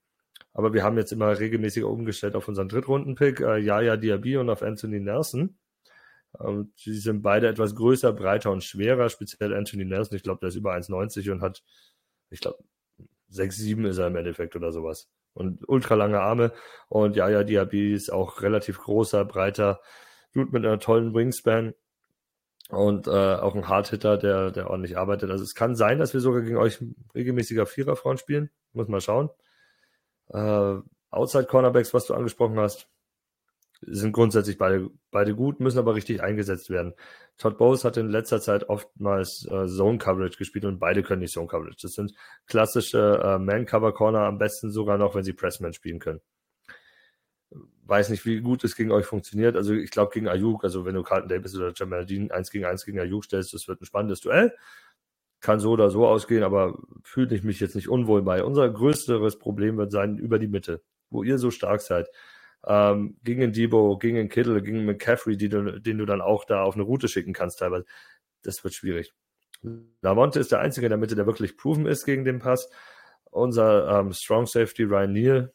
Aber 0.55 0.73
wir 0.73 0.83
haben 0.85 0.99
jetzt 0.99 1.13
immer 1.13 1.39
regelmäßiger 1.39 1.89
umgestellt 1.89 2.37
auf 2.37 2.49
unseren 2.49 2.69
Drittrunden-Pick, 2.69 3.41
äh, 3.41 3.59
Yaya 3.59 3.97
Diaby 3.97 4.37
und 4.37 4.51
auf 4.51 4.63
Anthony 4.63 5.01
Nelson. 5.01 5.59
Ähm, 6.41 6.73
die 6.85 6.95
sind 6.95 7.23
beide 7.23 7.49
etwas 7.49 7.75
größer, 7.75 8.13
breiter 8.13 8.51
und 8.51 8.65
schwerer, 8.65 9.09
speziell 9.09 9.55
Anthony 9.55 9.85
Nelson. 9.85 10.17
Ich 10.17 10.23
glaube, 10.23 10.41
der 10.41 10.51
ist 10.51 10.57
über 10.57 10.75
1,90 10.75 11.31
und 11.33 11.43
hat, 11.43 11.63
ich 12.31 12.41
glaube, 12.41 12.63
6,7 13.31 13.89
ist 13.89 13.99
er 13.99 14.09
im 14.09 14.17
Endeffekt 14.17 14.57
oder 14.57 14.73
sowas. 14.73 15.11
Und 15.35 15.67
ultra 15.69 15.95
lange 15.95 16.21
Arme. 16.21 16.53
Und 16.89 17.17
Yaya 17.17 17.45
Diaby 17.45 17.95
ist 17.95 18.13
auch 18.13 18.43
relativ 18.43 18.79
großer, 18.79 19.25
breiter 19.25 19.81
Dude 20.35 20.53
mit 20.53 20.65
einer 20.65 20.79
tollen 20.79 21.15
Wingspan. 21.15 21.75
Und 22.69 23.07
äh, 23.07 23.11
auch 23.11 23.55
ein 23.55 23.69
Hardhitter, 23.69 24.17
der, 24.17 24.51
der 24.51 24.71
ordentlich 24.71 24.97
arbeitet. 24.97 25.31
Also 25.31 25.45
es 25.45 25.55
kann 25.55 25.77
sein, 25.77 25.99
dass 25.99 26.15
wir 26.15 26.21
sogar 26.21 26.43
gegen 26.43 26.57
euch 26.57 26.83
regelmäßiger 27.15 27.67
Viererfrauen 27.67 28.19
spielen. 28.19 28.51
Muss 28.73 28.89
mal 28.89 29.01
schauen. 29.01 29.31
Äh, 30.29 30.77
Outside 31.11 31.45
Cornerbacks, 31.45 31.93
was 31.93 32.07
du 32.07 32.15
angesprochen 32.15 32.59
hast, 32.59 32.89
sind 33.87 34.13
grundsätzlich 34.13 34.59
beide, 34.59 34.91
beide 35.11 35.35
gut, 35.35 35.61
müssen 35.61 35.79
aber 35.79 35.95
richtig 35.95 36.23
eingesetzt 36.23 36.71
werden. 36.71 36.95
Todd 37.37 37.59
Bowes 37.59 37.85
hat 37.85 37.97
in 37.97 38.09
letzter 38.09 38.41
Zeit 38.41 38.69
oftmals 38.69 39.47
äh, 39.51 39.67
Zone 39.67 39.99
Coverage 39.99 40.39
gespielt 40.39 40.65
und 40.65 40.79
beide 40.79 41.03
können 41.03 41.21
nicht 41.21 41.33
Zone 41.33 41.49
Coverage. 41.49 41.79
Das 41.83 41.95
sind 41.95 42.13
klassische 42.47 43.21
äh, 43.23 43.39
Man 43.39 43.67
Cover 43.67 43.93
Corner, 43.93 44.21
am 44.21 44.39
besten 44.39 44.71
sogar 44.71 44.99
noch, 44.99 45.15
wenn 45.15 45.25
sie 45.25 45.33
Pressman 45.33 45.73
spielen 45.73 45.99
können. 45.99 46.21
Weiß 47.85 48.09
nicht, 48.11 48.25
wie 48.25 48.41
gut 48.41 48.63
es 48.65 48.77
gegen 48.77 48.93
euch 48.93 49.05
funktioniert. 49.05 49.57
Also 49.57 49.75
ich 49.75 49.91
glaube 49.91 50.13
gegen 50.13 50.29
Ayuk, 50.29 50.63
also 50.63 50.85
wenn 50.85 50.95
du 50.95 51.03
Carlton 51.03 51.29
Davis 51.29 51.57
oder 51.57 51.73
Jamal 51.75 52.07
Dean 52.07 52.31
eins 52.31 52.51
gegen 52.51 52.65
eins 52.65 52.85
gegen 52.85 53.01
Ayuk 53.01 53.25
stellst, 53.25 53.53
das 53.53 53.67
wird 53.67 53.81
ein 53.81 53.87
spannendes 53.87 54.21
Duell. 54.21 54.55
Kann 55.41 55.59
so 55.59 55.73
oder 55.73 55.91
so 55.91 56.07
ausgehen, 56.07 56.45
aber 56.45 56.79
fühle 57.03 57.35
ich 57.35 57.43
mich 57.43 57.59
jetzt 57.59 57.75
nicht 57.75 57.89
unwohl 57.89 58.23
bei. 58.23 58.45
Unser 58.45 58.71
größeres 58.71 59.41
Problem 59.41 59.77
wird 59.77 59.91
sein 59.91 60.19
über 60.19 60.39
die 60.39 60.47
Mitte, 60.47 60.83
wo 61.11 61.25
ihr 61.25 61.39
so 61.39 61.51
stark 61.51 61.81
seid 61.81 62.09
ähm, 62.67 63.17
gegen 63.25 63.43
einen 63.43 63.53
Debo, 63.53 63.99
gegen 63.99 64.19
einen 64.19 64.29
Kittle, 64.29 64.63
gegen 64.63 64.79
einen 64.79 64.87
McCaffrey, 64.87 65.37
die 65.37 65.49
du, 65.49 65.81
den 65.81 65.99
du 65.99 66.07
dann 66.07 66.21
auch 66.21 66.45
da 66.45 66.63
auf 66.63 66.75
eine 66.75 66.85
Route 66.85 67.09
schicken 67.09 67.33
kannst 67.33 67.59
teilweise. 67.59 67.85
Das 68.43 68.63
wird 68.65 68.75
schwierig. 68.75 69.13
Lamonte 70.01 70.41
ist 70.41 70.53
der 70.53 70.61
Einzige 70.61 70.87
in 70.87 70.91
der 70.91 70.99
Mitte, 70.99 71.15
der 71.15 71.27
wirklich 71.27 71.57
proven 71.57 71.87
ist 71.87 72.05
gegen 72.05 72.25
den 72.25 72.39
Pass. 72.39 72.69
Unser 73.31 74.01
ähm, 74.01 74.13
Strong 74.13 74.47
Safety 74.47 74.83
Ryan 74.83 75.13
Neal, 75.13 75.53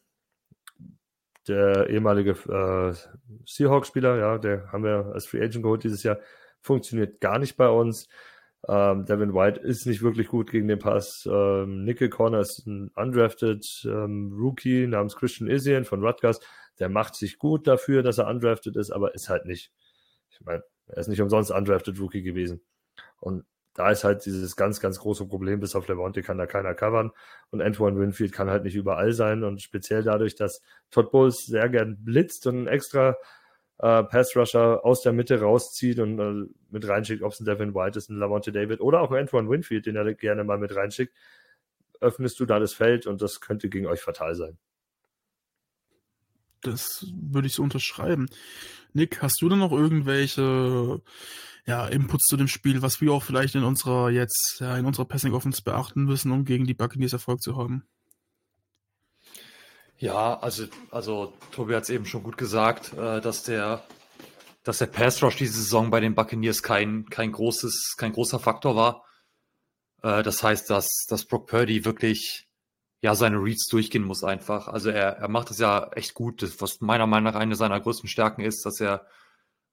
der 1.46 1.88
ehemalige 1.88 2.30
äh, 2.30 2.94
Seahawks-Spieler, 3.46 4.18
ja, 4.18 4.38
der 4.38 4.72
haben 4.72 4.84
wir 4.84 5.12
als 5.14 5.26
Free 5.26 5.42
Agent 5.42 5.62
geholt 5.62 5.84
dieses 5.84 6.02
Jahr, 6.02 6.18
funktioniert 6.60 7.20
gar 7.20 7.38
nicht 7.38 7.56
bei 7.56 7.68
uns. 7.68 8.08
Ähm, 8.66 9.04
Devin 9.06 9.34
White 9.34 9.60
ist 9.60 9.86
nicht 9.86 10.02
wirklich 10.02 10.28
gut 10.28 10.50
gegen 10.50 10.68
den 10.68 10.80
Pass. 10.80 11.28
Ähm, 11.30 11.84
Nickel 11.84 12.08
Corner 12.08 12.40
ist 12.40 12.66
ein 12.66 12.90
undrafted 12.96 13.64
ähm, 13.84 14.32
Rookie 14.36 14.86
namens 14.86 15.14
Christian 15.14 15.48
Isian 15.48 15.84
von 15.84 16.04
Rutgers 16.04 16.40
der 16.78 16.88
macht 16.88 17.14
sich 17.14 17.38
gut 17.38 17.66
dafür, 17.66 18.02
dass 18.02 18.18
er 18.18 18.28
undrafted 18.28 18.76
ist, 18.76 18.90
aber 18.90 19.14
ist 19.14 19.28
halt 19.28 19.46
nicht. 19.46 19.72
Ich 20.30 20.40
meine, 20.42 20.62
er 20.86 20.98
ist 20.98 21.08
nicht 21.08 21.20
umsonst 21.20 21.50
undrafted 21.50 21.98
Rookie 22.00 22.22
gewesen. 22.22 22.60
Und 23.20 23.44
da 23.74 23.90
ist 23.90 24.02
halt 24.02 24.26
dieses 24.26 24.56
ganz, 24.56 24.80
ganz 24.80 24.98
große 24.98 25.26
Problem, 25.26 25.60
bis 25.60 25.76
auf 25.76 25.86
Levante 25.86 26.22
kann 26.22 26.36
da 26.36 26.46
keiner 26.46 26.74
covern 26.74 27.12
und 27.50 27.62
Antoine 27.62 27.98
Winfield 27.98 28.32
kann 28.32 28.50
halt 28.50 28.64
nicht 28.64 28.74
überall 28.74 29.12
sein 29.12 29.44
und 29.44 29.62
speziell 29.62 30.02
dadurch, 30.02 30.34
dass 30.34 30.62
Todd 30.90 31.12
Bowles 31.12 31.46
sehr 31.46 31.68
gern 31.68 31.96
blitzt 32.04 32.46
und 32.48 32.56
einen 32.56 32.66
extra 32.66 33.16
äh, 33.78 34.02
Pass-Rusher 34.02 34.84
aus 34.84 35.02
der 35.02 35.12
Mitte 35.12 35.40
rauszieht 35.40 36.00
und 36.00 36.18
äh, 36.18 36.52
mit 36.70 36.88
reinschickt, 36.88 37.22
ob 37.22 37.32
es 37.32 37.40
ein 37.40 37.44
Devin 37.44 37.72
White 37.72 37.98
ist, 37.98 38.10
ein 38.10 38.18
Lavonte 38.18 38.50
David 38.50 38.80
oder 38.80 39.00
auch 39.00 39.12
ein 39.12 39.20
Antoine 39.20 39.48
Winfield, 39.48 39.86
den 39.86 39.94
er 39.94 40.12
gerne 40.14 40.42
mal 40.42 40.58
mit 40.58 40.74
reinschickt, 40.74 41.14
öffnest 42.00 42.40
du 42.40 42.46
da 42.46 42.58
das 42.58 42.74
Feld 42.74 43.06
und 43.06 43.22
das 43.22 43.40
könnte 43.40 43.68
gegen 43.68 43.86
euch 43.86 44.00
fatal 44.00 44.34
sein. 44.34 44.58
Das 46.62 47.06
würde 47.12 47.46
ich 47.46 47.54
so 47.54 47.62
unterschreiben. 47.62 48.28
Nick, 48.92 49.22
hast 49.22 49.40
du 49.40 49.48
denn 49.48 49.58
noch 49.58 49.72
irgendwelche 49.72 51.02
ja, 51.66 51.86
Inputs 51.86 52.24
zu 52.24 52.36
dem 52.36 52.48
Spiel, 52.48 52.80
was 52.80 53.00
wir 53.00 53.12
auch 53.12 53.22
vielleicht 53.22 53.54
in 53.54 53.62
unserer 53.62 54.10
jetzt, 54.10 54.56
ja, 54.58 54.76
in 54.76 54.86
unserer 54.86 55.04
Passing 55.04 55.34
Offense 55.34 55.62
beachten 55.62 56.04
müssen, 56.04 56.32
um 56.32 56.44
gegen 56.44 56.66
die 56.66 56.74
Buccaneers 56.74 57.12
Erfolg 57.12 57.42
zu 57.42 57.56
haben? 57.56 57.86
Ja, 59.98 60.38
also, 60.38 60.66
also 60.90 61.34
Tobi 61.50 61.74
hat 61.74 61.82
es 61.82 61.90
eben 61.90 62.06
schon 62.06 62.22
gut 62.22 62.38
gesagt, 62.38 62.94
äh, 62.94 63.20
dass 63.20 63.42
der, 63.42 63.84
dass 64.62 64.78
der 64.78 64.86
Pass 64.86 65.22
Rush 65.22 65.36
diese 65.36 65.54
Saison 65.54 65.90
bei 65.90 66.00
den 66.00 66.14
Buccaneers 66.14 66.62
kein, 66.62 67.04
kein 67.10 67.32
großes, 67.32 67.96
kein 67.98 68.12
großer 68.12 68.38
Faktor 68.38 68.76
war. 68.76 69.04
Äh, 70.02 70.22
das 70.22 70.42
heißt, 70.42 70.70
dass, 70.70 70.88
dass 71.08 71.26
Brock 71.26 71.48
Purdy 71.48 71.84
wirklich 71.84 72.47
ja, 73.00 73.14
seine 73.14 73.38
Reads 73.38 73.66
durchgehen 73.68 74.04
muss 74.04 74.24
einfach. 74.24 74.68
Also 74.68 74.90
er, 74.90 75.18
er 75.18 75.28
macht 75.28 75.50
es 75.50 75.58
ja 75.58 75.90
echt 75.92 76.14
gut, 76.14 76.42
das, 76.42 76.60
was 76.60 76.80
meiner 76.80 77.06
Meinung 77.06 77.32
nach 77.32 77.38
eine 77.38 77.54
seiner 77.54 77.80
größten 77.80 78.08
Stärken 78.08 78.42
ist, 78.42 78.64
dass 78.66 78.80
er 78.80 79.06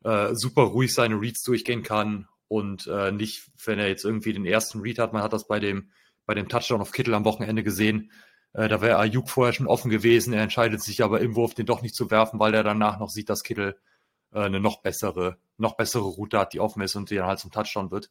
äh, 0.03 0.35
super 0.35 0.63
ruhig 0.63 0.93
seine 0.93 1.19
Reads 1.19 1.43
durchgehen 1.43 1.83
kann 1.83 2.27
und 2.47 2.87
äh, 2.87 3.11
nicht, 3.11 3.49
wenn 3.65 3.79
er 3.79 3.87
jetzt 3.87 4.05
irgendwie 4.05 4.33
den 4.33 4.45
ersten 4.45 4.81
Read 4.81 4.99
hat, 4.99 5.13
man 5.13 5.23
hat 5.23 5.33
das 5.33 5.47
bei 5.47 5.59
dem, 5.59 5.89
bei 6.25 6.35
dem 6.35 6.47
Touchdown 6.47 6.81
auf 6.81 6.91
Kittel 6.91 7.15
am 7.15 7.25
Wochenende 7.25 7.63
gesehen, 7.63 8.11
äh, 8.53 8.67
da 8.67 8.81
wäre 8.81 8.99
Ayuk 8.99 9.29
vorher 9.29 9.53
schon 9.53 9.67
offen 9.67 9.89
gewesen, 9.89 10.33
er 10.33 10.43
entscheidet 10.43 10.81
sich 10.81 11.03
aber 11.03 11.21
im 11.21 11.35
Wurf 11.35 11.55
den 11.55 11.65
doch 11.65 11.81
nicht 11.81 11.95
zu 11.95 12.11
werfen, 12.11 12.39
weil 12.39 12.53
er 12.53 12.63
danach 12.63 12.99
noch 12.99 13.09
sieht, 13.09 13.29
dass 13.29 13.43
Kittel 13.43 13.75
äh, 14.31 14.41
eine 14.41 14.59
noch 14.59 14.81
bessere, 14.81 15.37
noch 15.57 15.75
bessere 15.75 16.03
Route 16.03 16.37
hat, 16.39 16.53
die 16.53 16.59
offen 16.59 16.81
ist 16.81 16.95
und 16.95 17.09
die 17.09 17.15
dann 17.15 17.25
halt 17.25 17.39
zum 17.39 17.51
Touchdown 17.51 17.89
wird. 17.89 18.09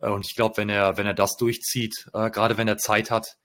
Äh, 0.00 0.10
und 0.10 0.26
ich 0.26 0.34
glaube, 0.34 0.58
wenn 0.58 0.68
er, 0.68 0.98
wenn 0.98 1.06
er 1.06 1.14
das 1.14 1.36
durchzieht, 1.36 2.08
äh, 2.12 2.30
gerade 2.30 2.58
wenn 2.58 2.68
er 2.68 2.78
Zeit 2.78 3.10
hat, 3.10 3.38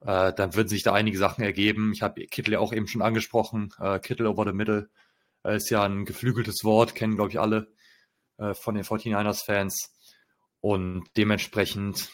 äh, 0.00 0.32
dann 0.32 0.54
würden 0.54 0.68
sich 0.68 0.82
da 0.82 0.92
einige 0.92 1.18
Sachen 1.18 1.42
ergeben. 1.42 1.92
Ich 1.92 2.02
habe 2.02 2.26
Kittel 2.26 2.54
ja 2.54 2.58
auch 2.58 2.72
eben 2.72 2.86
schon 2.86 3.02
angesprochen. 3.02 3.72
Äh, 3.78 3.98
Kittel 3.98 4.26
over 4.26 4.44
the 4.44 4.52
middle 4.52 4.88
äh, 5.44 5.56
ist 5.56 5.70
ja 5.70 5.84
ein 5.84 6.04
geflügeltes 6.04 6.64
Wort, 6.64 6.94
kennen, 6.94 7.16
glaube 7.16 7.30
ich, 7.30 7.40
alle 7.40 7.72
äh, 8.38 8.54
von 8.54 8.74
den 8.74 8.84
49ers-Fans. 8.84 9.92
Und 10.60 11.04
dementsprechend, 11.16 12.10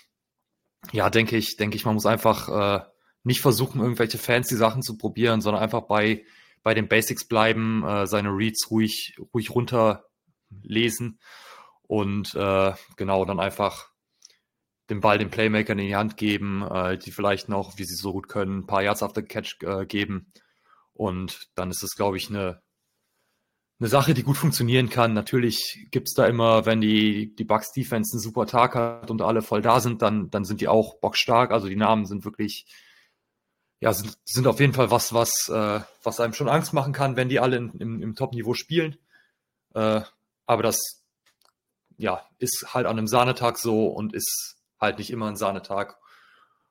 ja, 0.93 1.11
denke 1.11 1.37
ich, 1.37 1.57
denke 1.57 1.77
ich, 1.77 1.85
man 1.85 1.95
muss 1.95 2.07
einfach 2.07 2.49
äh, 2.49 2.85
nicht 3.25 3.41
versuchen, 3.41 3.81
irgendwelche 3.81 4.19
fancy 4.19 4.57
Sachen 4.57 4.83
zu 4.83 4.97
probieren, 4.97 5.41
sondern 5.41 5.63
einfach 5.63 5.83
bei, 5.83 6.25
bei 6.63 6.75
den 6.75 6.89
Basics 6.89 7.27
bleiben, 7.27 7.85
äh, 7.85 8.07
seine 8.07 8.31
Reads 8.31 8.71
ruhig, 8.71 9.17
ruhig 9.35 9.51
runterlesen 9.51 11.19
und 11.83 12.35
äh, 12.35 12.73
genau 12.97 13.25
dann 13.25 13.41
einfach 13.41 13.91
den 14.91 15.01
Ball 15.01 15.19
den 15.19 15.31
Playmakern 15.31 15.79
in 15.79 15.87
die 15.87 15.97
Hand 15.97 16.17
geben, 16.17 16.63
äh, 16.63 16.99
die 16.99 17.11
vielleicht 17.11 17.49
noch, 17.49 17.79
wie 17.79 17.85
sie 17.85 17.97
so 17.97 18.13
gut 18.13 18.29
können, 18.29 18.59
ein 18.59 18.67
paar 18.67 18.83
Yards 18.83 19.03
after 19.03 19.23
Catch 19.23 19.63
äh, 19.63 19.87
geben. 19.87 20.33
Und 20.93 21.49
dann 21.55 21.71
ist 21.71 21.83
es, 21.83 21.97
glaube 21.97 22.17
ich, 22.17 22.31
eine, 22.31 22.63
eine 23.79 23.89
Sache, 23.89 24.15
die 24.15 24.23
gut 24.23 24.37
funktionieren 24.37 24.89
kann. 24.89 25.13
Natürlich 25.13 25.89
gibt's 25.91 26.15
da 26.15 26.27
immer, 26.27 26.67
wenn 26.67 26.81
die, 26.81 27.35
die 27.35 27.45
Bucks 27.45 27.73
Defense 27.73 28.15
einen 28.15 28.23
super 28.23 28.47
Tag 28.47 28.75
hat 28.75 29.11
und 29.11 29.23
alle 29.23 29.43
voll 29.43 29.61
da 29.61 29.81
sind, 29.81 30.03
dann, 30.03 30.31
dann 30.31 30.45
sind 30.45 30.61
die 30.61 30.69
auch 30.69 30.99
bockstark. 31.01 31.51
Also 31.51 31.69
die 31.69 31.77
Namen 31.77 32.07
sind 32.07 32.25
wirklich, 32.25 32.67
ja, 33.81 33.93
sind, 33.93 34.17
sind 34.25 34.47
auf 34.47 34.61
jeden 34.61 34.73
Fall 34.73 34.91
was, 34.91 35.13
was, 35.13 35.49
äh, 35.49 35.81
was 36.03 36.21
einem 36.21 36.33
schon 36.33 36.49
Angst 36.49 36.73
machen 36.73 36.93
kann, 36.93 37.17
wenn 37.17 37.29
die 37.29 37.41
alle 37.41 37.57
in, 37.57 37.73
im, 37.79 38.03
im 38.03 38.15
Top-Niveau 38.15 38.55
spielen. 38.55 38.97
Äh, 39.75 40.01
aber 40.47 40.63
das, 40.63 41.03
ja, 41.99 42.23
ist 42.39 42.73
halt 42.73 42.87
an 42.87 42.99
einem 42.99 43.09
Sahnetag 43.09 43.59
so 43.59 43.89
und 43.89 44.15
ist 44.15 44.56
halt 44.81 44.99
nicht 44.99 45.11
immer 45.11 45.29
ein 45.29 45.37
Sahnetag. 45.37 45.97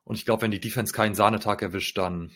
Und 0.04 0.16
ich 0.16 0.26
glaube, 0.26 0.44
wenn 0.44 0.52
die 0.52 0.60
Defense 0.60 0.94
keinen 0.94 1.16
Sahnetag 1.16 1.62
erwischt, 1.62 1.98
dann 1.98 2.32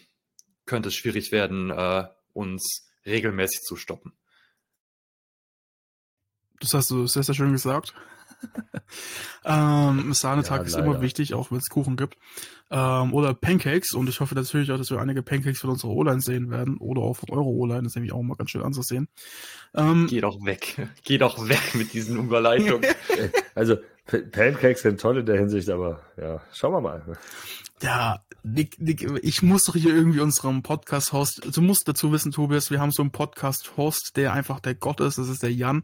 könnte 0.66 0.90
es 0.90 0.96
schwierig 0.96 1.32
werden, 1.32 1.70
äh, 1.72 2.08
uns 2.34 2.92
regelmäßig 3.06 3.62
zu 3.62 3.76
stoppen. 3.76 4.14
Das 6.60 6.74
hast 6.74 6.92
du 6.92 7.08
sehr, 7.08 7.24
sehr 7.24 7.36
schön 7.36 7.54
gesagt. 7.54 7.94
ähm, 9.46 10.14
Sahnetag 10.14 10.62
Ja, 10.62 10.64
ist 10.68 10.76
immer 10.78 11.02
wichtig, 11.02 11.34
auch 11.34 11.52
wenn 11.52 11.58
es 11.60 11.70
Kuchen 11.70 11.98
gibt. 11.98 12.18
Ähm, 12.72 13.14
oder 13.14 13.34
Pancakes. 13.34 13.94
Und 13.94 14.10
ich 14.10 14.20
hoffe 14.20 14.36
natürlich 14.36 14.72
auch, 14.72 14.78
dass 14.78 14.92
wir 14.92 15.00
einige 15.00 15.24
Pancakes 15.24 15.60
von 15.60 15.72
unserer 15.72 15.92
O-Line 15.92 16.22
sehen 16.22 16.50
werden. 16.52 16.78
Oder 16.78 17.02
auch 17.02 17.16
von 17.18 17.30
eurer 17.32 17.46
O-Line. 17.46 17.84
Das 17.84 17.92
ist 17.92 17.96
nämlich 17.96 18.14
auch 18.14 18.22
mal 18.22 18.36
ganz 18.36 18.52
schön 18.52 18.62
anzusehen. 18.64 19.08
Ähm, 19.76 20.08
Geh 20.10 20.22
doch 20.22 20.44
weg. 20.46 20.76
Geh 21.04 21.18
doch 21.18 21.48
weg 21.50 21.76
mit 21.76 21.94
diesen 21.94 22.18
Überleitungen. 22.18 22.86
Also, 23.56 23.76
P- 24.06 24.20
Pancakes 24.22 24.84
sind 24.84 25.02
toll 25.02 25.18
in 25.18 25.26
der 25.26 25.38
Hinsicht, 25.38 25.70
aber 25.70 26.00
ja, 26.16 26.42
schauen 26.54 26.72
wir 26.72 26.80
mal. 26.82 27.02
Ja, 27.82 28.24
Nick, 28.44 28.80
Nick, 28.80 29.02
ich 29.24 29.42
muss 29.42 29.64
doch 29.66 29.76
hier 29.76 29.94
irgendwie 29.94 30.20
unserem 30.20 30.64
Podcast-Host, 30.64 31.56
du 31.56 31.62
musst 31.62 31.88
dazu 31.88 32.12
wissen, 32.12 32.32
Tobias, 32.32 32.72
wir 32.72 32.80
haben 32.80 32.92
so 32.92 33.02
einen 33.02 33.12
Podcast-Host, 33.12 34.14
der 34.16 34.34
einfach 34.34 34.60
der 34.60 34.76
Gott 34.76 35.00
ist, 35.02 35.18
das 35.18 35.30
ist 35.30 35.44
der 35.44 35.54
Jan. 35.54 35.84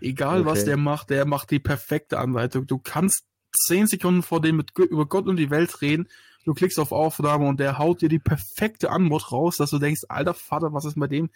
Egal 0.00 0.44
was 0.44 0.58
Okay. 0.58 0.66
der 0.66 0.76
macht, 0.76 1.10
der 1.10 1.24
macht 1.26 1.50
die 1.50 1.58
perfekte 1.58 2.18
Anleitung. 2.18 2.66
Du 2.66 2.78
kannst 2.78 3.24
zehn 3.52 3.86
Sekunden 3.86 4.22
vor 4.22 4.40
dem 4.40 4.56
mit, 4.56 4.70
über 4.78 5.06
Gott 5.06 5.26
und 5.26 5.36
die 5.36 5.50
Welt 5.50 5.80
reden, 5.80 6.08
du 6.44 6.54
klickst 6.54 6.78
auf 6.78 6.92
Aufnahme 6.92 7.46
und 7.48 7.58
der 7.58 7.78
haut 7.78 8.02
dir 8.02 8.08
die 8.08 8.18
perfekte 8.18 8.90
Antwort 8.90 9.32
raus, 9.32 9.56
dass 9.56 9.70
du 9.70 9.78
denkst, 9.78 10.02
alter 10.08 10.34
Vater, 10.34 10.72
was 10.72 10.84
ist 10.84 10.98
bei 10.98 11.06
dem? 11.08 11.30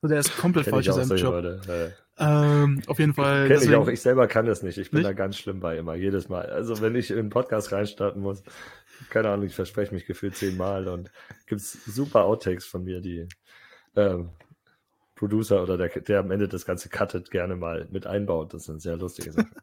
Und 0.00 0.10
der 0.10 0.20
ist 0.20 0.36
komplett 0.36 0.64
Kenn 0.64 0.74
falsch 0.74 0.86
in 0.88 0.92
seinem 0.92 1.16
Job. 1.18 1.32
Leute. 1.34 1.96
Äh, 2.18 2.24
Ähm, 2.24 2.82
auf 2.86 2.98
jeden 2.98 3.14
Fall. 3.14 3.48
Kenn 3.48 3.62
ich 3.62 3.74
auch. 3.74 3.88
Ich 3.88 4.00
selber 4.00 4.26
kann 4.26 4.46
das 4.46 4.62
nicht. 4.62 4.78
Ich 4.78 4.90
bin 4.90 5.00
Nicht? 5.00 5.08
da 5.08 5.12
ganz 5.12 5.36
schlimm 5.36 5.60
bei 5.60 5.76
immer, 5.76 5.94
jedes 5.94 6.28
Mal. 6.28 6.46
Also 6.46 6.80
wenn 6.80 6.94
ich 6.94 7.10
in 7.10 7.18
einen 7.18 7.30
Podcast 7.30 7.72
reinstarten 7.72 8.22
muss, 8.22 8.42
keine 9.10 9.28
Ahnung, 9.30 9.46
ich 9.46 9.54
verspreche 9.54 9.94
mich 9.94 10.06
gefühlt 10.06 10.34
zehnmal 10.36 10.88
und 10.88 11.10
gibt's 11.46 11.72
super 11.84 12.24
Outtakes 12.24 12.64
von 12.64 12.84
mir, 12.84 13.00
die 13.00 13.26
ähm, 13.96 14.30
Producer 15.16 15.62
oder 15.62 15.76
der, 15.76 15.88
der 15.88 16.20
am 16.20 16.30
Ende 16.30 16.46
das 16.46 16.64
Ganze 16.64 16.88
cuttet, 16.88 17.30
gerne 17.30 17.56
mal 17.56 17.88
mit 17.90 18.06
einbaut. 18.06 18.54
Das 18.54 18.64
sind 18.64 18.80
sehr 18.80 18.96
lustige 18.96 19.32
Sachen. 19.32 19.50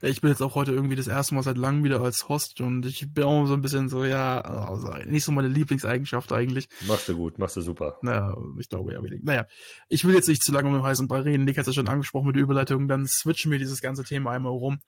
Ich 0.00 0.20
bin 0.20 0.30
jetzt 0.30 0.42
auch 0.42 0.54
heute 0.54 0.72
irgendwie 0.72 0.94
das 0.94 1.08
erste 1.08 1.34
Mal 1.34 1.42
seit 1.42 1.56
langem 1.56 1.82
wieder 1.82 2.00
als 2.00 2.28
Host 2.28 2.60
und 2.60 2.86
ich 2.86 3.12
bin 3.12 3.24
auch 3.24 3.46
so 3.46 3.54
ein 3.54 3.62
bisschen 3.62 3.88
so, 3.88 4.04
ja, 4.04 4.40
also 4.40 4.92
nicht 5.06 5.24
so 5.24 5.32
meine 5.32 5.48
Lieblingseigenschaft 5.48 6.32
eigentlich. 6.32 6.68
machst 6.86 7.08
du 7.08 7.16
gut, 7.16 7.38
machst 7.38 7.56
du 7.56 7.60
super. 7.62 7.98
Naja, 8.02 8.36
ich 8.58 8.68
glaube 8.68 8.92
ja 8.92 9.02
wenig. 9.02 9.22
Naja, 9.24 9.46
ich 9.88 10.04
will 10.04 10.14
jetzt 10.14 10.28
nicht 10.28 10.42
zu 10.42 10.52
lange 10.52 10.68
um 10.68 10.74
den 10.74 10.82
heißen 10.82 11.08
Brei 11.08 11.20
reden. 11.20 11.44
Nick 11.44 11.56
hat 11.56 11.62
es 11.62 11.68
ja 11.68 11.72
schon 11.72 11.88
angesprochen 11.88 12.26
mit 12.26 12.36
der 12.36 12.42
Überleitung. 12.42 12.86
Dann 12.88 13.06
switchen 13.06 13.50
wir 13.50 13.58
dieses 13.58 13.80
ganze 13.80 14.04
Thema 14.04 14.32
einmal 14.32 14.52
rum 14.52 14.80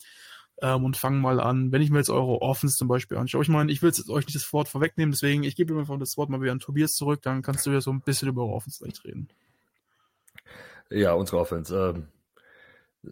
ähm, 0.62 0.85
und 0.85 0.97
fangen 0.97 1.21
mal 1.21 1.40
an. 1.40 1.73
Wenn 1.73 1.83
ich 1.83 1.90
mir 1.90 1.99
jetzt 1.99 2.11
eure 2.11 2.43
Offense 2.43 2.77
zum 2.77 2.88
Beispiel 2.88 3.16
anschaue, 3.16 3.43
ich 3.43 3.49
meine, 3.49 3.73
ich 3.73 3.83
will 3.83 3.88
jetzt 3.88 4.09
euch 4.11 4.27
nicht 4.27 4.37
das 4.37 4.53
Wort 4.53 4.69
vorwegnehmen, 4.69 5.12
deswegen 5.12 5.43
ich 5.43 5.57
gebe 5.57 5.75
mir 5.75 5.99
das 5.99 6.16
Wort 6.16 6.31
mal 6.31 6.40
wieder 6.40 6.53
an 6.53 6.61
Tobias 6.61 6.93
zurück, 6.93 7.21
dann 7.23 7.43
kannst 7.43 7.66
du 7.66 7.71
ja 7.71 7.81
so 7.81 7.90
ein 7.90 8.03
bisschen 8.03 8.29
über 8.29 8.43
eure 8.43 8.55
Offense 8.55 8.85
gleich 8.85 9.05
reden. 9.05 9.29
Ja, 10.90 11.12
unsere 11.14 11.38
Offense 11.38 11.74
ähm, 11.76 12.09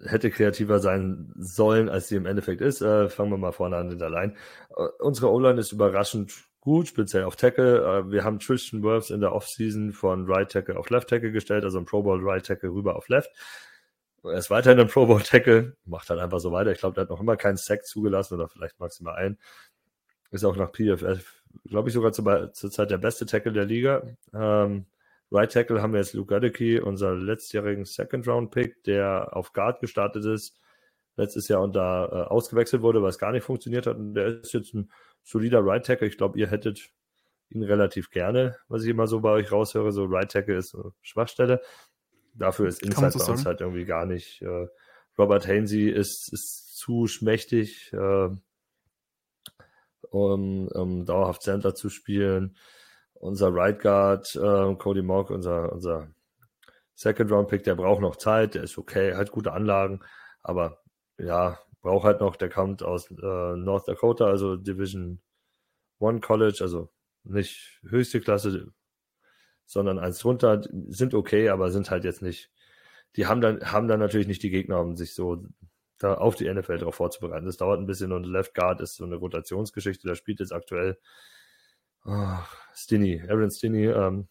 hätte 0.05 0.31
kreativer 0.31 0.81
sein 0.81 1.33
sollen, 1.37 1.89
als 1.89 2.09
sie 2.09 2.17
im 2.17 2.27
Endeffekt 2.27 2.61
ist. 2.61 2.83
Äh, 2.83 3.09
fangen 3.09 3.31
wir 3.31 3.39
mal 3.39 3.53
vorne 3.53 3.77
an 3.77 3.91
in 3.91 3.99
der 3.99 4.11
Line. 4.11 4.35
Äh, 4.77 4.83
unsere 4.99 5.31
O-Line 5.31 5.61
ist 5.61 5.73
überraschend 5.73 6.33
gut, 6.61 6.89
speziell 6.89 7.25
auf 7.25 7.37
Tackle. 7.37 7.83
Äh, 7.83 8.11
wir 8.11 8.25
haben 8.25 8.39
Tristan 8.39 8.83
Wirfs 8.83 9.11
in 9.11 9.21
der 9.21 9.33
Offseason 9.33 9.93
von 9.93 10.27
Right 10.31 10.51
Tackle 10.51 10.79
auf 10.79 10.91
Left 10.91 11.09
Tackle 11.09 11.33
gestellt, 11.33 11.65
also 11.65 11.79
ein 11.79 11.87
Pro 11.87 12.03
Bowl 12.03 12.21
Right 12.23 12.45
Tackle 12.45 12.71
rüber 12.71 12.97
auf 12.97 13.09
Left. 13.09 13.31
Er 14.25 14.35
ist 14.35 14.51
weiterhin 14.51 14.81
ein 14.81 14.89
Pro 14.89 15.07
Bowl 15.07 15.23
Tackle, 15.23 15.77
macht 15.85 16.11
halt 16.11 16.21
einfach 16.21 16.41
so 16.41 16.53
weiter. 16.53 16.73
Ich 16.73 16.79
glaube, 16.79 16.95
der 16.95 17.03
hat 17.03 17.11
noch 17.11 17.21
immer 17.21 17.37
keinen 17.37 17.57
Sack 17.57 17.87
zugelassen 17.87 18.35
oder 18.35 18.49
vielleicht 18.49 18.79
maximal 18.81 19.15
einen. 19.15 19.39
Ist 20.31 20.45
auch 20.45 20.57
nach 20.57 20.73
PFF, 20.73 21.43
glaube 21.65 21.89
ich, 21.89 21.95
sogar 21.95 22.13
zur, 22.13 22.53
Zeit 22.53 22.91
der 22.91 22.99
beste 22.99 23.25
Tackle 23.25 23.53
der 23.53 23.65
Liga. 23.65 24.03
Ähm, 24.35 24.87
Right 25.31 25.53
Tackle 25.53 25.83
haben 25.83 25.93
wir 25.93 26.01
jetzt 26.01 26.15
Luke 26.15 26.33
Goedeke, 26.33 26.83
unser 26.83 27.15
letztjährigen 27.15 27.85
Second 27.85 28.27
Round 28.27 28.51
Pick, 28.51 28.83
der 28.85 29.37
auf 29.37 29.53
Guard 29.53 29.81
gestartet 29.81 30.25
ist, 30.25 30.59
letztes 31.17 31.49
Jahr 31.49 31.63
und 31.63 31.77
da 31.77 32.07
äh, 32.07 32.29
ausgewechselt 32.29 32.83
wurde, 32.83 33.03
weil 33.03 33.11
es 33.11 33.19
gar 33.19 33.33
nicht 33.33 33.45
funktioniert 33.45 33.87
hat. 33.87 33.97
Und 33.97 34.15
der 34.15 34.41
ist 34.41 34.55
jetzt 34.55 34.73
ein 34.75 34.91
solider 35.23 35.65
Right 35.65 35.85
Tackle. 35.85 36.07
Ich 36.07 36.17
glaube, 36.17 36.39
ihr 36.39 36.51
hättet 36.51 36.91
ihn 37.51 37.63
relativ 37.63 38.11
gerne, 38.11 38.57
was 38.69 38.85
ich 38.85 38.91
immer 38.91 39.07
so 39.07 39.21
bei 39.21 39.31
euch 39.31 39.53
raushöre. 39.53 39.93
So 39.93 40.07
Right 40.07 40.31
Tackle 40.31 40.57
ist 40.57 40.71
so 40.71 40.95
Schwachstelle. 41.03 41.61
Dafür 42.35 42.69
ist 42.69 42.83
Inside 42.83 43.11
so 43.11 43.19
bei 43.19 43.33
uns 43.33 43.45
halt 43.45 43.61
irgendwie 43.61 43.85
gar 43.85 44.07
nicht. 44.07 44.41
Äh, 44.41 44.67
Robert 45.19 45.47
Hainsey 45.47 45.91
ist, 45.91 46.33
ist 46.33 46.77
zu 46.77 47.07
schmächtig, 47.07 47.93
äh, 47.93 48.29
um, 50.11 50.69
um 50.69 51.05
dauerhaft 51.05 51.43
Center 51.43 51.75
zu 51.75 51.91
spielen 51.91 52.57
unser 53.21 53.53
Right 53.55 53.81
Guard, 53.81 54.35
äh, 54.37 54.75
Cody 54.77 55.03
Mock, 55.03 55.31
unser, 55.31 55.73
unser 55.73 56.09
Second 56.95 57.31
Round 57.31 57.49
Pick, 57.49 57.65
der 57.65 57.75
braucht 57.75 58.01
noch 58.01 58.17
Zeit, 58.17 58.55
der 58.55 58.63
ist 58.65 58.79
okay, 58.79 59.15
hat 59.15 59.31
gute 59.31 59.53
Anlagen, 59.53 60.01
aber 60.43 60.83
ja, 61.19 61.59
braucht 61.81 62.05
halt 62.05 62.21
noch, 62.21 62.37
der 62.37 62.49
kommt 62.49 62.83
aus 62.83 63.11
äh, 63.11 63.57
North 63.57 63.89
Dakota, 63.89 64.27
also 64.27 64.57
Division 64.57 65.21
One 65.99 66.21
College, 66.21 66.59
also 66.61 66.91
nicht 67.25 67.81
höchste 67.89 68.21
Klasse, 68.21 68.73
sondern 69.67 69.99
eins 69.99 70.19
drunter, 70.19 70.63
sind 70.89 71.15
okay, 71.15 71.49
aber 71.51 71.71
sind 71.71 71.91
halt 71.91 72.05
jetzt 72.05 72.23
nicht, 72.23 72.51
die 73.17 73.27
haben 73.27 73.41
dann, 73.41 73.61
haben 73.73 73.89
dann 73.89 74.01
natürlich 74.01 74.29
nicht 74.29 74.43
die 74.43 74.51
Gegner, 74.51 74.81
um 74.81 74.97
sich 74.97 75.15
so 75.15 75.45
da 75.99 76.15
auf 76.15 76.37
die 76.37 76.53
NFL 76.53 76.79
darauf 76.79 76.95
vorzubereiten. 76.95 77.47
Das 77.47 77.57
dauert 77.57 77.81
ein 77.81 77.87
bisschen 77.87 78.13
und 78.13 78.25
Left 78.25 78.55
Guard 78.55 78.81
ist 78.81 78.97
so 78.97 79.05
eine 79.05 79.17
Rotationsgeschichte, 79.17 80.07
der 80.07 80.15
spielt 80.15 80.41
jetzt 80.41 80.53
aktuell 80.53 80.99
Oh, 82.11 82.39
Stinney, 82.75 83.23
Aaron 83.29 83.51
Stinney, 83.51 83.87
ähm, 83.87 84.29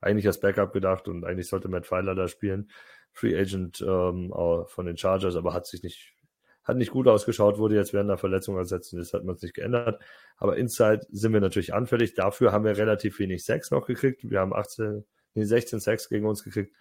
eigentlich 0.00 0.26
als 0.28 0.38
Backup 0.38 0.72
gedacht 0.72 1.08
und 1.08 1.24
eigentlich 1.24 1.48
sollte 1.48 1.68
Matt 1.68 1.84
Pfeiler 1.84 2.14
da 2.14 2.28
spielen. 2.28 2.70
Free 3.12 3.36
Agent 3.36 3.80
ähm, 3.80 4.32
von 4.66 4.86
den 4.86 4.96
Chargers, 4.96 5.34
aber 5.34 5.52
hat 5.52 5.66
sich 5.66 5.82
nicht, 5.82 6.14
hat 6.62 6.76
nicht 6.76 6.92
gut 6.92 7.08
ausgeschaut, 7.08 7.58
wurde 7.58 7.74
jetzt 7.74 7.92
während 7.92 8.08
der 8.08 8.18
Verletzung 8.18 8.56
ersetzt 8.56 8.92
und 8.92 9.00
das 9.00 9.12
hat 9.12 9.24
man 9.24 9.34
es 9.34 9.42
nicht 9.42 9.54
geändert. 9.54 10.00
Aber 10.36 10.56
Inside 10.56 11.08
sind 11.10 11.32
wir 11.32 11.40
natürlich 11.40 11.74
anfällig. 11.74 12.14
Dafür 12.14 12.52
haben 12.52 12.64
wir 12.64 12.76
relativ 12.76 13.18
wenig 13.18 13.44
Sex 13.44 13.72
noch 13.72 13.86
gekriegt. 13.86 14.30
Wir 14.30 14.38
haben 14.38 14.54
18, 14.54 15.04
nee, 15.34 15.42
16 15.42 15.80
Sex 15.80 16.08
gegen 16.08 16.26
uns 16.26 16.44
gekriegt. 16.44 16.72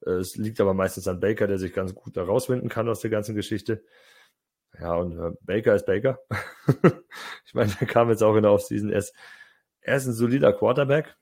Es 0.00 0.36
liegt 0.36 0.62
aber 0.62 0.72
meistens 0.72 1.08
an 1.08 1.20
Baker, 1.20 1.46
der 1.46 1.58
sich 1.58 1.74
ganz 1.74 1.94
gut 1.94 2.16
da 2.16 2.24
rauswinden 2.24 2.70
kann 2.70 2.88
aus 2.88 3.00
der 3.00 3.10
ganzen 3.10 3.34
Geschichte. 3.34 3.84
Ja, 4.80 4.94
und 4.94 5.18
äh, 5.18 5.32
Baker 5.42 5.74
ist 5.74 5.84
Baker. 5.84 6.20
ich 7.60 7.68
meine, 7.68 7.72
der 7.80 7.86
kam 7.86 8.10
jetzt 8.10 8.22
auch 8.22 8.36
in 8.36 8.42
der 8.42 8.52
Offseason. 8.52 8.90
Er 8.90 8.98
ist, 8.98 9.14
er 9.80 9.96
ist 9.96 10.06
ein 10.06 10.12
solider 10.12 10.52
Quarterback, 10.52 11.16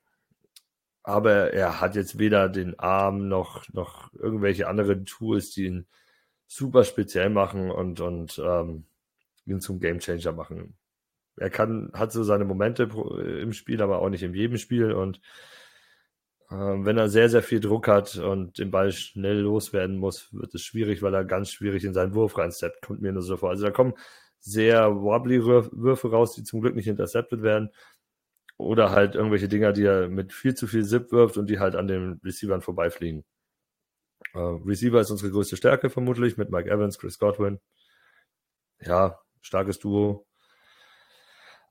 aber 1.03 1.53
er 1.53 1.81
hat 1.81 1.97
jetzt 1.97 2.18
weder 2.18 2.49
den 2.49 2.79
Arm 2.79 3.29
noch, 3.29 3.68
noch 3.73 4.12
irgendwelche 4.14 4.68
anderen 4.68 5.05
Tools, 5.05 5.51
die 5.51 5.66
ihn 5.66 5.87
super 6.47 6.85
speziell 6.85 7.31
machen 7.31 7.71
und, 7.71 8.01
und 8.01 8.40
ähm, 8.45 8.85
ihn 9.47 9.61
zum 9.61 9.81
Gamechanger 9.81 10.33
machen. 10.33 10.77
Er 11.37 11.51
kann, 11.51 11.92
hat 11.95 12.12
so 12.12 12.25
seine 12.25 12.45
Momente 12.47 12.88
pro- 12.88 13.16
im 13.18 13.53
Spiel, 13.55 13.83
aber 13.83 14.01
auch 14.01 14.11
nicht 14.11 14.25
in 14.25 14.35
jedem 14.35 14.59
Spiel 14.59 14.92
und 14.92 15.21
ähm, 16.51 16.85
wenn 16.85 16.99
er 16.99 17.09
sehr, 17.09 17.29
sehr 17.29 17.42
viel 17.42 17.61
Druck 17.61 17.88
hat 17.88 18.16
und 18.16 18.59
den 18.59 18.71
Ball 18.71 18.92
schnell 18.92 19.38
loswerden 19.40 19.97
muss, 19.97 20.33
wird 20.33 20.55
es 20.55 20.62
schwierig, 20.62 21.03
weil 21.03 21.14
er 21.14 21.25
ganz 21.25 21.51
schwierig 21.51 21.85
in 21.85 21.95
seinen 21.95 22.14
Wurf 22.14 22.37
reinsteppt. 22.38 22.83
Kommt 22.83 23.01
mir 23.03 23.12
nur 23.12 23.23
so 23.23 23.37
vor. 23.37 23.51
Also 23.51 23.64
da 23.64 23.71
kommen 23.71 23.95
sehr 24.42 24.94
wobbly 25.02 25.40
Würf- 25.40 25.70
Würfe 25.72 26.11
raus, 26.12 26.35
die 26.35 26.44
zum 26.44 26.61
Glück 26.62 26.76
nicht 26.76 26.88
intercepted 26.88 27.42
werden. 27.42 27.70
Oder 28.59 28.90
halt 28.92 29.14
irgendwelche 29.16 29.48
Dinger, 29.48 29.72
die 29.72 29.85
er 29.85 30.09
mit 30.09 30.33
viel 30.33 30.55
zu 30.55 30.66
viel 30.68 30.85
Zip 30.87 31.12
wirft 31.12 31.38
und 31.38 31.48
die 31.50 31.59
halt 31.61 31.76
an 31.76 31.88
den 31.88 32.20
Receivern 32.24 32.62
vorbeifliegen. 32.62 33.24
Äh, 34.35 34.38
Receiver 34.38 35.00
ist 35.00 35.11
unsere 35.11 35.31
größte 35.33 35.57
Stärke 35.57 35.88
vermutlich 35.90 36.37
mit 36.37 36.50
Mike 36.50 36.70
Evans, 36.70 36.98
Chris 36.98 37.18
Godwin. 37.18 37.61
Ja, 38.81 39.18
starkes 39.40 39.78
Duo. 39.78 40.26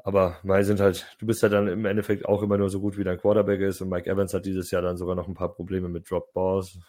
Aber 0.03 0.39
Mai 0.43 0.63
sind 0.63 0.79
halt, 0.79 1.15
du 1.19 1.27
bist 1.27 1.43
ja 1.43 1.49
dann 1.49 1.67
im 1.67 1.85
Endeffekt 1.85 2.25
auch 2.25 2.41
immer 2.41 2.57
nur 2.57 2.69
so 2.69 2.79
gut, 2.81 2.97
wie 2.97 3.03
dein 3.03 3.19
Quarterback 3.19 3.61
ist. 3.61 3.81
Und 3.81 3.89
Mike 3.89 4.09
Evans 4.09 4.33
hat 4.33 4.45
dieses 4.45 4.71
Jahr 4.71 4.81
dann 4.81 4.97
sogar 4.97 5.15
noch 5.15 5.27
ein 5.27 5.35
paar 5.35 5.53
Probleme 5.53 5.89
mit 5.89 6.09
Drop 6.09 6.33
Balls. 6.33 6.79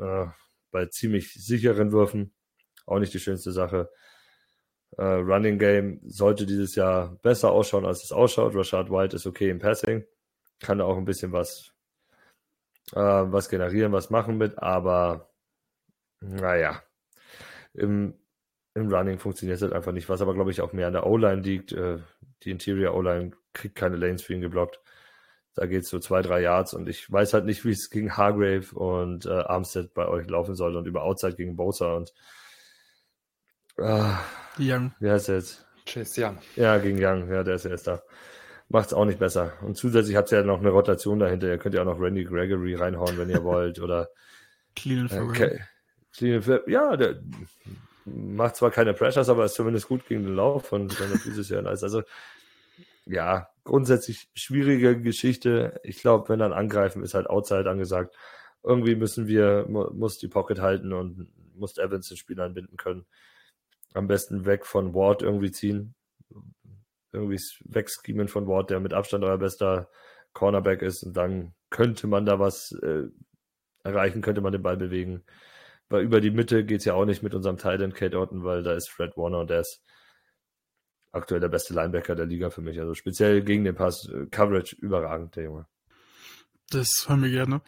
Äh, 0.00 0.26
bei 0.70 0.86
ziemlich 0.86 1.34
sicheren 1.34 1.92
Würfen. 1.92 2.32
Auch 2.86 2.98
nicht 3.00 3.12
die 3.14 3.20
schönste 3.20 3.52
Sache. 3.52 3.90
Äh, 4.98 5.02
Running 5.04 5.58
Game 5.58 6.00
sollte 6.04 6.46
dieses 6.46 6.74
Jahr 6.74 7.16
besser 7.22 7.50
ausschauen, 7.52 7.86
als 7.86 8.04
es 8.04 8.12
ausschaut. 8.12 8.54
Rashad 8.54 8.90
White 8.90 9.16
ist 9.16 9.26
okay 9.26 9.50
im 9.50 9.58
Passing. 9.58 10.04
Kann 10.60 10.80
auch 10.80 10.96
ein 10.96 11.04
bisschen 11.04 11.32
was, 11.32 11.72
äh, 12.92 13.00
was 13.00 13.48
generieren, 13.48 13.92
was 13.92 14.10
machen 14.10 14.38
mit. 14.38 14.58
Aber 14.58 15.30
naja, 16.20 16.82
im, 17.74 18.14
im 18.74 18.92
Running 18.92 19.18
funktioniert 19.18 19.56
es 19.56 19.62
halt 19.62 19.72
einfach 19.72 19.92
nicht, 19.92 20.08
was 20.08 20.20
aber, 20.22 20.34
glaube 20.34 20.50
ich, 20.50 20.60
auch 20.60 20.72
mehr 20.72 20.86
an 20.88 20.92
der 20.94 21.06
O-Line 21.06 21.42
liegt. 21.42 21.72
Äh, 21.72 21.98
die 22.42 22.50
Interior 22.50 22.94
O-Line 22.94 23.32
kriegt 23.54 23.76
keine 23.76 23.96
Lanes 23.96 24.22
für 24.22 24.34
ihn 24.34 24.40
geblockt. 24.40 24.80
Da 25.54 25.66
geht 25.66 25.82
es 25.82 25.90
so 25.90 25.98
zwei, 25.98 26.22
drei 26.22 26.40
Yards 26.40 26.72
und 26.74 26.88
ich 26.88 27.10
weiß 27.12 27.34
halt 27.34 27.44
nicht, 27.44 27.64
wie 27.64 27.72
es 27.72 27.90
gegen 27.90 28.16
Hargrave 28.16 28.74
und 28.74 29.26
äh, 29.26 29.30
Armstead 29.30 29.92
bei 29.92 30.08
euch 30.08 30.26
laufen 30.28 30.54
soll 30.54 30.76
und 30.76 30.86
über 30.86 31.02
Outside 31.02 31.36
gegen 31.36 31.56
Bosa 31.56 31.94
und 31.94 32.12
Die 33.78 34.41
Young. 34.58 34.92
wie 35.00 35.10
heißt 35.10 35.28
der 35.28 35.36
jetzt? 35.36 35.66
Chase 35.86 36.24
Young. 36.24 36.38
Ja, 36.56 36.78
gegen 36.78 36.98
Young, 37.04 37.28
ja, 37.30 37.42
der 37.42 37.56
ist 37.56 37.64
ja 37.64 37.70
erst 37.72 37.86
da. 37.86 38.02
Macht's 38.68 38.94
auch 38.94 39.04
nicht 39.04 39.18
besser. 39.18 39.52
Und 39.62 39.76
zusätzlich 39.76 40.16
habt 40.16 40.32
ihr 40.32 40.38
ja 40.38 40.44
noch 40.44 40.60
eine 40.60 40.70
Rotation 40.70 41.18
dahinter. 41.18 41.48
Ihr 41.48 41.58
könnt 41.58 41.74
ja 41.74 41.82
auch 41.82 41.86
noch 41.86 42.00
Randy 42.00 42.24
Gregory 42.24 42.74
reinhauen, 42.74 43.18
wenn 43.18 43.28
ihr 43.30 43.42
wollt. 43.44 43.80
Oder 43.80 44.08
Clean 44.74 45.08
and 45.10 45.34
Cleveland 46.14 46.44
Fab- 46.44 46.68
ja, 46.68 46.96
der, 46.96 47.20
macht 48.04 48.56
zwar 48.56 48.70
keine 48.70 48.94
Pressures, 48.94 49.28
aber 49.28 49.44
ist 49.44 49.54
zumindest 49.54 49.88
gut 49.88 50.06
gegen 50.06 50.24
den 50.24 50.34
Lauf 50.34 50.72
und 50.72 50.92
seine 50.92 51.16
Füße 51.18 51.42
sehr 51.42 51.62
nice. 51.62 51.82
Also 51.82 52.02
ja, 53.06 53.48
grundsätzlich 53.64 54.28
schwierige 54.34 55.00
Geschichte. 55.00 55.80
Ich 55.82 56.00
glaube, 56.00 56.28
wenn 56.28 56.38
dann 56.38 56.52
angreifen, 56.52 57.02
ist 57.02 57.14
halt 57.14 57.28
Outside 57.28 57.68
angesagt. 57.68 58.14
Irgendwie 58.62 58.94
müssen 58.94 59.26
wir, 59.26 59.66
muss 59.68 60.18
die 60.18 60.28
Pocket 60.28 60.60
halten 60.60 60.92
und 60.92 61.28
muss 61.56 61.78
Evans 61.78 62.08
den 62.08 62.16
Spiel 62.16 62.40
anbinden 62.40 62.76
können. 62.76 63.06
Am 63.94 64.06
besten 64.06 64.44
weg 64.46 64.66
von 64.66 64.94
Ward 64.94 65.22
irgendwie 65.22 65.50
ziehen. 65.50 65.94
Irgendwie 67.12 67.40
wegschemen 67.64 68.28
von 68.28 68.46
Ward, 68.46 68.70
der 68.70 68.80
mit 68.80 68.94
Abstand 68.94 69.24
euer 69.24 69.38
bester 69.38 69.90
Cornerback 70.32 70.82
ist. 70.82 71.02
Und 71.02 71.16
dann 71.16 71.54
könnte 71.70 72.06
man 72.06 72.24
da 72.24 72.38
was 72.38 72.72
äh, 72.82 73.04
erreichen, 73.84 74.22
könnte 74.22 74.40
man 74.40 74.52
den 74.52 74.62
Ball 74.62 74.76
bewegen. 74.76 75.24
Weil 75.88 76.04
über 76.04 76.20
die 76.20 76.30
Mitte 76.30 76.64
geht 76.64 76.80
es 76.80 76.84
ja 76.86 76.94
auch 76.94 77.04
nicht 77.04 77.22
mit 77.22 77.34
unserem 77.34 77.58
Titan 77.58 77.92
Kate 77.92 78.18
Orton, 78.18 78.44
weil 78.44 78.62
da 78.62 78.72
ist 78.72 78.88
Fred 78.88 79.16
Warner 79.16 79.40
und 79.40 79.50
der 79.50 79.60
ist 79.60 79.82
aktuell 81.12 81.40
der 81.40 81.48
beste 81.48 81.74
Linebacker 81.74 82.14
der 82.14 82.26
Liga 82.26 82.50
für 82.50 82.62
mich. 82.62 82.80
Also 82.80 82.94
speziell 82.94 83.42
gegen 83.42 83.64
den 83.64 83.74
Pass, 83.74 84.08
äh, 84.08 84.26
Coverage 84.26 84.76
überragend, 84.76 85.36
der 85.36 85.44
Junge. 85.44 85.66
Das 86.70 87.04
hören 87.06 87.22
wir 87.22 87.30
gerne. 87.30 87.60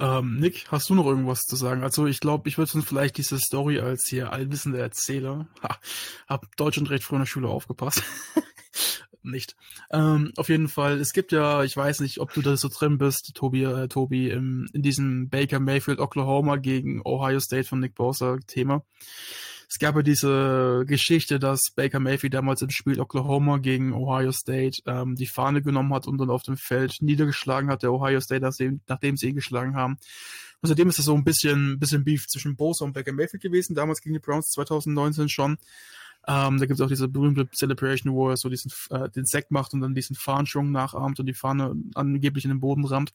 Ähm, 0.00 0.38
Nick, 0.38 0.64
hast 0.70 0.88
du 0.88 0.94
noch 0.94 1.04
irgendwas 1.04 1.42
zu 1.42 1.56
sagen? 1.56 1.82
Also 1.82 2.06
ich 2.06 2.20
glaube, 2.20 2.48
ich 2.48 2.56
würde 2.56 2.72
uns 2.74 2.86
vielleicht 2.86 3.18
diese 3.18 3.38
Story 3.38 3.80
als 3.80 4.06
hier 4.08 4.32
allwissender 4.32 4.78
Erzähler, 4.78 5.46
ha, 5.62 5.78
hab 6.26 6.56
Deutsch 6.56 6.78
und 6.78 6.88
Recht 6.88 7.04
früher 7.04 7.16
in 7.16 7.22
der 7.22 7.26
Schule 7.26 7.48
aufgepasst. 7.48 8.02
Nicht. 9.22 9.54
Ähm, 9.90 10.32
auf 10.38 10.48
jeden 10.48 10.68
Fall, 10.68 10.98
es 10.98 11.12
gibt 11.12 11.32
ja, 11.32 11.62
ich 11.62 11.76
weiß 11.76 12.00
nicht, 12.00 12.20
ob 12.20 12.32
du 12.32 12.40
da 12.40 12.56
so 12.56 12.68
drin 12.68 12.96
bist, 12.96 13.32
Tobi, 13.34 13.64
äh, 13.64 13.86
Tobi, 13.86 14.30
im, 14.30 14.66
in 14.72 14.80
diesem 14.80 15.28
Baker 15.28 15.60
Mayfield 15.60 15.98
Oklahoma 15.98 16.56
gegen 16.56 17.02
Ohio 17.04 17.38
State 17.38 17.64
von 17.64 17.80
Nick 17.80 17.94
Bosa 17.94 18.38
Thema. 18.46 18.82
Es 19.72 19.78
gab 19.78 19.94
ja 19.94 20.02
diese 20.02 20.82
Geschichte, 20.84 21.38
dass 21.38 21.70
Baker 21.76 22.00
Mayfield 22.00 22.34
damals 22.34 22.60
im 22.60 22.70
Spiel 22.70 22.98
Oklahoma 22.98 23.58
gegen 23.58 23.92
Ohio 23.92 24.32
State 24.32 24.82
ähm, 24.84 25.14
die 25.14 25.28
Fahne 25.28 25.62
genommen 25.62 25.94
hat 25.94 26.08
und 26.08 26.18
dann 26.18 26.28
auf 26.28 26.42
dem 26.42 26.56
Feld 26.56 26.96
niedergeschlagen 27.00 27.70
hat, 27.70 27.84
der 27.84 27.92
Ohio 27.92 28.20
State, 28.20 28.42
nachdem, 28.42 28.80
nachdem 28.88 29.16
sie 29.16 29.28
ihn 29.28 29.36
geschlagen 29.36 29.76
haben. 29.76 29.96
Und 30.60 30.68
seitdem 30.68 30.88
ist 30.88 30.98
das 30.98 31.06
so 31.06 31.14
ein 31.14 31.22
bisschen, 31.22 31.78
bisschen 31.78 32.02
Beef 32.02 32.26
zwischen 32.26 32.56
Bosa 32.56 32.84
und 32.84 32.94
Baker 32.94 33.12
Mayfield 33.12 33.44
gewesen, 33.44 33.76
damals 33.76 34.00
gegen 34.00 34.14
die 34.14 34.18
Browns 34.18 34.50
2019 34.50 35.28
schon. 35.28 35.56
Ähm, 36.26 36.58
da 36.58 36.66
gibt 36.66 36.72
es 36.72 36.80
auch 36.80 36.88
diese 36.88 37.06
berühmte 37.06 37.48
Celebration, 37.50 38.12
wo 38.12 38.28
er 38.28 38.36
so 38.36 38.48
diesen 38.48 38.72
äh, 38.90 39.08
den 39.08 39.24
Sack 39.24 39.52
macht 39.52 39.72
und 39.72 39.82
dann 39.82 39.94
diesen 39.94 40.16
Fahnenschwung 40.16 40.72
nachahmt 40.72 41.20
und 41.20 41.26
die 41.26 41.32
Fahne 41.32 41.76
angeblich 41.94 42.44
in 42.44 42.50
den 42.50 42.60
Boden 42.60 42.84
rammt 42.84 43.12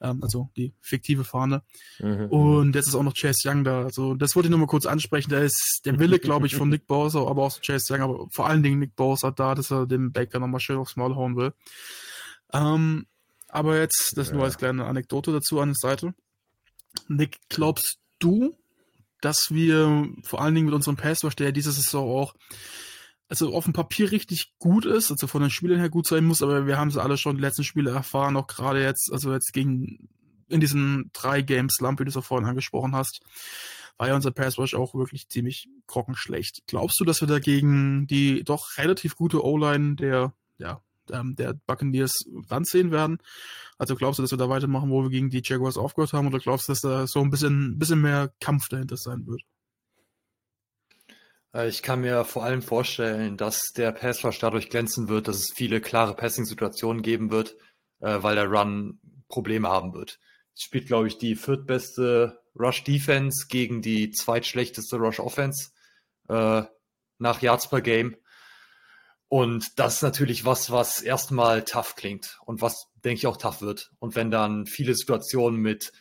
ähm, 0.00 0.22
also 0.22 0.50
die 0.56 0.72
fiktive 0.80 1.24
Fahne. 1.24 1.62
Mhm. 1.98 2.26
Und 2.26 2.74
jetzt 2.74 2.88
ist 2.88 2.94
auch 2.94 3.02
noch 3.02 3.14
Chase 3.14 3.48
Young 3.48 3.64
da. 3.64 3.82
Also 3.82 4.14
das 4.14 4.34
wollte 4.34 4.48
ich 4.48 4.50
nur 4.50 4.58
mal 4.58 4.66
kurz 4.66 4.86
ansprechen. 4.86 5.30
Da 5.30 5.40
ist 5.40 5.82
der 5.84 5.98
Wille, 5.98 6.18
glaube 6.18 6.46
ich, 6.46 6.56
von 6.56 6.68
Nick 6.68 6.86
Bowser, 6.86 7.26
aber 7.26 7.42
auch 7.44 7.60
Chase 7.60 7.92
Young, 7.92 8.02
aber 8.02 8.26
vor 8.30 8.46
allen 8.46 8.62
Dingen 8.62 8.78
Nick 8.78 8.96
Bowser 8.96 9.32
da, 9.32 9.54
dass 9.54 9.70
er 9.70 9.86
den 9.86 10.12
Baker 10.12 10.38
nochmal 10.38 10.60
schön 10.60 10.76
aufs 10.76 10.96
Maul 10.96 11.14
hauen 11.14 11.36
will. 11.36 11.52
Ähm, 12.52 13.06
aber 13.48 13.78
jetzt, 13.78 14.14
das 14.16 14.28
ja. 14.28 14.34
nur 14.34 14.44
als 14.44 14.58
kleine 14.58 14.84
Anekdote 14.84 15.32
dazu 15.32 15.60
an 15.60 15.70
der 15.70 15.76
Seite. 15.76 16.14
Nick, 17.08 17.38
glaubst 17.48 17.98
du, 18.18 18.56
dass 19.20 19.46
wir 19.50 20.08
vor 20.22 20.40
allen 20.40 20.54
Dingen 20.54 20.66
mit 20.66 20.74
unserem 20.74 20.96
Passwash, 20.96 21.36
der 21.36 21.52
diese 21.52 21.72
Saison 21.72 22.08
auch 22.08 22.34
also 23.28 23.54
auf 23.54 23.64
dem 23.64 23.72
Papier 23.72 24.12
richtig 24.12 24.54
gut 24.58 24.84
ist, 24.84 25.10
also 25.10 25.26
von 25.26 25.42
den 25.42 25.50
Spielern 25.50 25.78
her 25.78 25.88
gut 25.88 26.06
sein 26.06 26.24
muss, 26.24 26.42
aber 26.42 26.66
wir 26.66 26.78
haben 26.78 26.90
sie 26.90 27.02
alle 27.02 27.16
schon 27.16 27.36
die 27.36 27.42
letzten 27.42 27.64
Spiele 27.64 27.90
erfahren, 27.90 28.36
auch 28.36 28.46
gerade 28.46 28.82
jetzt, 28.82 29.10
also 29.12 29.32
jetzt 29.32 29.52
gegen 29.52 30.08
in 30.48 30.60
diesen 30.60 31.10
drei 31.12 31.42
Games 31.42 31.74
Slump, 31.74 32.00
wie 32.00 32.04
du 32.04 32.10
es 32.10 32.16
auch 32.16 32.24
vorhin 32.24 32.48
angesprochen 32.48 32.94
hast, 32.94 33.20
war 33.96 34.08
ja 34.08 34.14
unser 34.14 34.30
Pass 34.30 34.58
auch 34.58 34.94
wirklich 34.94 35.28
ziemlich 35.28 35.68
grockenschlecht. 35.86 36.64
Glaubst 36.66 36.98
du, 37.00 37.04
dass 37.04 37.20
wir 37.20 37.28
dagegen 37.28 38.06
die 38.06 38.44
doch 38.44 38.76
relativ 38.76 39.16
gute 39.16 39.44
O-Line 39.44 39.96
der, 39.96 40.34
ja, 40.58 40.80
ähm, 41.10 41.36
der 41.36 41.54
Buccaneers 41.66 42.24
ranziehen 42.48 42.90
werden? 42.90 43.18
Also 43.78 43.94
glaubst 43.94 44.18
du, 44.18 44.22
dass 44.22 44.32
wir 44.32 44.38
da 44.38 44.48
weitermachen, 44.48 44.90
wo 44.90 45.02
wir 45.02 45.10
gegen 45.10 45.30
die 45.30 45.42
Jaguars 45.44 45.76
aufgehört 45.76 46.12
haben, 46.12 46.26
oder 46.26 46.40
glaubst 46.40 46.68
du, 46.68 46.72
dass 46.72 46.80
da 46.80 47.06
so 47.06 47.20
ein 47.20 47.30
bisschen, 47.30 47.78
bisschen 47.78 48.00
mehr 48.00 48.32
Kampf 48.40 48.68
dahinter 48.68 48.96
sein 48.96 49.26
wird? 49.26 49.42
Äh, 51.54 51.68
ich 51.68 51.82
kann 51.82 52.00
mir 52.00 52.24
vor 52.24 52.44
allem 52.44 52.62
vorstellen, 52.62 53.36
dass 53.36 53.72
der 53.74 53.92
Pass 53.92 54.24
Rush 54.24 54.38
dadurch 54.38 54.68
glänzen 54.68 55.08
wird, 55.08 55.28
dass 55.28 55.36
es 55.36 55.52
viele 55.52 55.80
klare 55.80 56.14
Passing-Situationen 56.14 57.02
geben 57.02 57.30
wird, 57.30 57.56
äh, 58.00 58.18
weil 58.22 58.34
der 58.34 58.50
Run 58.50 59.00
Probleme 59.28 59.68
haben 59.68 59.94
wird. 59.94 60.18
Es 60.54 60.62
spielt, 60.62 60.86
glaube 60.86 61.08
ich, 61.08 61.18
die 61.18 61.34
viertbeste 61.34 62.40
Rush-Defense 62.58 63.46
gegen 63.48 63.82
die 63.82 64.10
zweitschlechteste 64.10 64.96
Rush-Offense 64.96 65.70
äh, 66.28 66.62
nach 67.18 67.42
Yards 67.42 67.68
per 67.68 67.80
Game. 67.80 68.16
Und 69.28 69.78
das 69.80 69.96
ist 69.96 70.02
natürlich 70.02 70.44
was, 70.44 70.70
was 70.70 71.00
erstmal 71.00 71.64
tough 71.64 71.96
klingt 71.96 72.38
und 72.44 72.60
was, 72.60 72.86
denke 73.02 73.16
ich, 73.16 73.26
auch 73.26 73.38
tough 73.38 73.62
wird. 73.62 73.90
Und 73.98 74.14
wenn 74.14 74.30
dann 74.30 74.66
viele 74.66 74.94
Situationen 74.94 75.58
mit 75.60 75.92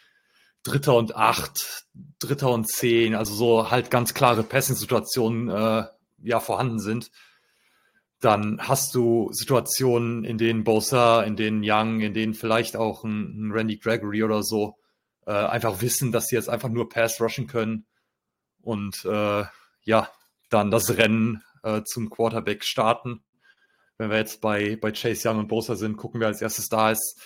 Dritter 0.64 0.96
und 0.96 1.16
acht, 1.16 1.86
Dritter 2.20 2.50
und 2.52 2.68
zehn, 2.70 3.16
also 3.16 3.34
so 3.34 3.70
halt 3.70 3.92
ganz 3.92 4.14
klare 4.14 4.44
Passing-Situationen 4.44 5.50
äh, 5.50 5.86
ja 6.24 6.40
vorhanden 6.40 6.80
sind, 6.80 7.12
dann 8.22 8.60
hast 8.62 8.96
du 8.96 9.30
Situationen, 9.34 10.24
in 10.24 10.38
denen 10.38 10.64
Bosa, 10.64 11.24
in 11.24 11.36
denen 11.36 11.62
Young, 11.66 12.00
in 12.00 12.14
denen 12.14 12.34
vielleicht 12.34 12.78
auch 12.78 13.04
ein, 13.04 13.50
ein 13.50 13.52
Randy 13.52 13.78
Gregory 13.78 14.24
oder 14.24 14.42
so 14.44 14.78
äh, 15.26 15.32
einfach 15.34 15.82
wissen, 15.82 16.14
dass 16.14 16.28
sie 16.28 16.36
jetzt 16.36 16.50
einfach 16.50 16.70
nur 16.70 16.88
Pass 16.88 17.20
rushen 17.20 17.48
können 17.48 17.86
und 18.62 19.04
äh, 19.04 19.44
ja, 19.84 20.10
dann 20.50 20.72
das 20.72 20.98
Rennen 20.98 21.44
äh, 21.64 21.84
zum 21.84 22.10
Quarterback 22.10 22.64
starten. 22.64 23.24
Wenn 23.98 24.10
wir 24.10 24.18
jetzt 24.18 24.40
bei, 24.40 24.78
bei 24.78 24.92
Chase 24.92 25.28
Young 25.28 25.40
und 25.40 25.48
Bosa 25.50 25.76
sind, 25.76 25.98
gucken 25.98 26.22
wir 26.22 26.28
als 26.28 26.42
erstes 26.42 26.70
da 26.70 26.92
ist, 26.92 27.22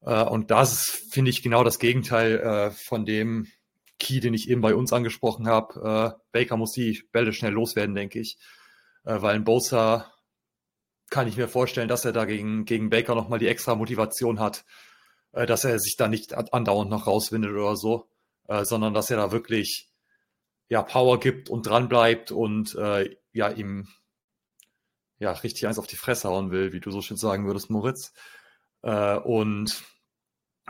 und 0.00 0.50
das 0.50 0.84
finde 1.10 1.30
ich, 1.30 1.42
genau 1.42 1.64
das 1.64 1.78
Gegenteil 1.78 2.38
äh, 2.38 2.70
von 2.70 3.04
dem 3.04 3.46
Key, 3.98 4.20
den 4.20 4.34
ich 4.34 4.48
eben 4.48 4.60
bei 4.60 4.74
uns 4.74 4.92
angesprochen 4.92 5.48
habe. 5.48 6.14
Äh, 6.14 6.20
Baker 6.32 6.56
muss 6.56 6.72
die 6.72 7.02
Bälle 7.10 7.32
schnell 7.32 7.52
loswerden, 7.52 7.94
denke 7.94 8.20
ich. 8.20 8.38
weil 9.02 9.34
ein 9.34 9.44
Bosa 9.44 10.12
kann 11.10 11.26
ich 11.26 11.36
mir 11.36 11.48
vorstellen, 11.48 11.88
dass 11.88 12.04
er 12.04 12.12
da 12.12 12.26
gegen, 12.26 12.64
gegen 12.64 12.90
Baker 12.90 13.14
nochmal 13.14 13.38
die 13.38 13.48
extra 13.48 13.74
Motivation 13.74 14.38
hat, 14.40 14.64
dass 15.32 15.64
er 15.64 15.78
sich 15.78 15.96
da 15.96 16.06
nicht 16.06 16.34
andauernd 16.34 16.90
noch 16.90 17.06
rauswindet 17.06 17.50
oder 17.52 17.76
so, 17.76 18.08
sondern 18.62 18.92
dass 18.92 19.10
er 19.10 19.16
da 19.16 19.32
wirklich 19.32 19.88
ja, 20.68 20.82
Power 20.82 21.18
gibt 21.18 21.48
und 21.48 21.66
dran 21.66 21.88
bleibt 21.88 22.30
und 22.30 22.74
ja, 22.74 23.48
ihm 23.48 23.88
ja, 25.18 25.32
richtig 25.32 25.66
eins 25.66 25.78
auf 25.78 25.86
die 25.86 25.96
Fresse 25.96 26.28
hauen 26.28 26.50
will, 26.50 26.72
wie 26.72 26.80
du 26.80 26.90
so 26.90 27.02
schön 27.02 27.16
sagen 27.16 27.46
würdest, 27.46 27.70
Moritz. 27.70 28.12
Äh, 28.82 29.16
und 29.16 29.82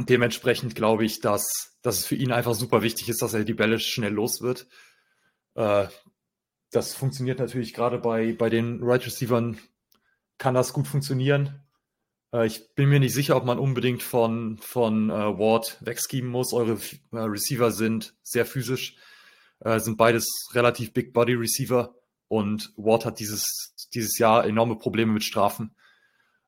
dementsprechend 0.00 0.74
glaube 0.74 1.04
ich, 1.04 1.20
dass, 1.20 1.76
dass 1.82 1.98
es 1.98 2.06
für 2.06 2.14
ihn 2.14 2.32
einfach 2.32 2.54
super 2.54 2.82
wichtig 2.82 3.08
ist, 3.08 3.22
dass 3.22 3.34
er 3.34 3.44
die 3.44 3.54
Bälle 3.54 3.78
schnell 3.78 4.12
los 4.12 4.40
wird. 4.40 4.66
Äh, 5.54 5.86
das 6.70 6.94
funktioniert 6.94 7.38
natürlich 7.38 7.74
gerade 7.74 7.98
bei, 7.98 8.32
bei 8.32 8.50
den 8.50 8.80
Right 8.82 9.04
Receivern, 9.04 9.58
kann 10.36 10.54
das 10.54 10.72
gut 10.72 10.86
funktionieren. 10.86 11.62
Äh, 12.32 12.46
ich 12.46 12.74
bin 12.74 12.88
mir 12.88 13.00
nicht 13.00 13.14
sicher, 13.14 13.36
ob 13.36 13.44
man 13.44 13.58
unbedingt 13.58 14.02
von, 14.02 14.58
von 14.58 15.08
Ward 15.08 15.78
wegschieben 15.80 16.30
muss. 16.30 16.52
Eure 16.52 16.78
Receiver 17.12 17.72
sind 17.72 18.14
sehr 18.22 18.46
physisch, 18.46 18.96
sind 19.78 19.96
beides 19.96 20.28
relativ 20.52 20.92
Big 20.92 21.12
Body 21.12 21.34
Receiver 21.34 21.94
und 22.28 22.72
Ward 22.76 23.04
hat 23.04 23.18
dieses, 23.18 23.74
dieses 23.92 24.18
Jahr 24.18 24.46
enorme 24.46 24.76
Probleme 24.76 25.12
mit 25.12 25.24
Strafen. 25.24 25.74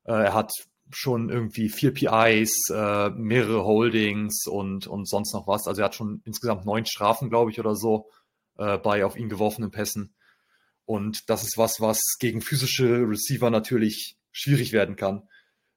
er 0.05 0.33
hat 0.33 0.53
schon 0.95 1.29
irgendwie 1.29 1.69
vier 1.69 1.93
PIs, 1.93 2.69
äh, 2.69 3.09
mehrere 3.11 3.63
Holdings 3.63 4.45
und, 4.47 4.87
und 4.87 5.07
sonst 5.07 5.33
noch 5.33 5.47
was. 5.47 5.67
Also 5.67 5.81
er 5.81 5.85
hat 5.85 5.95
schon 5.95 6.21
insgesamt 6.25 6.65
neun 6.65 6.85
Strafen, 6.85 7.29
glaube 7.29 7.51
ich, 7.51 7.59
oder 7.59 7.75
so, 7.75 8.09
äh, 8.57 8.77
bei 8.77 9.05
auf 9.05 9.17
ihn 9.17 9.29
geworfenen 9.29 9.71
Pässen. 9.71 10.13
Und 10.85 11.29
das 11.29 11.43
ist 11.43 11.57
was, 11.57 11.79
was 11.79 12.01
gegen 12.19 12.41
physische 12.41 13.07
Receiver 13.07 13.49
natürlich 13.49 14.17
schwierig 14.31 14.73
werden 14.73 14.95
kann. 14.95 15.27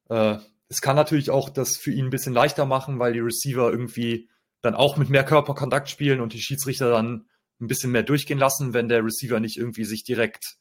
Äh, 0.09 0.39
es 0.69 0.81
kann 0.81 0.97
natürlich 0.97 1.31
auch 1.31 1.51
das 1.51 1.77
für 1.77 1.93
ihn 1.93 2.07
ein 2.07 2.11
bisschen 2.11 2.35
leichter 2.35 2.67
machen, 2.67 2.99
weil 2.99 3.13
die 3.13 3.21
Receiver 3.21 3.71
irgendwie 3.71 4.29
dann 4.63 4.75
auch 4.75 4.97
mit 4.97 5.11
mehr 5.11 5.25
Körperkontakt 5.25 5.89
spielen 5.89 6.21
und 6.21 6.33
die 6.33 6.41
Schiedsrichter 6.41 6.91
dann 6.91 7.29
ein 7.61 7.67
bisschen 7.67 7.93
mehr 7.93 8.03
durchgehen 8.03 8.39
lassen, 8.39 8.73
wenn 8.73 8.89
der 8.89 9.05
Receiver 9.05 9.41
nicht 9.41 9.57
irgendwie 9.57 9.85
sich 9.85 10.05
direkt 10.05 10.57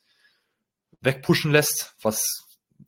wegpushen 1.01 1.51
lässt, 1.51 1.95
was 2.01 2.45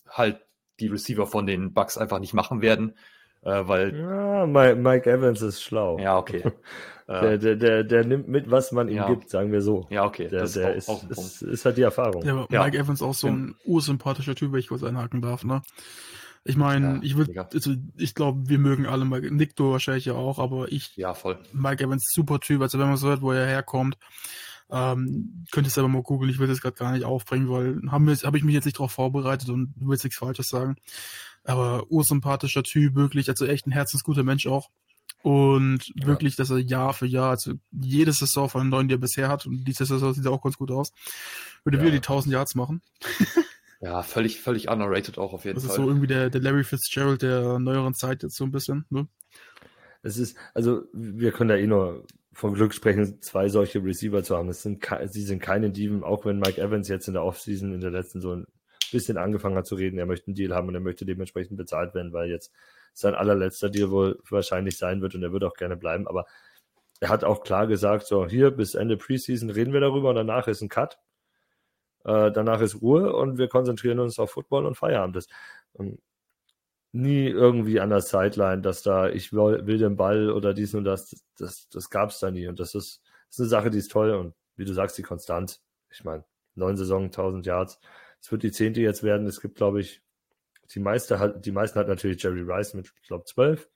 halt 0.07 0.44
die 0.79 0.87
Receiver 0.87 1.27
von 1.27 1.45
den 1.45 1.73
Bucks 1.73 1.97
einfach 1.97 2.19
nicht 2.19 2.33
machen 2.33 2.61
werden. 2.61 2.95
Äh, 3.41 3.67
weil 3.67 3.95
ja, 3.95 4.45
Mike, 4.47 5.09
Evans 5.09 5.41
ist 5.41 5.61
schlau. 5.61 5.99
Ja, 5.99 6.17
okay. 6.17 6.43
der, 7.07 7.37
der, 7.37 7.55
der, 7.55 7.83
der 7.83 8.03
nimmt 8.03 8.27
mit, 8.27 8.49
was 8.49 8.71
man 8.71 8.89
ihm 8.89 8.97
ja. 8.97 9.07
gibt, 9.07 9.29
sagen 9.29 9.51
wir 9.51 9.61
so. 9.61 9.85
Ja, 9.91 10.05
okay. 10.05 10.27
Der, 10.27 10.41
das 10.41 10.53
der 10.53 10.73
ist, 10.73 10.89
auch, 10.89 11.07
ist, 11.09 11.19
ist, 11.19 11.41
ist, 11.43 11.65
halt 11.65 11.77
die 11.77 11.83
Erfahrung. 11.83 12.25
Ja, 12.25 12.47
ja. 12.49 12.63
Mike 12.63 12.77
Evans 12.77 13.03
auch 13.03 13.13
so 13.13 13.27
ein 13.27 13.55
ursympathischer 13.63 14.33
Typ, 14.33 14.51
wenn 14.51 14.59
ich 14.59 14.67
kurz 14.67 14.83
einhaken 14.83 15.21
darf, 15.21 15.43
ne? 15.43 15.61
Ich 16.47 16.57
meine, 16.57 16.95
ja, 16.95 16.99
ich 17.01 17.17
würde, 17.17 17.47
also 17.53 17.73
ich 17.97 18.13
glaube, 18.13 18.47
wir 18.49 18.59
mögen 18.59 18.85
alle 18.85 19.03
Mike, 19.03 19.33
Nick 19.33 19.55
du 19.55 19.71
wahrscheinlich 19.71 20.05
ja 20.05 20.13
auch, 20.13 20.37
aber 20.37 20.71
ich, 20.71 20.95
ja, 20.95 21.15
voll. 21.15 21.39
Mike 21.53 21.83
Evans 21.83 22.11
super 22.13 22.39
Typ, 22.39 22.61
also 22.61 22.77
wenn 22.77 22.87
man 22.87 22.97
so 22.97 23.07
hört, 23.07 23.23
wo 23.23 23.31
er 23.31 23.47
herkommt, 23.47 23.97
Ähm, 24.69 25.45
könnt 25.51 25.67
ihr 25.67 25.71
selber 25.71 25.89
mal 25.89 26.01
googeln, 26.01 26.29
ich 26.29 26.39
will 26.39 26.47
das 26.47 26.61
gerade 26.61 26.75
gar 26.75 26.91
nicht 26.91 27.05
aufbringen, 27.05 27.49
weil 27.49 27.81
habe 27.91 28.13
hab 28.13 28.35
ich 28.35 28.43
mich 28.43 28.55
jetzt 28.55 28.65
nicht 28.65 28.77
darauf 28.77 28.91
vorbereitet 28.91 29.49
und 29.49 29.73
will 29.77 29.93
jetzt 29.93 30.03
nichts 30.03 30.17
Falsches 30.17 30.47
sagen. 30.47 30.75
Aber 31.43 31.85
ursympathischer 31.91 32.63
Typ, 32.63 32.95
wirklich, 32.95 33.29
also 33.29 33.45
echt 33.45 33.67
ein 33.67 33.71
herzensguter 33.71 34.23
Mensch 34.23 34.47
auch. 34.47 34.69
Und 35.21 35.87
ja. 35.95 36.07
wirklich, 36.07 36.35
dass 36.35 36.49
er 36.49 36.59
Jahr 36.59 36.93
für 36.93 37.07
Jahr, 37.07 37.31
also 37.31 37.53
jede 37.71 38.11
Saison 38.11 38.49
von 38.49 38.61
den 38.61 38.69
neuen, 38.69 38.87
die 38.87 38.95
er 38.95 38.99
bisher 38.99 39.27
hat, 39.27 39.45
und 39.45 39.63
diese 39.65 39.85
Saison 39.85 40.13
sieht 40.13 40.25
er 40.25 40.31
auch 40.31 40.41
ganz 40.41 40.57
gut 40.57 40.71
aus, 40.71 40.91
würde 41.63 41.77
ja. 41.77 41.83
wieder 41.83 41.93
die 41.93 41.97
1000 41.97 42.33
Yards 42.33 42.55
machen. 42.55 42.81
ja, 43.81 44.03
völlig, 44.03 44.39
völlig 44.39 44.69
underrated 44.69 45.17
auch 45.17 45.33
auf 45.33 45.45
jeden 45.45 45.55
das 45.55 45.63
Fall. 45.63 45.69
Das 45.69 45.77
ist 45.77 45.83
so 45.83 45.89
irgendwie 45.89 46.07
der, 46.07 46.29
der 46.29 46.41
Larry 46.41 46.63
Fitzgerald 46.63 47.21
der 47.21 47.57
neueren 47.59 47.95
Zeit 47.95 48.21
jetzt 48.21 48.35
so 48.35 48.43
ein 48.43 48.51
bisschen, 48.51 48.85
ne? 48.89 49.07
Es 50.03 50.19
ist, 50.19 50.37
also 50.53 50.83
wir 50.93 51.31
können 51.31 51.49
da 51.49 51.55
eh 51.55 51.65
nur 51.65 52.05
von 52.35 52.53
Glück 52.53 52.73
sprechen, 52.73 53.21
zwei 53.21 53.47
solche 53.47 53.81
Receiver 53.81 54.21
zu 54.21 54.35
haben. 54.35 54.49
Es 54.49 54.61
sind, 54.61 54.85
sie 55.05 55.23
sind 55.23 55.41
keine 55.41 55.71
Diven, 55.71 56.03
auch 56.03 56.25
wenn 56.25 56.37
Mike 56.37 56.61
Evans 56.61 56.89
jetzt 56.89 57.07
in 57.07 57.13
der 57.13 57.23
Offseason 57.23 57.73
in 57.73 57.79
der 57.79 57.91
letzten 57.91 58.19
so 58.19 58.35
ein 58.35 58.45
bisschen 58.91 59.17
angefangen 59.17 59.55
hat 59.55 59.65
zu 59.65 59.75
reden, 59.75 59.97
er 59.97 60.05
möchte 60.05 60.27
einen 60.27 60.35
Deal 60.35 60.53
haben 60.53 60.67
und 60.67 60.75
er 60.75 60.81
möchte 60.81 61.05
dementsprechend 61.05 61.55
bezahlt 61.57 61.95
werden, 61.95 62.11
weil 62.11 62.29
jetzt 62.29 62.51
sein 62.93 63.15
allerletzter 63.15 63.69
Deal 63.69 63.89
wohl 63.89 64.19
wahrscheinlich 64.29 64.77
sein 64.77 65.01
wird 65.01 65.15
und 65.15 65.23
er 65.23 65.31
wird 65.31 65.45
auch 65.45 65.53
gerne 65.53 65.77
bleiben. 65.77 66.07
Aber 66.07 66.25
er 66.99 67.07
hat 67.07 67.23
auch 67.23 67.41
klar 67.41 67.67
gesagt, 67.67 68.05
so 68.05 68.27
hier 68.27 68.51
bis 68.51 68.75
Ende 68.75 68.97
Preseason 68.97 69.49
reden 69.49 69.71
wir 69.71 69.79
darüber 69.79 70.09
und 70.09 70.15
danach 70.15 70.49
ist 70.49 70.61
ein 70.61 70.69
Cut. 70.69 70.99
Äh, 72.03 72.33
danach 72.33 72.59
ist 72.59 72.81
Ruhe 72.81 73.15
und 73.15 73.37
wir 73.37 73.47
konzentrieren 73.47 73.99
uns 73.99 74.19
auf 74.19 74.31
Football 74.31 74.65
und 74.65 74.75
Feierabend. 74.75 75.15
Das, 75.15 75.27
und 75.71 75.99
nie 76.95 77.27
irgendwie 77.27 77.79
an 77.79 77.89
der 77.89 78.01
Sideline, 78.01 78.61
dass 78.61 78.81
da 78.81 79.09
ich 79.09 79.33
will, 79.33 79.65
will 79.67 79.77
den 79.77 79.97
Ball 79.97 80.31
oder 80.31 80.53
dies 80.53 80.73
und 80.73 80.85
das, 80.85 81.09
das, 81.09 81.23
das, 81.37 81.69
das 81.69 81.89
gab 81.89 82.09
es 82.09 82.19
da 82.19 82.31
nie. 82.31 82.47
Und 82.47 82.59
das 82.59 82.73
ist, 82.73 83.01
ist 83.29 83.39
eine 83.39 83.49
Sache, 83.49 83.69
die 83.69 83.79
ist 83.79 83.91
toll 83.91 84.11
und 84.11 84.33
wie 84.55 84.65
du 84.65 84.73
sagst, 84.73 84.97
die 84.97 85.03
konstant. 85.03 85.59
Ich 85.91 86.03
meine, 86.03 86.23
neun 86.55 86.77
Saison, 86.77 87.05
1000 87.05 87.45
Yards. 87.45 87.79
Es 88.21 88.31
wird 88.31 88.43
die 88.43 88.51
zehnte 88.51 88.81
jetzt 88.81 89.03
werden. 89.03 89.27
Es 89.27 89.41
gibt, 89.41 89.55
glaube 89.55 89.81
ich, 89.81 90.01
die, 90.73 90.79
meiste 90.79 91.39
die 91.43 91.51
meisten 91.51 91.77
hat 91.77 91.87
natürlich 91.87 92.23
Jerry 92.23 92.41
Rice 92.41 92.73
mit, 92.73 92.91
ich 93.01 93.07
glaube, 93.07 93.25
zwölf. 93.25 93.69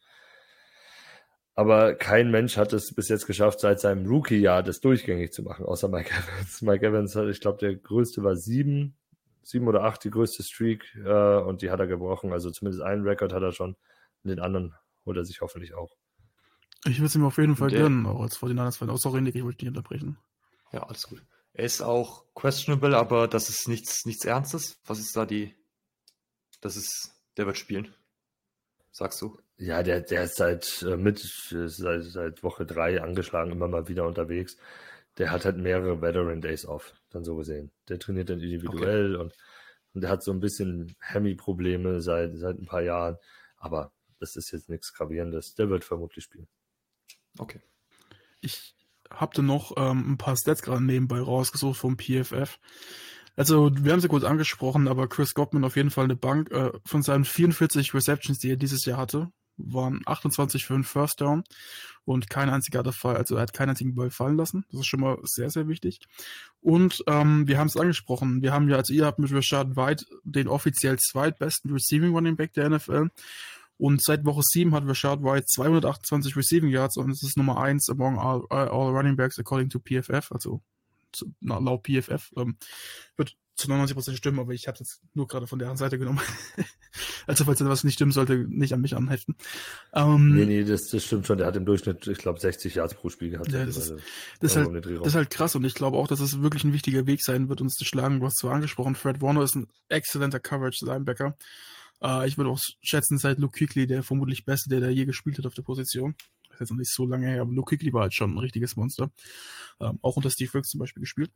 Aber 1.55 1.93
kein 1.95 2.31
Mensch 2.31 2.55
hat 2.55 2.71
es 2.71 2.95
bis 2.95 3.09
jetzt 3.09 3.27
geschafft, 3.27 3.59
seit 3.59 3.81
seinem 3.81 4.07
Rookie-Jahr 4.07 4.63
das 4.63 4.79
durchgängig 4.79 5.33
zu 5.33 5.43
machen, 5.43 5.65
außer 5.65 5.89
Mike 5.89 6.09
Evans. 6.09 6.61
Mike 6.61 6.87
Evans 6.87 7.15
hat, 7.17 7.27
ich 7.27 7.41
glaube, 7.41 7.57
der 7.57 7.75
größte 7.75 8.23
war 8.23 8.37
sieben 8.37 8.95
sieben 9.43 9.67
oder 9.67 9.83
acht 9.83 10.03
die 10.03 10.09
größte 10.09 10.43
Streak 10.43 10.95
äh, 10.95 11.37
und 11.37 11.61
die 11.61 11.71
hat 11.71 11.79
er 11.79 11.87
gebrochen. 11.87 12.33
Also 12.33 12.51
zumindest 12.51 12.83
einen 12.83 13.03
Rekord 13.03 13.33
hat 13.33 13.43
er 13.43 13.51
schon. 13.51 13.75
Und 14.23 14.29
den 14.29 14.39
anderen 14.39 14.75
holt 15.05 15.17
er 15.17 15.25
sich 15.25 15.41
hoffentlich 15.41 15.73
auch. 15.73 15.95
Ich 16.85 16.97
würde 16.99 17.07
es 17.07 17.15
ihm 17.15 17.25
auf 17.25 17.37
jeden 17.37 17.55
Fall 17.55 17.71
gönnen, 17.71 18.05
auch 18.05 18.21
als 18.21 18.37
49ers-Fan. 18.37 18.89
Oh, 18.89 18.97
sorry, 18.97 19.21
Nick, 19.21 19.35
ich 19.35 19.43
wollte 19.43 19.57
dich 19.59 19.67
unterbrechen. 19.67 20.17
Ja, 20.71 20.83
alles 20.83 21.07
gut. 21.07 21.21
Er 21.53 21.65
ist 21.65 21.81
auch 21.81 22.25
questionable, 22.35 22.97
aber 22.97 23.27
das 23.27 23.49
ist 23.49 23.67
nichts, 23.67 24.05
nichts 24.05 24.23
Ernstes. 24.23 24.79
Was 24.85 24.99
ist 24.99 25.15
da 25.15 25.25
die. 25.25 25.55
Das 26.61 26.77
ist. 26.77 27.13
Der 27.37 27.45
wird 27.45 27.57
spielen. 27.57 27.93
Sagst 28.91 29.21
du? 29.21 29.37
Ja, 29.57 29.83
der, 29.83 30.01
der 30.01 30.23
ist 30.23 30.37
seit, 30.37 30.83
äh, 30.83 30.97
mit, 30.97 31.19
seit, 31.19 32.03
seit 32.03 32.43
Woche 32.43 32.65
drei 32.65 33.01
angeschlagen, 33.01 33.51
immer 33.51 33.67
mal 33.67 33.87
wieder 33.87 34.05
unterwegs 34.05 34.57
der 35.19 35.31
hat 35.31 35.45
halt 35.45 35.57
mehrere 35.57 36.01
Veteran 36.01 36.41
Days 36.41 36.65
off, 36.65 36.93
dann 37.09 37.25
so 37.25 37.35
gesehen. 37.35 37.71
Der 37.89 37.99
trainiert 37.99 38.29
dann 38.29 38.39
individuell 38.39 39.15
okay. 39.15 39.23
und, 39.23 39.33
und 39.93 40.01
der 40.01 40.09
hat 40.09 40.23
so 40.23 40.31
ein 40.31 40.39
bisschen 40.39 40.95
Hemi-Probleme 41.01 42.01
seit, 42.01 42.35
seit 42.37 42.57
ein 42.57 42.65
paar 42.65 42.81
Jahren. 42.81 43.17
Aber 43.57 43.91
das 44.19 44.37
ist 44.37 44.51
jetzt 44.51 44.69
nichts 44.69 44.93
Gravierendes. 44.93 45.55
Der 45.55 45.69
wird 45.69 45.83
vermutlich 45.83 46.23
spielen. 46.23 46.47
Okay. 47.37 47.59
Ich 48.39 48.75
habe 49.11 49.35
da 49.35 49.41
noch 49.41 49.73
ähm, 49.77 50.13
ein 50.13 50.17
paar 50.17 50.37
Stats 50.37 50.61
gerade 50.61 50.83
nebenbei 50.83 51.19
rausgesucht 51.19 51.77
vom 51.77 51.97
PFF. 51.97 52.57
Also, 53.35 53.71
wir 53.73 53.91
haben 53.91 53.99
sie 53.99 54.07
kurz 54.07 54.23
angesprochen, 54.23 54.87
aber 54.87 55.07
Chris 55.07 55.33
Gottman 55.33 55.65
auf 55.65 55.75
jeden 55.75 55.91
Fall 55.91 56.05
eine 56.05 56.15
Bank. 56.15 56.51
Äh, 56.51 56.71
von 56.85 57.03
seinen 57.03 57.25
44 57.25 57.93
Receptions, 57.93 58.39
die 58.39 58.51
er 58.51 58.57
dieses 58.57 58.85
Jahr 58.85 58.97
hatte, 58.97 59.31
waren 59.59 60.01
28 60.05 60.65
für 60.65 60.73
einen 60.73 60.83
First 60.83 61.21
Down 61.21 61.43
und 62.05 62.29
kein 62.29 62.49
einziger 62.49 62.81
der 62.81 62.93
Fall, 62.93 63.17
also 63.17 63.35
er 63.35 63.41
hat 63.43 63.53
keinen 63.53 63.69
einzigen 63.69 63.95
Ball 63.95 64.09
fallen 64.09 64.37
lassen. 64.37 64.65
Das 64.71 64.81
ist 64.81 64.87
schon 64.87 65.01
mal 65.01 65.17
sehr, 65.23 65.49
sehr 65.49 65.67
wichtig. 65.67 65.99
Und 66.61 67.03
ähm, 67.07 67.47
wir 67.47 67.57
haben 67.57 67.67
es 67.67 67.77
angesprochen, 67.77 68.41
wir 68.41 68.51
haben 68.51 68.69
ja, 68.69 68.77
also 68.77 68.93
ihr 68.93 69.05
habt 69.05 69.19
mit 69.19 69.31
Rashad 69.31 69.75
White 69.75 70.05
den 70.23 70.47
offiziell 70.47 70.97
zweitbesten 70.97 71.71
Receiving 71.71 72.13
Running 72.13 72.35
Back 72.35 72.53
der 72.53 72.69
NFL. 72.69 73.09
Und 73.77 74.03
seit 74.03 74.25
Woche 74.25 74.41
7 74.43 74.73
hat 74.75 74.85
Rashad 74.85 75.23
White 75.23 75.45
228 75.45 76.35
Receiving 76.35 76.69
Yards 76.69 76.97
und 76.97 77.11
es 77.11 77.23
ist 77.23 77.37
Nummer 77.37 77.61
1 77.61 77.89
among 77.89 78.19
all, 78.19 78.45
all 78.49 78.89
running 78.89 79.15
backs 79.15 79.39
according 79.39 79.69
to 79.69 79.79
PFF, 79.79 80.31
also 80.31 80.61
laut 81.41 81.87
PFF. 81.87 82.31
Ähm, 82.37 82.57
wird 83.15 83.35
zu 83.59 83.67
99% 83.67 84.15
stimmen, 84.15 84.39
aber 84.39 84.53
ich 84.53 84.67
habe 84.67 84.75
es 84.75 84.79
jetzt 84.79 85.01
nur 85.13 85.27
gerade 85.27 85.45
von 85.45 85.59
deren 85.59 85.75
Seite 85.77 85.99
genommen. 85.99 86.21
also 87.27 87.43
falls 87.43 87.59
etwas 87.59 87.83
nicht 87.83 87.95
stimmen 87.95 88.13
sollte, 88.13 88.45
nicht 88.47 88.73
an 88.73 88.81
mich 88.81 88.95
anheften. 88.95 89.35
Ähm, 89.93 90.33
nee, 90.33 90.45
nee, 90.45 90.63
das, 90.63 90.87
das 90.87 91.03
stimmt 91.03 91.27
schon. 91.27 91.37
Der 91.37 91.47
hat 91.47 91.57
im 91.57 91.65
Durchschnitt, 91.65 92.07
ich 92.07 92.17
glaube, 92.17 92.39
60 92.39 92.75
Yards 92.75 92.95
pro 92.95 93.09
Spiel 93.09 93.31
gehabt. 93.31 93.51
Ja, 93.51 93.65
das, 93.65 93.75
ist, 93.75 93.93
das, 94.39 94.51
ist 94.51 94.57
halt, 94.57 94.85
das 94.85 95.07
ist 95.07 95.15
halt 95.15 95.29
krass 95.29 95.55
und 95.55 95.65
ich 95.65 95.73
glaube 95.73 95.97
auch, 95.97 96.07
dass 96.07 96.21
es 96.21 96.41
wirklich 96.41 96.63
ein 96.63 96.73
wichtiger 96.73 97.05
Weg 97.05 97.21
sein 97.21 97.49
wird, 97.49 97.61
uns 97.61 97.75
zu 97.75 97.85
schlagen. 97.85 98.21
Du 98.21 98.25
hast 98.25 98.37
zwar 98.37 98.53
angesprochen, 98.53 98.95
Fred 98.95 99.21
Warner 99.21 99.43
ist 99.43 99.55
ein 99.55 99.67
exzellenter 99.89 100.39
Coverage-Linebacker. 100.39 101.37
Äh, 102.01 102.27
ich 102.27 102.37
würde 102.37 102.49
auch 102.49 102.59
schätzen, 102.81 103.17
seit 103.17 103.39
Luke 103.39 103.57
Kuechly, 103.57 103.87
der 103.87 104.03
vermutlich 104.03 104.45
Beste, 104.45 104.69
der 104.69 104.79
da 104.79 104.87
je 104.87 105.05
gespielt 105.05 105.37
hat 105.37 105.45
auf 105.45 105.53
der 105.53 105.63
Position. 105.63 106.15
Ist 106.59 106.67
jetzt 106.67 106.71
noch 106.71 106.77
nicht 106.77 106.91
so 106.91 107.05
lange 107.05 107.27
her, 107.27 107.41
aber 107.41 107.53
Luke 107.53 107.75
Kuechly 107.75 107.93
war 107.93 108.01
halt 108.01 108.13
schon 108.13 108.33
ein 108.33 108.37
richtiges 108.37 108.75
Monster. 108.75 109.11
Ähm, 109.79 109.97
auch 110.01 110.17
unter 110.17 110.29
Steve 110.29 110.53
Wilkes 110.53 110.71
zum 110.71 110.79
Beispiel 110.79 111.01
gespielt. 111.01 111.31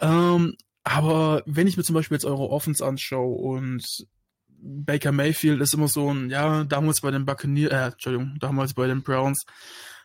Ähm, 0.00 0.54
aber 0.84 1.42
wenn 1.46 1.66
ich 1.66 1.76
mir 1.76 1.82
zum 1.82 1.94
Beispiel 1.94 2.14
jetzt 2.14 2.24
eure 2.24 2.48
Offense 2.50 2.84
anschaue 2.86 3.34
und 3.34 4.06
Baker 4.48 5.10
Mayfield 5.10 5.60
ist 5.60 5.74
immer 5.74 5.88
so 5.88 6.12
ein, 6.12 6.30
ja, 6.30 6.62
damals 6.62 7.00
bei 7.00 7.10
den 7.10 7.24
Buccaneers, 7.24 7.72
äh, 7.72 7.86
Entschuldigung, 7.92 8.36
damals 8.38 8.74
bei 8.74 8.86
den 8.86 9.02
Browns, 9.02 9.44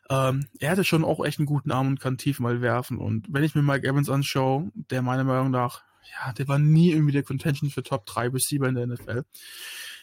ähm, 0.10 0.48
er 0.60 0.72
hatte 0.72 0.84
schon 0.84 1.06
auch 1.06 1.24
echt 1.24 1.38
einen 1.38 1.46
guten 1.46 1.72
Arm 1.72 1.88
und 1.88 2.00
kann 2.00 2.18
tief 2.18 2.40
mal 2.40 2.62
werfen. 2.62 2.98
Und 2.98 3.28
wenn 3.30 3.44
ich 3.44 3.54
mir 3.54 3.62
Mike 3.62 3.88
Evans 3.88 4.10
anschaue, 4.10 4.72
der 4.74 5.04
meiner 5.04 5.24
Meinung 5.24 5.52
nach, 5.52 5.84
ja, 6.12 6.34
der 6.34 6.48
war 6.48 6.58
nie 6.58 6.92
irgendwie 6.92 7.14
der 7.14 7.24
Contention 7.24 7.70
für 7.70 7.84
Top 7.84 8.08
3 8.08 8.30
Receiver 8.30 8.68
in 8.68 8.76
der 8.76 8.88
NFL 8.88 9.24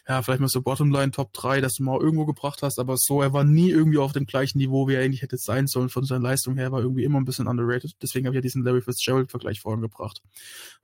ja, 0.08 0.22
vielleicht 0.22 0.40
mal 0.40 0.48
so 0.48 0.62
Bottomline 0.62 1.10
Top 1.10 1.34
3, 1.34 1.60
dass 1.60 1.74
du 1.74 1.82
mal 1.82 2.00
irgendwo 2.00 2.24
gebracht 2.24 2.62
hast, 2.62 2.78
aber 2.78 2.96
so, 2.96 3.20
er 3.20 3.34
war 3.34 3.44
nie 3.44 3.70
irgendwie 3.70 3.98
auf 3.98 4.12
dem 4.12 4.24
gleichen 4.24 4.56
Niveau, 4.56 4.88
wie 4.88 4.94
er 4.94 5.02
eigentlich 5.02 5.20
hätte 5.20 5.36
sein 5.36 5.66
sollen. 5.66 5.90
Von 5.90 6.04
seiner 6.04 6.22
Leistung 6.22 6.56
her 6.56 6.72
war 6.72 6.80
irgendwie 6.80 7.04
immer 7.04 7.20
ein 7.20 7.26
bisschen 7.26 7.46
underrated. 7.46 7.92
Deswegen 8.00 8.26
habe 8.26 8.34
ich 8.34 8.38
ja 8.38 8.40
diesen 8.40 8.64
Larry 8.64 8.80
Fitzgerald-Vergleich 8.80 9.60
vorhin 9.60 9.82
gebracht. 9.82 10.22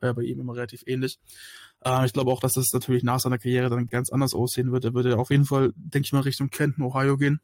War 0.01 0.11
ja 0.11 0.13
bei 0.13 0.25
ihm 0.25 0.41
immer 0.41 0.55
relativ 0.55 0.83
ähnlich. 0.87 1.19
Äh, 1.83 2.05
ich 2.05 2.13
glaube 2.13 2.31
auch, 2.31 2.41
dass 2.41 2.53
das 2.53 2.71
natürlich 2.75 3.03
nach 3.03 3.19
seiner 3.19 3.39
Karriere 3.39 3.71
dann 3.71 3.87
ganz 3.87 4.11
anders 4.11 4.35
aussehen 4.35 4.73
wird. 4.73 4.85
Er 4.85 4.93
würde 4.93 5.17
auf 5.17 5.31
jeden 5.31 5.47
Fall, 5.47 5.73
denke 5.75 6.05
ich 6.05 6.13
mal, 6.13 6.21
Richtung 6.21 6.51
Kenton, 6.51 6.83
Ohio 6.83 7.17
gehen. 7.17 7.41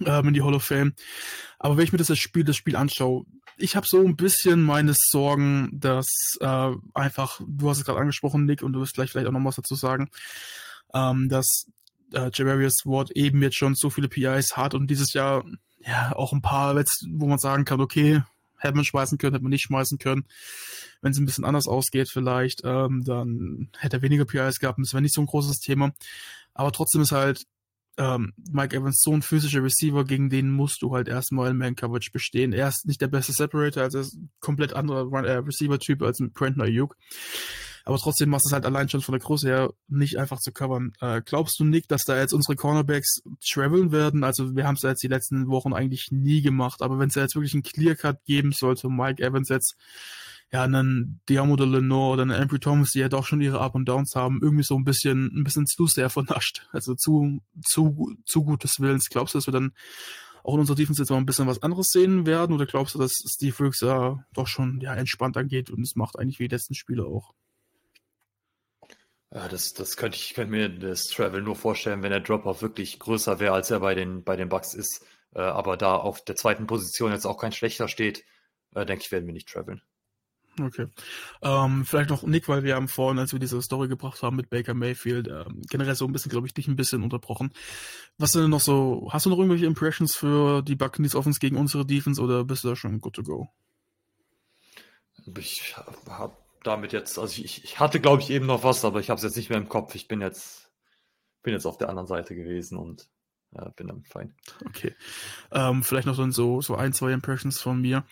Ähm, 0.00 0.28
in 0.28 0.34
die 0.34 0.42
Hall 0.42 0.54
of 0.54 0.64
Fame. 0.64 0.94
Aber 1.58 1.76
wenn 1.76 1.84
ich 1.84 1.92
mir 1.92 1.98
das 1.98 2.18
Spiel, 2.18 2.44
das 2.44 2.56
Spiel 2.56 2.76
anschaue, 2.76 3.24
ich 3.58 3.76
habe 3.76 3.86
so 3.86 4.02
ein 4.02 4.16
bisschen 4.16 4.62
meine 4.62 4.94
Sorgen, 4.94 5.70
dass 5.72 6.36
äh, 6.40 6.72
einfach, 6.94 7.40
du 7.46 7.68
hast 7.68 7.78
es 7.78 7.84
gerade 7.84 8.00
angesprochen, 8.00 8.44
Nick, 8.44 8.62
und 8.62 8.72
du 8.72 8.80
wirst 8.80 8.94
gleich 8.94 9.10
vielleicht 9.10 9.26
auch 9.26 9.32
noch 9.32 9.44
was 9.44 9.56
dazu 9.56 9.74
sagen, 9.74 10.10
ähm, 10.96 11.28
dass 11.28 11.66
äh, 12.12 12.30
Javarius 12.32 12.82
Ward 12.84 13.10
eben 13.12 13.42
jetzt 13.42 13.56
schon 13.56 13.74
so 13.74 13.90
viele 13.90 14.08
PIs 14.08 14.56
hat 14.56 14.74
und 14.74 14.88
dieses 14.88 15.12
Jahr 15.12 15.44
ja 15.80 16.14
auch 16.16 16.32
ein 16.32 16.42
paar, 16.42 16.74
wo 17.10 17.26
man 17.26 17.38
sagen 17.38 17.64
kann, 17.64 17.80
okay, 17.80 18.22
hätte 18.56 18.74
man 18.74 18.84
schmeißen 18.84 19.18
können, 19.18 19.34
hätte 19.34 19.42
man 19.42 19.50
nicht 19.50 19.64
schmeißen 19.64 19.98
können. 19.98 20.24
Wenn 21.02 21.12
es 21.12 21.18
ein 21.18 21.26
bisschen 21.26 21.44
anders 21.44 21.68
ausgeht 21.68 22.08
vielleicht, 22.10 22.62
ähm, 22.64 23.04
dann 23.04 23.68
hätte 23.78 23.98
er 23.98 24.02
weniger 24.02 24.24
PIs 24.24 24.58
gehabt 24.58 24.78
das 24.80 24.92
wäre 24.92 25.02
nicht 25.02 25.14
so 25.14 25.20
ein 25.20 25.26
großes 25.26 25.58
Thema. 25.58 25.92
Aber 26.54 26.72
trotzdem 26.72 27.02
ist 27.02 27.12
halt 27.12 27.44
ähm, 27.98 28.32
Mike 28.50 28.76
Evans 28.76 29.00
so 29.02 29.12
ein 29.12 29.22
physischer 29.22 29.62
Receiver, 29.62 30.04
gegen 30.04 30.30
den 30.30 30.50
musst 30.50 30.82
du 30.82 30.94
halt 30.94 31.08
erstmal 31.08 31.50
in 31.50 31.58
Man-Coverage 31.58 32.10
bestehen. 32.12 32.52
Er 32.52 32.68
ist 32.68 32.86
nicht 32.86 33.00
der 33.00 33.08
beste 33.08 33.32
Separator, 33.32 33.82
also 33.82 33.98
er 33.98 34.02
ist 34.02 34.14
ein 34.14 34.30
komplett 34.40 34.72
anderer 34.72 35.10
äh, 35.24 35.36
Receiver-Typ 35.36 36.02
als 36.02 36.20
ein 36.20 36.32
Brandon 36.32 36.62
Ayuk. 36.62 36.96
Aber 37.86 37.98
trotzdem 37.98 38.30
machst 38.30 38.46
du 38.46 38.48
es 38.48 38.52
halt 38.52 38.66
allein 38.66 38.88
schon 38.88 39.00
von 39.00 39.12
der 39.12 39.20
Größe 39.20 39.46
her 39.46 39.72
nicht 39.86 40.18
einfach 40.18 40.40
zu 40.40 40.50
covern. 40.50 40.92
Äh, 41.00 41.22
glaubst 41.24 41.60
du, 41.60 41.64
Nick, 41.64 41.86
dass 41.86 42.02
da 42.02 42.18
jetzt 42.18 42.34
unsere 42.34 42.56
Cornerbacks 42.56 43.22
traveln 43.48 43.92
werden? 43.92 44.24
Also 44.24 44.56
wir 44.56 44.66
haben 44.66 44.74
es 44.74 44.82
ja 44.82 44.90
jetzt 44.90 45.04
die 45.04 45.08
letzten 45.08 45.46
Wochen 45.46 45.72
eigentlich 45.72 46.08
nie 46.10 46.42
gemacht, 46.42 46.82
aber 46.82 46.98
wenn 46.98 47.10
es 47.10 47.14
ja 47.14 47.22
jetzt 47.22 47.36
wirklich 47.36 47.54
einen 47.54 47.62
Clear-Cut 47.62 48.24
geben 48.24 48.50
sollte, 48.50 48.88
Mike 48.88 49.22
Evans 49.22 49.48
jetzt 49.48 49.76
ja, 50.52 50.64
einen 50.64 51.20
Diamo 51.28 51.54
de 51.54 51.64
Lenore 51.64 52.14
oder 52.14 52.22
einen 52.22 52.42
Ambry 52.42 52.58
Thomas, 52.58 52.90
die 52.90 52.98
ja 52.98 53.08
doch 53.08 53.24
schon 53.24 53.40
ihre 53.40 53.60
Up 53.60 53.76
und 53.76 53.88
Downs 53.88 54.16
haben, 54.16 54.40
irgendwie 54.42 54.64
so 54.64 54.76
ein 54.76 54.84
bisschen, 54.84 55.30
ein 55.32 55.44
bisschen 55.44 55.66
zu 55.66 55.86
sehr 55.86 56.10
vernascht. 56.10 56.66
Also 56.72 56.96
zu, 56.96 57.40
zu, 57.64 58.16
zu 58.24 58.42
gutes 58.42 58.80
Willens. 58.80 59.08
Glaubst 59.08 59.34
du, 59.34 59.38
dass 59.38 59.46
wir 59.46 59.52
dann 59.52 59.72
auch 60.42 60.54
in 60.54 60.60
unserer 60.60 60.76
Defense 60.76 61.00
jetzt 61.00 61.10
mal 61.10 61.18
ein 61.18 61.26
bisschen 61.26 61.46
was 61.46 61.62
anderes 61.62 61.90
sehen 61.90 62.26
werden? 62.26 62.52
Oder 62.52 62.66
glaubst 62.66 62.96
du, 62.96 62.98
dass 62.98 63.12
Steve 63.12 63.56
Wilkes 63.60 63.80
ja 63.80 64.24
doch 64.34 64.48
schon 64.48 64.80
ja, 64.80 64.92
entspannt 64.94 65.36
angeht 65.36 65.70
und 65.70 65.82
es 65.82 65.94
macht 65.94 66.18
eigentlich 66.18 66.40
wie 66.40 66.48
die 66.48 66.54
letzten 66.54 66.74
Spiele 66.74 67.04
auch? 67.04 67.32
Ja, 69.32 69.48
das, 69.48 69.72
das 69.72 69.96
könnte 69.96 70.16
ich 70.16 70.34
könnte 70.34 70.52
mir 70.52 70.68
das 70.68 71.04
Travel 71.04 71.42
nur 71.42 71.56
vorstellen, 71.56 72.02
wenn 72.02 72.10
der 72.10 72.20
Drop-Off 72.20 72.62
wirklich 72.62 72.98
größer 72.98 73.40
wäre, 73.40 73.54
als 73.54 73.70
er 73.70 73.80
bei 73.80 73.94
den, 73.94 74.22
bei 74.22 74.36
den 74.36 74.48
Bucks 74.48 74.72
ist. 74.74 75.04
Äh, 75.34 75.40
aber 75.40 75.76
da 75.76 75.96
auf 75.96 76.24
der 76.24 76.36
zweiten 76.36 76.66
Position 76.66 77.12
jetzt 77.12 77.26
auch 77.26 77.38
kein 77.38 77.52
schlechter 77.52 77.88
steht, 77.88 78.24
äh, 78.74 78.86
denke 78.86 79.02
ich, 79.04 79.12
werden 79.12 79.26
wir 79.26 79.34
nicht 79.34 79.48
traveln. 79.48 79.82
Okay. 80.58 80.86
Ähm, 81.42 81.84
vielleicht 81.84 82.08
noch 82.08 82.22
Nick, 82.22 82.48
weil 82.48 82.62
wir 82.62 82.76
haben 82.76 82.88
vorhin, 82.88 83.18
als 83.18 83.32
wir 83.32 83.38
diese 83.38 83.60
Story 83.60 83.88
gebracht 83.88 84.22
haben 84.22 84.36
mit 84.36 84.48
Baker 84.48 84.72
Mayfield, 84.72 85.28
ähm, 85.28 85.60
generell 85.68 85.94
so 85.94 86.06
ein 86.06 86.12
bisschen, 86.12 86.30
glaube 86.30 86.46
ich, 86.46 86.54
dich 86.54 86.66
ein 86.66 86.76
bisschen 86.76 87.02
unterbrochen. 87.02 87.52
Was 88.16 88.32
sind 88.32 88.42
denn 88.42 88.50
noch 88.50 88.60
so, 88.60 89.08
hast 89.12 89.26
du 89.26 89.30
noch 89.30 89.38
irgendwelche 89.38 89.66
Impressions 89.66 90.16
für 90.16 90.62
die 90.62 90.76
Buccaneers 90.76 91.14
Offense 91.14 91.40
gegen 91.40 91.56
unsere 91.56 91.84
Defense 91.84 92.22
oder 92.22 92.44
bist 92.44 92.64
du 92.64 92.68
da 92.68 92.76
schon 92.76 93.00
good 93.00 93.14
to 93.14 93.22
go? 93.22 93.50
Ich 95.38 95.76
habe 96.06 96.36
damit 96.66 96.92
jetzt, 96.92 97.18
also 97.18 97.42
ich, 97.42 97.64
ich 97.64 97.80
hatte, 97.80 98.00
glaube 98.00 98.22
ich, 98.22 98.30
eben 98.30 98.46
noch 98.46 98.64
was, 98.64 98.84
aber 98.84 99.00
ich 99.00 99.10
habe 99.10 99.18
es 99.18 99.24
jetzt 99.24 99.36
nicht 99.36 99.50
mehr 99.50 99.58
im 99.58 99.68
Kopf. 99.68 99.94
Ich 99.94 100.08
bin 100.08 100.20
jetzt, 100.20 100.70
bin 101.42 101.54
jetzt 101.54 101.66
auf 101.66 101.78
der 101.78 101.88
anderen 101.88 102.06
Seite 102.06 102.34
gewesen 102.34 102.76
und 102.76 103.08
ja, 103.52 103.68
bin 103.70 103.86
damit 103.86 104.08
fein. 104.08 104.34
Okay. 104.66 104.94
Ähm, 105.52 105.82
vielleicht 105.82 106.06
noch 106.06 106.14
so, 106.14 106.60
so 106.60 106.74
ein, 106.74 106.92
zwei 106.92 107.12
Impressions 107.12 107.60
von 107.60 107.80
mir. 107.80 108.04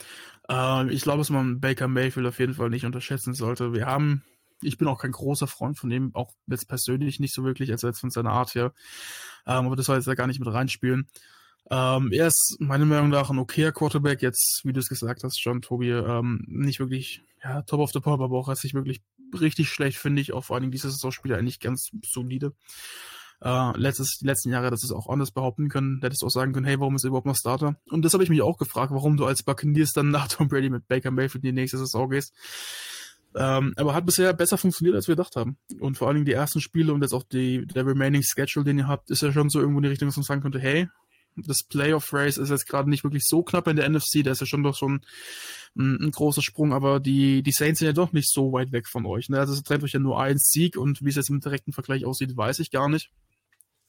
Ähm, 0.49 0.89
ich 0.91 1.03
glaube, 1.03 1.19
dass 1.19 1.31
man 1.31 1.61
Baker 1.61 1.89
Mayfield 1.89 2.27
auf 2.27 2.39
jeden 2.39 2.55
Fall 2.55 2.71
nicht 2.71 2.85
unterschätzen 2.85 3.35
sollte. 3.35 3.73
Wir 3.73 3.87
haben, 3.87 4.23
ich 4.63 4.79
bin 4.79 4.89
auch 4.89 5.01
kein 5.01 5.13
großer 5.13 5.47
Freund 5.47 5.79
von 5.79 5.91
ihm, 5.91 6.11
auch 6.15 6.33
jetzt 6.47 6.69
persönlich 6.69 7.21
nicht 7.21 7.35
so 7.35 7.45
wirklich, 7.45 7.73
also 7.73 7.87
jetzt 7.87 8.01
von 8.01 8.11
seiner 8.11 8.33
Art 8.33 8.55
her. 8.55 8.73
Ähm, 9.47 9.67
aber 9.67 9.77
das 9.77 9.87
soll 9.87 9.97
jetzt 9.97 10.07
da 10.07 10.15
gar 10.15 10.27
nicht 10.27 10.41
mit 10.41 10.53
reinspielen. 10.53 11.09
Ähm, 11.71 12.13
er 12.13 12.27
ist 12.27 12.57
meiner 12.59 12.85
Meinung 12.85 13.09
nach 13.09 13.31
ein 13.31 13.39
okayer 13.39 13.73
Quarterback, 13.73 14.23
jetzt, 14.23 14.61
wie 14.65 14.73
du 14.73 14.81
es 14.81 14.89
gesagt 14.89 15.25
hast, 15.25 15.43
John 15.43 15.63
Tobi, 15.63 15.91
ähm, 15.91 16.45
nicht 16.47 16.79
wirklich, 16.79 17.23
ja, 17.43 17.63
top 17.63 17.81
of 17.81 17.93
the 17.93 18.01
pop, 18.01 18.21
aber 18.21 18.39
auch 18.39 18.49
erst 18.49 18.65
nicht 18.65 18.75
wirklich 18.75 19.03
richtig 19.41 19.69
schlecht, 19.69 19.99
finde 19.99 20.23
ich. 20.23 20.33
Auch 20.33 20.45
vor 20.45 20.61
Dingen 20.61 20.73
dieses 20.73 20.93
Saisonspieler 20.95 21.39
eigentlich 21.39 21.61
ganz 21.61 21.91
solide. 22.05 22.53
Äh, 23.41 23.77
letztes, 23.79 24.19
die 24.19 24.27
letzten 24.27 24.51
Jahre, 24.51 24.71
dass 24.71 24.85
es 24.85 24.93
auch 24.93 25.09
anders 25.09 25.31
behaupten 25.31 25.69
können, 25.69 26.01
hättest 26.03 26.23
du 26.23 26.27
auch 26.27 26.31
sagen 26.31 26.53
können, 26.53 26.67
hey, 26.67 26.79
warum 26.81 26.97
ist 26.97 27.05
er 27.05 27.09
überhaupt 27.09 27.27
noch 27.27 27.37
Starter? 27.37 27.77
Und 27.91 28.05
das 28.05 28.15
habe 28.15 28.23
ich 28.23 28.31
mich 28.31 28.43
auch 28.43 28.59
gefragt, 28.59 28.93
warum 28.93 29.17
du 29.17 29.27
als 29.27 29.43
Buccaneers 29.43 29.93
dann 29.93 30.11
nach 30.11 30.29
Tom 30.29 30.49
Brady 30.49 30.71
mit 30.71 30.87
Baker 30.89 31.11
Mayfield 31.11 31.45
in 31.45 31.55
die 31.55 31.61
nächste 31.61 31.79
Saison 31.79 32.09
gehst. 32.09 32.33
Ähm, 33.37 33.75
aber 33.77 33.95
hat 33.95 34.07
bisher 34.07 34.33
besser 34.33 34.57
funktioniert, 34.57 34.95
als 34.95 35.09
wir 35.09 35.17
gedacht 35.17 35.35
haben. 35.35 35.59
Und 35.81 35.99
vor 35.99 36.07
allen 36.07 36.15
Dingen 36.15 36.27
die 36.27 36.33
ersten 36.33 36.61
Spiele 36.61 36.95
und 36.95 37.03
jetzt 37.03 37.13
auch 37.13 37.25
die, 37.25 37.67
der 37.67 37.85
remaining 37.85 38.23
Schedule, 38.23 38.65
den 38.65 38.79
ihr 38.79 38.87
habt, 38.87 39.11
ist 39.11 39.23
ja 39.23 39.33
schon 39.33 39.51
so 39.51 39.59
irgendwo 39.59 39.81
in 39.81 39.83
die 39.83 39.89
Richtung, 39.89 40.09
dass 40.09 40.17
man 40.17 40.23
sagen 40.23 40.41
könnte, 40.41 40.61
hey, 40.61 40.89
das 41.37 41.63
Playoff 41.63 42.13
Race 42.13 42.39
ist 42.39 42.51
jetzt 42.51 42.67
gerade 42.67 42.89
nicht 42.89 43.05
wirklich 43.05 43.25
so 43.27 43.43
knapp 43.43 43.67
in 43.69 43.77
der 43.77 43.89
NFC, 43.89 44.23
da 44.23 44.31
ist 44.31 44.41
ja 44.41 44.47
schon 44.47 44.63
doch 44.63 44.77
schon 44.77 45.03
ein, 45.77 46.01
ein, 46.01 46.11
großer 46.11 46.43
Sprung, 46.43 46.73
aber 46.73 47.01
die, 47.01 47.43
die 47.43 47.53
Saints 47.53 47.81
sind 47.81 47.87
ja 47.87 47.93
doch 47.93 48.13
nicht 48.13 48.31
so 48.31 48.53
weit 48.53 48.73
weg 48.73 48.87
von 48.89 49.07
euch. 49.07 49.29
Ne? 49.29 49.39
Also 49.39 49.53
es 49.53 49.63
trennt 49.63 49.83
euch 49.83 49.93
ja 49.93 50.01
nur 50.01 50.21
ein 50.21 50.39
Sieg 50.39 50.77
und 50.77 51.05
wie 51.05 51.09
es 51.09 51.17
jetzt 51.17 51.31
im 51.31 51.41
direkten 51.41 51.73
Vergleich 51.73 52.05
aussieht, 52.05 52.37
weiß 52.37 52.61
ich 52.61 52.71
gar 52.71 52.89
nicht. 52.89 53.11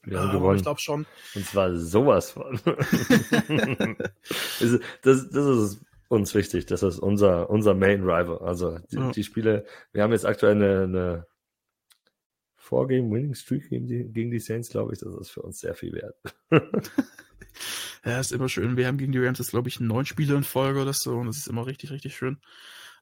Wir 0.04 0.20
haben 0.20 0.32
gewonnen. 0.32 0.58
Ich 0.58 0.64
glaube 0.64 0.80
schon. 0.80 1.06
Und 1.34 1.46
zwar 1.46 1.76
sowas 1.76 2.32
von. 2.32 2.60
das, 5.02 5.30
das 5.30 5.30
ist 5.32 5.82
uns 6.08 6.36
wichtig. 6.36 6.66
Das 6.66 6.84
ist 6.84 7.00
unser, 7.00 7.50
unser 7.50 7.74
Main 7.74 8.02
Rival. 8.02 8.40
Also 8.40 8.80
die, 8.92 8.98
ja. 8.98 9.12
die 9.12 9.24
Spiele, 9.24 9.66
wir 9.92 10.04
haben 10.04 10.12
jetzt 10.12 10.26
aktuell 10.26 10.56
eine, 10.56 10.84
eine 10.84 11.28
Four-Game 12.56 13.12
Winning 13.12 13.36
Streak 13.36 13.70
gegen 13.70 13.88
die, 13.88 14.06
gegen 14.06 14.32
die 14.32 14.40
Saints, 14.40 14.70
glaube 14.70 14.94
ich. 14.94 15.00
Das 15.00 15.16
ist 15.16 15.30
für 15.30 15.42
uns 15.42 15.60
sehr 15.60 15.76
viel 15.76 15.94
wert. 15.94 16.16
ja, 18.06 18.20
ist 18.20 18.32
immer 18.32 18.50
schön. 18.50 18.78
Wir 18.78 18.88
haben 18.88 18.98
gegen 18.98 19.12
die 19.12 19.20
Rams 19.20 19.40
jetzt, 19.40 19.52
glaube 19.52 19.70
ich, 19.70 19.80
neun 19.80 20.06
Spiele 20.06 20.36
in 20.36 20.44
Folge 20.44 20.82
oder 20.82 20.94
so. 20.94 21.16
Und 21.16 21.28
das 21.28 21.38
ist 21.38 21.48
immer 21.48 21.66
richtig, 21.66 21.92
richtig 21.92 22.16
schön. 22.16 22.40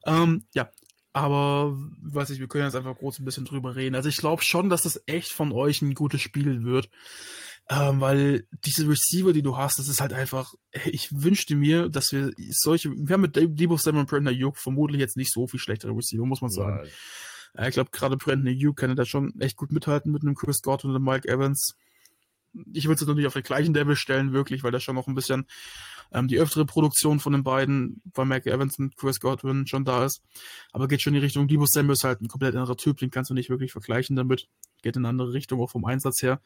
Ähm, 0.06 0.46
ja, 0.54 0.70
aber, 1.12 1.76
weiß 2.02 2.30
ich, 2.30 2.40
wir 2.40 2.48
können 2.48 2.64
jetzt 2.64 2.74
einfach 2.74 2.96
kurz 2.96 3.18
ein 3.18 3.24
bisschen 3.24 3.44
drüber 3.44 3.76
reden. 3.76 3.94
Also 3.94 4.08
ich 4.08 4.16
glaube 4.16 4.42
schon, 4.42 4.68
dass 4.68 4.82
das 4.82 5.00
echt 5.06 5.32
von 5.32 5.52
euch 5.52 5.80
ein 5.80 5.94
gutes 5.94 6.20
Spiel 6.20 6.64
wird. 6.64 6.90
Ähm, 7.70 8.00
weil 8.00 8.46
diese 8.64 8.86
Receiver, 8.86 9.32
die 9.32 9.42
du 9.42 9.56
hast, 9.56 9.78
das 9.78 9.88
ist 9.88 10.00
halt 10.00 10.12
einfach, 10.12 10.54
ich 10.84 11.08
wünschte 11.12 11.54
mir, 11.54 11.88
dass 11.88 12.12
wir 12.12 12.32
solche, 12.50 12.90
wir 12.90 13.14
haben 13.14 13.22
mit 13.22 13.36
Debo 13.36 13.78
Samuel 13.78 14.02
und 14.02 14.10
Brandon 14.10 14.34
Ayuk 14.34 14.58
vermutlich 14.58 15.00
jetzt 15.00 15.16
nicht 15.16 15.32
so 15.32 15.46
viel 15.46 15.60
schlechtere 15.60 15.96
Receiver, 15.96 16.26
muss 16.26 16.42
man 16.42 16.50
sagen. 16.50 16.86
Ja. 17.54 17.66
Ich 17.66 17.74
glaube, 17.74 17.90
gerade 17.90 18.16
Brandon 18.16 18.48
Ayuk 18.48 18.76
kann 18.76 18.94
da 18.96 19.06
schon 19.06 19.38
echt 19.40 19.56
gut 19.56 19.72
mithalten 19.72 20.12
mit 20.12 20.22
einem 20.22 20.34
Chris 20.34 20.60
Godwin 20.60 20.90
und 20.90 20.96
einem 20.96 21.04
Mike 21.04 21.28
Evans. 21.28 21.74
Ich 22.72 22.86
würde 22.86 22.94
es 22.94 23.06
natürlich 23.06 23.26
auf 23.26 23.34
den 23.34 23.42
gleichen 23.42 23.74
Level 23.74 23.96
stellen, 23.96 24.32
wirklich, 24.32 24.62
weil 24.62 24.72
da 24.72 24.80
schon 24.80 24.94
noch 24.94 25.06
ein 25.06 25.14
bisschen 25.14 25.46
ähm, 26.12 26.28
die 26.28 26.38
öftere 26.38 26.64
Produktion 26.64 27.20
von 27.20 27.32
den 27.32 27.42
beiden, 27.42 28.00
bei 28.04 28.24
Mike 28.24 28.50
Evans 28.50 28.78
und 28.78 28.96
Chris 28.96 29.20
Godwin 29.20 29.66
schon 29.66 29.84
da 29.84 30.04
ist. 30.04 30.22
Aber 30.72 30.88
geht 30.88 31.02
schon 31.02 31.14
in 31.14 31.20
die 31.20 31.24
Richtung, 31.24 31.48
Debo 31.48 31.66
Samuel 31.66 31.94
ist 31.94 32.04
halt 32.04 32.20
ein 32.20 32.28
komplett 32.28 32.54
anderer 32.54 32.76
Typ, 32.76 32.98
den 32.98 33.10
kannst 33.10 33.30
du 33.30 33.34
nicht 33.34 33.50
wirklich 33.50 33.72
vergleichen 33.72 34.16
damit. 34.16 34.48
Geht 34.82 34.96
in 34.96 35.02
eine 35.02 35.08
andere 35.08 35.32
Richtung, 35.32 35.60
auch 35.60 35.70
vom 35.70 35.84
Einsatz 35.84 36.22
her. 36.22 36.40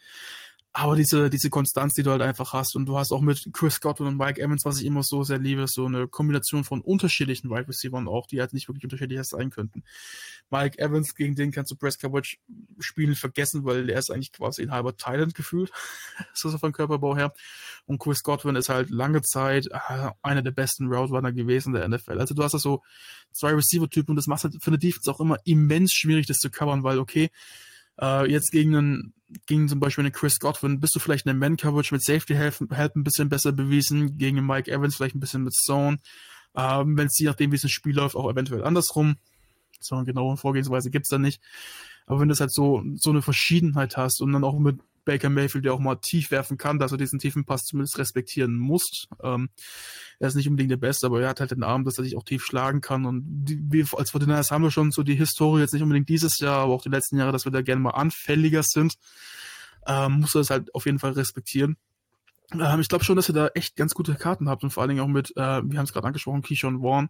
Aber 0.72 0.96
diese, 0.96 1.30
diese 1.30 1.50
Konstanz, 1.50 1.94
die 1.94 2.02
du 2.02 2.10
halt 2.10 2.22
einfach 2.22 2.52
hast, 2.52 2.76
und 2.76 2.86
du 2.86 2.98
hast 2.98 3.10
auch 3.10 3.22
mit 3.22 3.50
Chris 3.52 3.80
Godwin 3.80 4.06
und 4.06 4.16
Mike 4.16 4.40
Evans, 4.40 4.64
was 4.64 4.78
ich 4.78 4.86
immer 4.86 5.02
so 5.02 5.24
sehr 5.24 5.38
liebe, 5.38 5.66
so 5.66 5.86
eine 5.86 6.06
Kombination 6.08 6.62
von 6.62 6.82
unterschiedlichen 6.82 7.50
Wide 7.50 7.68
Receivers 7.68 8.06
auch, 8.06 8.26
die 8.26 8.40
halt 8.40 8.52
nicht 8.52 8.68
wirklich 8.68 8.84
unterschiedlich 8.84 9.20
sein 9.24 9.50
könnten. 9.50 9.82
Mike 10.50 10.78
Evans, 10.78 11.14
gegen 11.14 11.34
den 11.34 11.52
kannst 11.52 11.72
du 11.72 11.76
Press 11.76 11.98
Coverage 11.98 12.36
spielen 12.78 13.14
vergessen, 13.14 13.64
weil 13.64 13.88
er 13.88 13.98
ist 13.98 14.10
eigentlich 14.10 14.32
quasi 14.32 14.62
ein 14.62 14.70
halber 14.70 14.96
Thailand 14.96 15.34
gefühlt, 15.34 15.72
so 16.34 16.56
vom 16.56 16.72
Körperbau 16.72 17.16
her. 17.16 17.32
Und 17.86 17.98
Chris 17.98 18.22
Godwin 18.22 18.56
ist 18.56 18.68
halt 18.68 18.90
lange 18.90 19.22
Zeit 19.22 19.66
äh, 19.66 20.10
einer 20.22 20.42
der 20.42 20.52
besten 20.52 20.92
Route 20.92 21.12
Runner 21.12 21.32
gewesen 21.32 21.72
der 21.72 21.88
NFL. 21.88 22.18
Also 22.18 22.34
du 22.34 22.42
hast 22.42 22.52
da 22.52 22.58
so 22.58 22.82
zwei 23.32 23.52
Receiver-Typen 23.52 24.10
und 24.10 24.16
das 24.16 24.26
macht 24.26 24.44
halt 24.44 24.62
für 24.62 24.70
eine 24.70 24.78
Defense 24.78 25.10
auch 25.10 25.20
immer 25.20 25.38
immens 25.44 25.92
schwierig, 25.92 26.26
das 26.26 26.38
zu 26.38 26.50
covern, 26.50 26.84
weil 26.84 26.98
okay, 26.98 27.30
äh, 28.00 28.30
jetzt 28.30 28.50
gegen 28.50 28.74
einen, 28.76 29.14
gegen 29.46 29.68
zum 29.68 29.80
Beispiel 29.80 30.04
einen 30.04 30.12
Chris 30.12 30.38
Godwin 30.38 30.80
bist 30.80 30.94
du 30.94 31.00
vielleicht 31.00 31.26
in 31.26 31.30
der 31.30 31.48
Man-Coverage 31.48 31.94
mit 31.94 32.02
Safety 32.02 32.34
Help, 32.34 32.70
Help 32.70 32.96
ein 32.96 33.04
bisschen 33.04 33.28
besser 33.28 33.52
bewiesen, 33.52 34.16
gegen 34.18 34.44
Mike 34.46 34.70
Evans 34.70 34.96
vielleicht 34.96 35.14
ein 35.14 35.20
bisschen 35.20 35.44
mit 35.44 35.54
Zone. 35.54 35.98
Ähm, 36.56 36.96
Wenn 36.96 37.06
es 37.06 37.18
je 37.18 37.26
nachdem, 37.26 37.52
wie 37.52 37.56
es 37.56 37.64
ein 37.64 37.68
Spiel 37.68 37.96
läuft, 37.96 38.16
auch 38.16 38.30
eventuell 38.30 38.64
andersrum. 38.64 39.16
So 39.80 39.94
eine 39.94 40.04
genaue 40.04 40.36
Vorgehensweise 40.36 40.90
gibt's 40.90 41.08
da 41.08 41.18
nicht. 41.18 41.40
Aber 42.06 42.20
wenn 42.20 42.28
du 42.28 42.34
halt 42.34 42.52
so, 42.52 42.82
so 42.94 43.10
eine 43.10 43.22
Verschiedenheit 43.22 43.96
hast 43.96 44.20
und 44.20 44.32
dann 44.32 44.44
auch 44.44 44.58
mit 44.58 44.80
Baker 45.08 45.30
Mayfield, 45.30 45.64
der 45.64 45.72
auch 45.72 45.78
mal 45.78 45.96
tief 45.96 46.30
werfen 46.30 46.58
kann, 46.58 46.78
dass 46.78 46.92
er 46.92 46.98
diesen 46.98 47.18
tiefen 47.18 47.46
Pass 47.46 47.62
zumindest 47.64 47.98
respektieren 47.98 48.58
muss. 48.58 49.08
Ähm, 49.22 49.48
er 50.18 50.28
ist 50.28 50.34
nicht 50.34 50.48
unbedingt 50.48 50.70
der 50.70 50.76
Beste, 50.76 51.06
aber 51.06 51.22
er 51.22 51.30
hat 51.30 51.40
halt 51.40 51.50
den 51.50 51.62
Arm, 51.62 51.86
dass 51.86 51.96
er 51.96 52.04
sich 52.04 52.14
auch 52.14 52.24
tief 52.24 52.44
schlagen 52.44 52.82
kann. 52.82 53.06
Und 53.06 53.24
die, 53.24 53.58
wir 53.70 53.86
als 53.96 54.10
Fortinanders 54.10 54.50
haben 54.50 54.62
wir 54.62 54.70
schon 54.70 54.90
so 54.90 55.02
die 55.02 55.14
Historie, 55.14 55.62
jetzt 55.62 55.72
nicht 55.72 55.82
unbedingt 55.82 56.10
dieses 56.10 56.38
Jahr, 56.40 56.64
aber 56.64 56.74
auch 56.74 56.82
die 56.82 56.90
letzten 56.90 57.16
Jahre, 57.16 57.32
dass 57.32 57.46
wir 57.46 57.52
da 57.52 57.62
gerne 57.62 57.80
mal 57.80 57.92
anfälliger 57.92 58.62
sind. 58.62 58.96
Ähm, 59.86 60.20
muss 60.20 60.34
er 60.34 60.40
das 60.40 60.50
halt 60.50 60.74
auf 60.74 60.84
jeden 60.84 60.98
Fall 60.98 61.12
respektieren. 61.12 61.78
Ähm, 62.52 62.80
ich 62.80 62.88
glaube 62.88 63.04
schon, 63.04 63.16
dass 63.16 63.30
ihr 63.30 63.34
da 63.34 63.48
echt 63.54 63.76
ganz 63.76 63.94
gute 63.94 64.14
Karten 64.14 64.50
habt 64.50 64.62
und 64.62 64.70
vor 64.70 64.82
allen 64.82 64.90
Dingen 64.90 65.00
auch 65.00 65.08
mit, 65.08 65.30
äh, 65.36 65.62
wir 65.64 65.78
haben 65.78 65.84
es 65.84 65.92
gerade 65.94 66.06
angesprochen, 66.06 66.42
Keyshawn 66.42 66.82
Vaughn, 66.82 67.08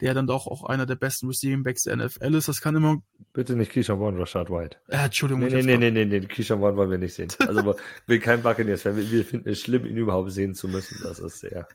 der 0.00 0.14
dann 0.14 0.26
doch 0.26 0.46
auch 0.46 0.64
einer 0.64 0.86
der 0.86 0.96
besten 0.96 1.26
Receiving 1.28 1.62
Backs 1.62 1.84
der 1.84 1.96
NFL 1.96 2.34
ist. 2.34 2.48
Das 2.48 2.60
kann 2.60 2.76
immer. 2.76 3.02
Bitte 3.32 3.54
nicht 3.54 3.72
Keyshawn 3.72 4.00
Warren, 4.00 4.16
Rashad 4.16 4.50
White. 4.50 4.78
Äh, 4.88 5.04
Entschuldigung. 5.04 5.44
Nee, 5.44 5.62
nee, 5.62 5.76
nee, 5.76 5.90
nee, 5.90 6.04
nee, 6.04 6.20
Keyshawn 6.20 6.60
Warren 6.60 6.76
wollen 6.76 6.90
wir 6.90 6.98
nicht 6.98 7.14
sehen. 7.14 7.28
Also, 7.46 7.76
will 8.06 8.18
kein 8.18 8.42
Buccaneers 8.42 8.82
Fan. 8.82 8.96
Wir 8.96 9.24
finden 9.24 9.48
es 9.48 9.60
schlimm, 9.60 9.84
ihn 9.86 9.96
überhaupt 9.96 10.32
sehen 10.32 10.54
zu 10.54 10.68
müssen. 10.68 10.98
Das 11.02 11.18
ist 11.18 11.40
sehr. 11.40 11.68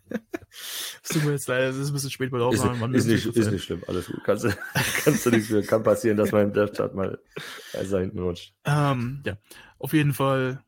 Es 1.04 1.10
tut 1.10 1.24
mir 1.24 1.32
jetzt 1.32 1.48
leid, 1.48 1.64
es 1.64 1.78
ist 1.78 1.90
ein 1.90 1.94
bisschen 1.94 2.12
spät 2.12 2.32
bei 2.32 2.38
der 2.38 2.48
Aufnahme. 2.48 2.96
Ist, 2.96 3.06
nicht, 3.06 3.26
ist 3.26 3.52
nicht 3.52 3.64
schlimm, 3.64 3.84
alles 3.88 4.08
gut. 4.08 4.24
Kannst, 4.24 4.46
kannst 5.04 5.26
du 5.26 5.30
nichts 5.30 5.48
für. 5.48 5.62
Kann 5.64 5.84
passieren, 5.84 6.18
dass 6.18 6.32
mein 6.32 6.54
Death 6.54 6.76
Chart 6.76 6.96
mal 6.96 7.20
also 7.74 8.00
hinten 8.00 8.20
rutscht. 8.20 8.54
Ähm, 8.66 9.22
ja, 9.26 9.38
auf 9.80 9.94
jeden 9.94 10.14
Fall 10.14 10.64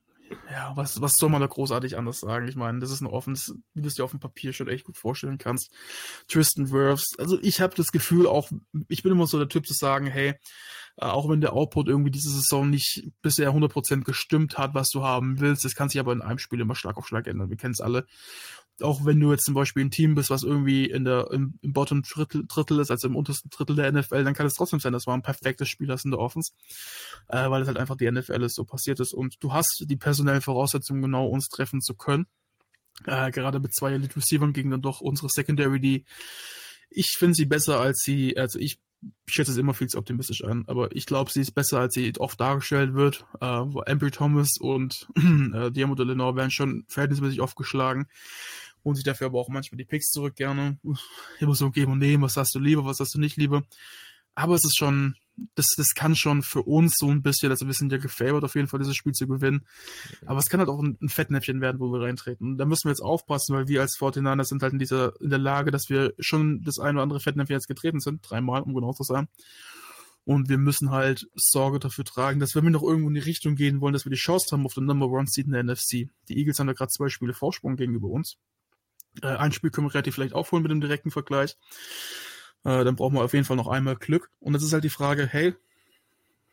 ja, 0.52 0.76
was, 0.76 1.02
was 1.02 1.14
soll 1.18 1.30
man 1.30 1.42
da 1.42 1.48
großartig 1.48 1.98
anders 1.98 2.20
sagen? 2.20 2.48
Ich 2.48 2.56
meine, 2.56 2.80
das 2.80 2.92
ist 2.92 3.02
ein 3.02 3.08
offenes, 3.08 3.54
wie 3.74 3.82
du 3.82 3.88
es 3.88 3.96
dir 3.96 4.04
auf 4.04 4.12
dem 4.12 4.20
Papier 4.20 4.54
schon 4.54 4.68
echt 4.68 4.86
gut 4.86 4.98
vorstellen 4.98 5.38
kannst. 5.38 5.72
Tristan 6.28 6.72
Wirfs, 6.72 7.18
also 7.18 7.38
ich 7.42 7.62
habe 7.62 7.76
das 7.76 7.92
Gefühl 7.92 8.28
auch, 8.28 8.50
ich 8.88 9.04
bin 9.04 9.12
immer 9.12 9.28
so 9.28 9.38
der 9.38 9.50
Typ 9.50 9.66
zu 9.66 9.74
sagen, 9.74 10.08
hey, 10.08 10.36
äh, 10.98 11.06
auch 11.06 11.30
wenn 11.30 11.42
der 11.42 11.54
Output 11.54 11.88
irgendwie 11.88 12.12
diese 12.12 12.30
Saison 12.30 12.70
nicht 12.70 13.12
bisher 13.22 13.52
100% 13.52 14.04
gestimmt 14.04 14.58
hat, 14.58 14.74
was 14.74 14.90
du 14.90 15.04
haben 15.04 15.40
willst, 15.40 15.64
das 15.64 15.76
kann 15.76 15.90
sich 15.90 16.00
aber 16.00 16.14
in 16.14 16.22
einem 16.22 16.40
Spiel 16.40 16.60
immer 16.60 16.76
Schlag 16.76 16.98
auf 16.98 17.08
Schlag 17.08 17.28
ändern. 17.28 17.50
Wir 17.50 17.58
kennen 17.58 17.74
es 17.74 17.82
alle 17.82 18.06
auch 18.82 19.06
wenn 19.06 19.20
du 19.20 19.32
jetzt 19.32 19.46
zum 19.46 19.54
Beispiel 19.54 19.86
ein 19.86 19.92
Team 19.92 20.16
bist, 20.16 20.30
was 20.30 20.44
irgendwie 20.44 20.86
in 20.86 21.04
der, 21.04 21.32
im, 21.32 21.58
im 21.62 21.74
Bottom 21.74 22.04
Drittel, 22.04 22.46
Drittel 22.48 22.80
ist, 22.80 22.92
also 22.92 23.08
im 23.08 23.16
untersten 23.16 23.50
Drittel 23.50 23.76
der 23.76 23.92
NFL, 23.92 24.24
dann 24.24 24.34
kann 24.34 24.46
es 24.46 24.54
trotzdem 24.54 24.80
sein, 24.80 24.94
das 24.94 25.08
war 25.08 25.16
ein 25.16 25.22
perfektes 25.22 25.70
Spiel 25.70 25.88
das 25.88 26.06
in 26.06 26.12
der 26.12 26.20
Offense, 26.20 26.52
äh, 27.28 27.50
weil 27.50 27.62
es 27.62 27.68
halt 27.68 27.78
einfach 27.78 27.98
die 27.98 28.10
NFL 28.10 28.44
ist, 28.44 28.56
so 28.56 28.66
passiert 28.66 29.00
ist. 29.00 29.14
Und 29.14 29.38
du 29.44 29.54
hast 29.54 29.86
die 29.88 29.98
personellen 29.98 30.42
Voraussetzungen, 30.42 31.02
genau 31.02 31.28
uns 31.28 31.48
treffen 31.50 31.82
zu 31.82 31.96
können. 31.96 32.28
Äh, 33.06 33.32
gerade 33.32 33.60
mit 33.60 33.76
zwei 33.76 33.94
Elite 33.94 34.16
Receivers 34.16 34.54
gegen 34.54 34.72
dann 34.72 34.82
doch 34.82 35.02
unsere 35.02 35.30
Secondary, 35.30 35.80
die 35.80 36.06
ich 36.90 37.16
finde 37.18 37.36
sie 37.36 37.46
besser 37.46 37.80
als 37.80 38.02
sie, 38.04 38.38
also 38.38 38.60
ich 38.60 38.80
schätze 39.28 39.52
es 39.52 39.58
immer 39.58 39.74
viel 39.74 39.88
zu 39.88 39.98
optimistisch 39.98 40.44
an, 40.44 40.64
aber 40.68 40.96
ich 40.96 41.06
glaube, 41.06 41.32
sie 41.32 41.42
ist 41.42 41.52
besser, 41.52 41.80
als 41.80 41.94
sie 41.94 42.12
oft 42.18 42.40
dargestellt 42.40 42.94
wird. 42.94 43.26
Äh, 43.42 43.46
wo 43.46 43.82
Embry 43.82 44.12
Thomas 44.12 44.58
und 44.60 45.08
äh, 45.16 45.72
Diamond 45.72 46.00
Lenore 46.00 46.36
werden 46.36 46.52
schon 46.52 46.86
verhältnismäßig 46.88 47.42
oft 47.42 47.56
geschlagen 47.56 48.08
holen 48.88 48.96
sich 48.96 49.04
dafür 49.04 49.28
aber 49.28 49.40
auch 49.40 49.50
manchmal 49.50 49.78
die 49.78 49.86
Picks 49.86 50.10
zurück 50.10 50.36
gerne. 50.36 50.80
Immer 51.40 51.56
so 51.56 51.70
geben 51.70 51.92
und 51.92 52.00
nehmen, 52.00 52.24
was 52.24 52.38
hast 52.38 52.56
du 52.56 52.60
lieber, 52.60 52.86
was 52.86 53.00
hast 53.00 53.14
du 53.14 53.20
nicht 53.20 53.36
lieber. 53.36 53.64
Aber 54.34 54.56
es 54.56 54.64
ist 54.64 54.78
schon, 54.78 55.16
das, 55.56 55.68
das 55.76 55.94
kann 55.94 56.16
schon 56.16 56.42
für 56.42 56.62
uns 56.62 56.96
so 56.98 57.10
ein 57.10 57.22
bisschen, 57.22 57.52
also 57.52 57.66
wir 57.66 57.74
sind 57.74 57.92
ja 57.92 57.98
gefavored 57.98 58.44
auf 58.44 58.56
jeden 58.56 58.68
Fall, 58.68 58.80
dieses 58.80 58.96
Spiel 58.96 59.12
zu 59.12 59.28
gewinnen. 59.28 59.68
Aber 60.26 60.40
es 60.40 60.48
kann 60.48 60.60
halt 60.60 60.70
auch 60.70 60.82
ein, 60.82 60.98
ein 61.02 61.10
Fettnäpfchen 61.10 61.60
werden, 61.60 61.80
wo 61.80 61.92
wir 61.92 62.02
reintreten. 62.02 62.52
Und 62.52 62.58
da 62.58 62.66
müssen 62.66 62.86
wir 62.86 62.92
jetzt 62.92 63.02
aufpassen, 63.02 63.56
weil 63.56 63.68
wir 63.68 63.82
als 63.82 64.00
49 64.00 64.48
sind 64.48 64.64
halt 64.64 64.74
in 64.74 64.80
dieser, 64.80 65.20
in 65.20 65.30
der 65.30 65.40
Lage, 65.40 65.72
dass 65.72 65.90
wir 65.90 66.14
schon 66.20 66.62
das 66.64 66.80
ein 66.80 66.96
oder 66.96 67.04
andere 67.04 67.20
Fettnäpfchen 67.20 67.56
jetzt 67.56 67.68
getreten 67.68 68.00
sind. 68.00 68.22
Dreimal, 68.24 68.62
um 68.62 68.74
genau 68.74 68.94
zu 68.94 69.04
sein. 69.04 69.28
Und 70.28 70.50
wir 70.50 70.58
müssen 70.58 70.92
halt 70.92 71.26
Sorge 71.36 71.80
dafür 71.80 72.04
tragen, 72.04 72.42
dass 72.42 72.54
wenn 72.54 72.66
wir 72.66 72.70
noch 72.70 72.84
irgendwo 72.84 73.08
in 73.08 73.14
die 73.14 73.22
Richtung 73.22 73.56
gehen 73.56 73.80
wollen, 73.80 73.94
dass 73.94 74.06
wir 74.06 74.10
die 74.10 74.18
Chance 74.18 74.48
haben 74.52 74.66
auf 74.66 74.74
den 74.74 74.84
Number 74.84 75.08
One 75.08 75.26
Seed 75.26 75.46
in 75.46 75.54
der 75.54 75.64
NFC. 75.64 76.10
Die 76.28 76.38
Eagles 76.38 76.60
haben 76.60 76.68
da 76.68 76.74
gerade 76.74 76.92
zwei 76.92 77.08
Spiele 77.08 77.34
Vorsprung 77.34 77.78
gegenüber 77.78 78.10
uns. 78.10 78.38
Äh, 79.22 79.28
ein 79.28 79.52
Spiel 79.52 79.70
können 79.70 79.88
wir 79.88 79.94
relativ 79.94 80.16
vielleicht 80.16 80.34
aufholen 80.34 80.64
mit 80.64 80.72
dem 80.72 80.82
direkten 80.82 81.12
Vergleich. 81.12 81.58
Äh, 82.64 82.84
dann 82.84 82.96
brauchen 82.96 83.16
wir 83.16 83.24
auf 83.24 83.34
jeden 83.34 83.46
Fall 83.46 83.58
noch 83.58 83.68
einmal 83.68 83.96
Glück. 83.96 84.30
Und 84.40 84.54
jetzt 84.54 84.64
ist 84.64 84.74
halt 84.74 84.84
die 84.84 84.90
Frage, 84.90 85.28
hey, 85.28 85.54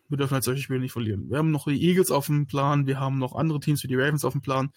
wir 0.09 0.19
dürfen 0.19 0.35
halt 0.35 0.45
solche 0.45 0.63
Spiele 0.63 0.81
nicht 0.81 0.93
verlieren. 0.93 1.31
Wir 1.31 1.39
haben 1.39 1.51
noch 1.51 1.67
die 1.67 1.83
Eagles 1.83 2.11
auf 2.11 2.27
dem 2.27 2.47
Plan, 2.47 2.87
wir 2.87 3.01
haben 3.01 3.19
noch 3.19 3.35
andere 3.35 3.61
Teams 3.61 3.83
wie 3.83 3.89
die 3.89 3.97
Ravens 3.97 4.25
auf 4.25 4.33
dem 4.33 4.43
Plan. 4.43 4.71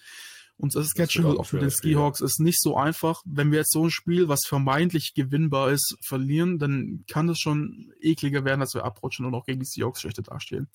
Und 0.59 0.73
das 0.73 0.89
Schedule 0.89 1.39
auch 1.39 1.51
mit 1.51 1.61
den 1.61 1.69
Seahawks 1.69 2.19
ist 2.19 2.39
nicht 2.39 2.59
so 2.59 2.75
einfach. 2.75 3.21
Wenn 3.25 3.51
wir 3.51 3.59
jetzt 3.59 3.71
so 3.71 3.85
ein 3.85 3.91
Spiel, 3.91 4.27
was 4.27 4.45
vermeintlich 4.47 5.13
gewinnbar 5.13 5.71
ist, 5.71 5.97
verlieren, 6.01 6.57
dann 6.57 7.03
kann 7.07 7.29
es 7.29 7.39
schon 7.39 7.93
ekliger 8.01 8.43
werden, 8.43 8.61
dass 8.61 8.73
wir 8.73 8.83
abrutschen 8.83 9.25
und 9.25 9.35
auch 9.35 9.45
gegen 9.45 9.59
die 9.59 9.67
Seahawks 9.67 10.01
schlechte 10.01 10.23
dastehen. 10.23 10.67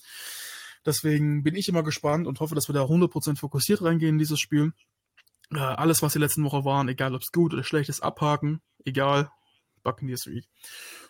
Deswegen 0.86 1.42
bin 1.42 1.56
ich 1.56 1.68
immer 1.68 1.82
gespannt 1.82 2.28
und 2.28 2.38
hoffe, 2.38 2.54
dass 2.54 2.68
wir 2.68 2.74
da 2.74 2.84
100% 2.84 3.38
fokussiert 3.38 3.82
reingehen 3.82 4.14
in 4.14 4.18
dieses 4.18 4.38
Spiel. 4.38 4.72
Äh, 5.52 5.58
alles, 5.58 6.02
was 6.02 6.12
die 6.12 6.18
letzten 6.18 6.44
Woche 6.44 6.64
waren, 6.64 6.88
egal 6.88 7.14
ob 7.14 7.22
es 7.22 7.32
gut 7.32 7.52
oder 7.52 7.64
schlecht 7.64 7.88
ist, 7.88 8.02
abhaken. 8.02 8.60
Egal. 8.84 9.30
Buccaneers 9.82 10.26
Week. 10.26 10.46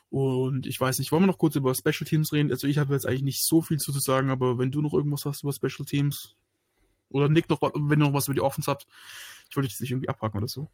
Und 0.09 0.67
ich 0.67 0.81
weiß 0.81 0.99
nicht, 0.99 1.13
wollen 1.13 1.23
wir 1.23 1.27
noch 1.27 1.39
kurz 1.39 1.57
über 1.57 1.75
Special 1.75 2.07
Teams 2.07 2.33
reden? 2.33 2.51
Also 2.51 2.67
ich 2.67 2.79
habe 2.79 2.95
jetzt 2.95 3.07
eigentlich 3.07 3.23
nicht 3.23 3.45
so 3.45 3.63
viel 3.63 3.79
zu 3.79 3.93
sagen, 3.93 4.31
aber 4.31 4.59
wenn 4.59 4.71
du 4.71 4.83
noch 4.83 4.93
irgendwas 4.93 5.25
hast 5.25 5.43
über 5.43 5.53
Special 5.53 5.87
Teams, 5.87 6.37
oder 7.13 7.29
Nick 7.29 7.49
noch, 7.49 7.61
wenn 7.63 8.01
ihr 8.01 8.07
noch 8.07 8.15
was 8.15 8.27
über 8.27 8.35
die 8.35 8.41
Offense 8.41 8.71
habt. 8.71 8.87
Ich 9.49 9.57
wollte 9.57 9.69
dich 9.69 9.81
nicht 9.81 9.91
irgendwie 9.91 10.09
abhaken 10.09 10.39
oder 10.39 10.49
so. 10.49 10.71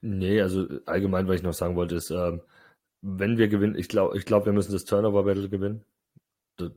Nee, 0.00 0.40
also 0.40 0.66
allgemein, 0.86 1.28
was 1.28 1.36
ich 1.36 1.42
noch 1.42 1.52
sagen 1.52 1.76
wollte, 1.76 1.96
ist, 1.96 2.10
ähm, 2.10 2.40
wenn 3.02 3.36
wir 3.36 3.48
gewinnen, 3.48 3.74
ich 3.76 3.88
glaube, 3.88 4.16
ich 4.16 4.24
glaube, 4.24 4.46
wir 4.46 4.52
müssen 4.52 4.72
das 4.72 4.84
Turnover-Battle 4.84 5.48
gewinnen. 5.48 5.84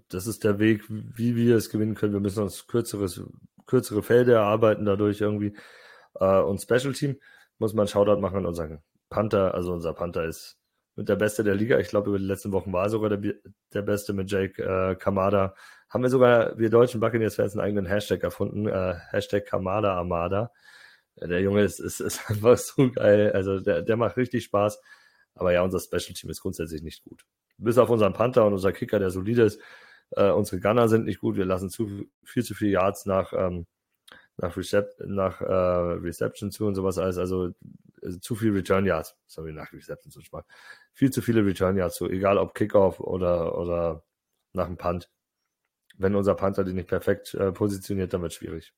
Das 0.09 0.27
ist 0.27 0.43
der 0.43 0.59
Weg, 0.59 0.83
wie 0.87 1.35
wir 1.35 1.57
es 1.57 1.69
gewinnen 1.69 1.95
können. 1.95 2.13
Wir 2.13 2.19
müssen 2.19 2.41
uns 2.41 2.67
kürzeres, 2.67 3.21
kürzere 3.65 4.01
Felder 4.01 4.35
erarbeiten 4.35 4.85
dadurch 4.85 5.21
irgendwie. 5.21 5.55
Äh, 6.15 6.39
und 6.39 6.61
Special 6.61 6.93
Team 6.93 7.17
muss 7.59 7.73
man 7.73 7.87
Shoutout 7.87 8.21
machen 8.21 8.37
an 8.37 8.45
unseren 8.45 8.81
Panther. 9.09 9.53
Also 9.53 9.73
unser 9.73 9.93
Panther 9.93 10.25
ist 10.25 10.57
mit 10.95 11.09
der 11.09 11.15
Beste 11.15 11.43
der 11.43 11.55
Liga. 11.55 11.79
Ich 11.79 11.89
glaube, 11.89 12.09
über 12.09 12.19
die 12.19 12.25
letzten 12.25 12.51
Wochen 12.51 12.73
war 12.73 12.83
er 12.85 12.89
sogar 12.89 13.09
der, 13.09 13.35
der 13.73 13.81
Beste 13.81 14.13
mit 14.13 14.29
Jake 14.31 14.61
äh, 14.61 14.95
Kamada. 14.95 15.55
Haben 15.89 16.03
wir 16.03 16.09
sogar, 16.09 16.57
wir 16.57 16.69
deutschen 16.69 16.99
Buccaneers-Fans, 16.99 17.53
einen 17.53 17.61
eigenen 17.61 17.85
Hashtag 17.85 18.23
erfunden. 18.23 18.67
Äh, 18.67 18.95
Hashtag 19.09 19.45
Kamada 19.45 19.95
Armada. 19.95 20.51
Der 21.17 21.41
Junge 21.41 21.63
ist, 21.63 21.79
ist, 21.79 21.99
ist 21.99 22.21
einfach 22.29 22.57
so 22.57 22.91
geil. 22.91 23.31
Also 23.33 23.59
der, 23.59 23.81
der 23.81 23.97
macht 23.97 24.17
richtig 24.17 24.43
Spaß. 24.45 24.79
Aber 25.35 25.51
ja, 25.51 25.63
unser 25.63 25.79
Special 25.79 26.13
Team 26.13 26.29
ist 26.29 26.41
grundsätzlich 26.41 26.83
nicht 26.83 27.03
gut. 27.03 27.23
Bis 27.57 27.77
auf 27.77 27.89
unseren 27.89 28.13
Panther 28.13 28.45
und 28.45 28.53
unser 28.53 28.71
Kicker, 28.71 28.99
der 28.99 29.09
solide 29.09 29.43
ist. 29.43 29.59
Äh, 30.11 30.29
unsere 30.29 30.59
Gunner 30.59 30.87
sind 30.87 31.05
nicht 31.05 31.19
gut. 31.19 31.37
Wir 31.37 31.45
lassen 31.45 31.69
zu 31.69 32.05
viel 32.23 32.43
zu 32.43 32.53
viele 32.53 32.71
Yards 32.71 33.05
nach, 33.05 33.33
ähm, 33.33 33.65
nach, 34.37 34.57
Recep 34.57 34.87
nach 35.05 35.41
äh, 35.41 35.45
Reception 35.45 36.51
zu 36.51 36.65
und 36.65 36.75
sowas 36.75 36.97
alles. 36.97 37.17
Also, 37.17 37.51
also 38.01 38.19
zu 38.19 38.35
viel 38.35 38.51
Return 38.51 38.85
Yards. 38.85 39.15
Sorry, 39.27 39.53
nach 39.53 39.71
Reception 39.71 40.11
zu 40.11 40.21
sparen 40.21 40.45
viel 40.93 41.11
zu 41.11 41.21
viele 41.21 41.45
Return 41.45 41.75
Yards, 41.75 41.97
so 41.97 42.07
egal 42.07 42.37
ob 42.37 42.53
Kickoff 42.53 42.99
oder, 42.99 43.57
oder 43.57 44.03
nach 44.53 44.67
dem 44.67 44.77
Punt. 44.77 45.09
Wenn 45.97 46.15
unser 46.15 46.35
Panther 46.35 46.63
die 46.63 46.73
nicht 46.73 46.87
perfekt 46.87 47.33
äh, 47.33 47.51
positioniert, 47.51 48.13
dann 48.13 48.21
wird 48.21 48.31
es 48.31 48.37
schwierig. 48.37 48.73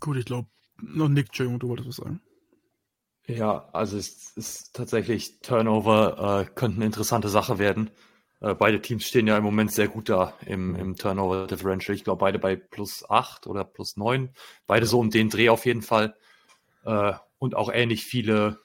Gut, 0.00 0.16
ich 0.16 0.24
glaube, 0.24 0.48
noch 0.80 1.08
Nick, 1.08 1.26
Entschuldigung, 1.26 1.60
du 1.60 1.68
wolltest 1.68 1.88
was 1.88 1.96
sagen. 1.96 2.20
Ja, 3.26 3.68
also 3.72 3.96
es 3.96 4.32
ist 4.36 4.74
tatsächlich 4.74 5.40
Turnover 5.40 6.40
äh, 6.40 6.50
könnte 6.52 6.76
eine 6.76 6.86
interessante 6.86 7.28
Sache 7.28 7.58
werden. 7.58 7.90
Äh, 8.40 8.54
beide 8.54 8.80
Teams 8.80 9.04
stehen 9.04 9.26
ja 9.26 9.36
im 9.36 9.44
Moment 9.44 9.72
sehr 9.72 9.88
gut 9.88 10.08
da 10.08 10.34
im, 10.46 10.74
im 10.76 10.96
Turnover 10.96 11.46
Differential. 11.46 11.94
Ich 11.94 12.04
glaube, 12.04 12.20
beide 12.20 12.38
bei 12.38 12.56
plus 12.56 13.08
8 13.08 13.46
oder 13.46 13.64
plus 13.64 13.96
9. 13.96 14.30
Beide 14.66 14.86
so 14.86 14.98
um 14.98 15.10
den 15.10 15.28
Dreh 15.28 15.48
auf 15.48 15.66
jeden 15.66 15.82
Fall. 15.82 16.16
Äh, 16.84 17.12
und 17.38 17.54
auch 17.54 17.70
ähnlich 17.72 18.04
viele 18.04 18.60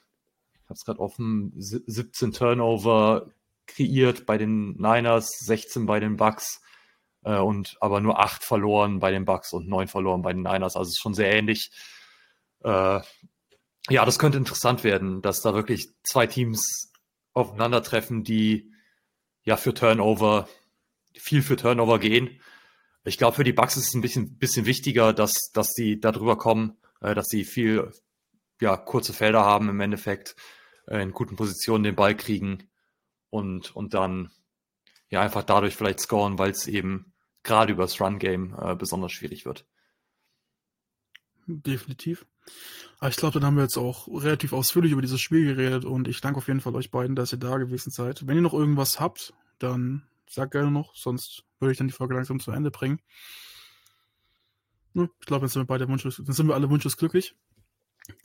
ich 0.66 0.70
habe 0.70 0.78
es 0.78 0.84
gerade 0.84 0.98
offen, 0.98 1.52
17 1.54 2.32
Turnover 2.32 3.30
kreiert 3.68 4.26
bei 4.26 4.36
den 4.36 4.72
Niners, 4.72 5.30
16 5.38 5.86
bei 5.86 6.00
den 6.00 6.16
Bucks 6.16 6.60
äh, 7.22 7.38
und 7.38 7.76
aber 7.80 8.00
nur 8.00 8.18
8 8.18 8.42
verloren 8.42 8.98
bei 8.98 9.12
den 9.12 9.24
Bucks 9.24 9.52
und 9.52 9.68
9 9.68 9.86
verloren 9.86 10.22
bei 10.22 10.32
den 10.32 10.42
Niners. 10.42 10.74
Also 10.74 10.88
es 10.88 10.96
ist 10.96 11.00
schon 11.00 11.14
sehr 11.14 11.32
ähnlich. 11.32 11.70
Äh, 12.64 13.00
ja, 13.88 14.04
das 14.04 14.18
könnte 14.18 14.38
interessant 14.38 14.82
werden, 14.82 15.22
dass 15.22 15.40
da 15.40 15.54
wirklich 15.54 15.86
zwei 16.02 16.26
Teams 16.26 16.90
aufeinandertreffen, 17.32 18.24
die 18.24 18.72
ja 19.46 19.56
für 19.56 19.72
Turnover, 19.72 20.48
viel 21.14 21.42
für 21.42 21.56
Turnover 21.56 21.98
gehen. 21.98 22.40
Ich 23.04 23.16
glaube, 23.16 23.36
für 23.36 23.44
die 23.44 23.52
Bucks 23.52 23.76
ist 23.76 23.88
es 23.88 23.94
ein 23.94 24.02
bisschen, 24.02 24.36
bisschen 24.36 24.66
wichtiger, 24.66 25.14
dass, 25.14 25.50
dass 25.54 25.72
sie 25.72 26.00
da 26.00 26.12
drüber 26.12 26.36
kommen, 26.36 26.76
äh, 27.00 27.14
dass 27.14 27.26
sie 27.28 27.44
viel, 27.44 27.90
ja, 28.60 28.76
kurze 28.76 29.14
Felder 29.14 29.44
haben 29.44 29.68
im 29.70 29.80
Endeffekt, 29.80 30.36
äh, 30.88 31.00
in 31.00 31.12
guten 31.12 31.36
Positionen 31.36 31.84
den 31.84 31.94
Ball 31.94 32.16
kriegen 32.16 32.68
und, 33.30 33.74
und 33.74 33.94
dann 33.94 34.30
ja 35.08 35.22
einfach 35.22 35.44
dadurch 35.44 35.76
vielleicht 35.76 36.00
scoren, 36.00 36.38
weil 36.38 36.50
es 36.50 36.66
eben 36.66 37.14
gerade 37.44 37.72
übers 37.72 38.00
Run-Game 38.00 38.56
äh, 38.60 38.74
besonders 38.74 39.12
schwierig 39.12 39.46
wird. 39.46 39.64
Definitiv. 41.46 42.26
Aber 42.98 43.10
ich 43.10 43.16
glaube, 43.16 43.34
dann 43.34 43.44
haben 43.44 43.56
wir 43.56 43.62
jetzt 43.62 43.76
auch 43.76 44.08
relativ 44.08 44.52
ausführlich 44.52 44.92
über 44.92 45.02
dieses 45.02 45.20
Spiel 45.20 45.44
geredet 45.44 45.84
und 45.84 46.08
ich 46.08 46.20
danke 46.20 46.38
auf 46.38 46.48
jeden 46.48 46.60
Fall 46.60 46.74
euch 46.74 46.90
beiden, 46.90 47.14
dass 47.14 47.32
ihr 47.32 47.38
da 47.38 47.58
gewesen 47.58 47.90
seid. 47.90 48.26
Wenn 48.26 48.36
ihr 48.36 48.42
noch 48.42 48.54
irgendwas 48.54 49.00
habt, 49.00 49.34
dann 49.58 50.06
sagt 50.28 50.52
gerne 50.52 50.70
noch, 50.70 50.94
sonst 50.94 51.44
würde 51.60 51.72
ich 51.72 51.78
dann 51.78 51.88
die 51.88 51.92
Folge 51.92 52.14
langsam 52.14 52.40
zu 52.40 52.52
Ende 52.52 52.70
bringen. 52.70 53.00
Ich 54.94 55.26
glaube, 55.26 55.42
dann 55.42 55.48
sind 55.50 55.62
wir 55.62 55.66
beide 55.66 55.88
wunschlos, 55.88 56.22
dann 56.24 56.34
sind 56.34 56.48
wir 56.48 56.54
alle 56.54 56.70
wunschlos 56.70 56.96
glücklich. 56.96 57.34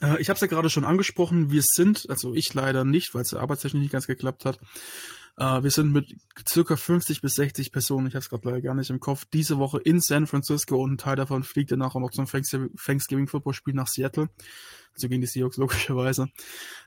Äh, 0.00 0.20
ich 0.20 0.28
habe 0.28 0.36
es 0.36 0.40
ja 0.40 0.46
gerade 0.46 0.70
schon 0.70 0.84
angesprochen, 0.84 1.50
wir 1.50 1.62
sind, 1.62 2.08
also 2.08 2.34
ich 2.34 2.54
leider 2.54 2.84
nicht, 2.84 3.14
weil 3.14 3.22
es 3.22 3.34
arbeitstechnisch 3.34 3.82
nicht 3.82 3.92
ganz 3.92 4.06
geklappt 4.06 4.46
hat, 4.46 4.58
äh, 5.36 5.62
wir 5.62 5.70
sind 5.70 5.92
mit 5.92 6.14
circa 6.48 6.76
50 6.76 7.20
bis 7.20 7.34
60 7.34 7.72
Personen, 7.72 8.06
ich 8.06 8.14
habe 8.14 8.22
es 8.22 8.28
gerade 8.28 8.48
leider 8.48 8.62
gar 8.62 8.74
nicht 8.74 8.90
im 8.90 9.00
Kopf, 9.00 9.24
diese 9.32 9.58
Woche 9.58 9.78
in 9.78 10.00
San 10.00 10.26
Francisco 10.26 10.82
und 10.82 10.92
ein 10.92 10.98
Teil 10.98 11.16
davon 11.16 11.42
fliegt 11.42 11.72
danach 11.72 11.94
auch 11.94 12.00
noch 12.00 12.10
zum 12.10 12.26
Thanksgiving 12.26 13.26
Football 13.26 13.54
Spiel 13.54 13.74
nach 13.74 13.88
Seattle 13.88 14.28
also 14.94 15.08
gegen 15.08 15.20
die 15.20 15.26
Seahawks 15.26 15.56
logischerweise. 15.56 16.28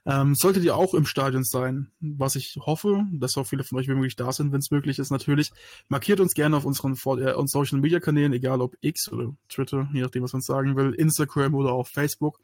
Ähm, 0.05 0.35
solltet 0.35 0.63
ihr 0.63 0.75
auch 0.75 0.93
im 0.93 1.05
Stadion 1.05 1.43
sein, 1.43 1.87
was 1.99 2.35
ich 2.35 2.57
hoffe, 2.59 3.05
dass 3.11 3.37
auch 3.37 3.47
viele 3.47 3.63
von 3.63 3.79
euch 3.79 3.87
wirklich 3.87 4.15
da 4.15 4.31
sind, 4.31 4.51
wenn 4.51 4.59
es 4.59 4.69
möglich 4.69 4.99
ist 4.99 5.09
natürlich. 5.09 5.51
Markiert 5.89 6.19
uns 6.19 6.35
gerne 6.35 6.57
auf 6.57 6.65
unseren 6.65 6.93
äh, 6.93 7.47
Social 7.47 7.79
Media 7.79 7.99
Kanälen, 7.99 8.31
egal 8.33 8.61
ob 8.61 8.75
X 8.81 9.11
oder 9.11 9.35
Twitter, 9.49 9.89
je 9.93 10.01
nachdem, 10.01 10.23
was 10.23 10.33
man 10.33 10.41
sagen 10.41 10.75
will, 10.75 10.93
Instagram 10.93 11.55
oder 11.55 11.71
auch 11.71 11.87
Facebook. 11.87 12.39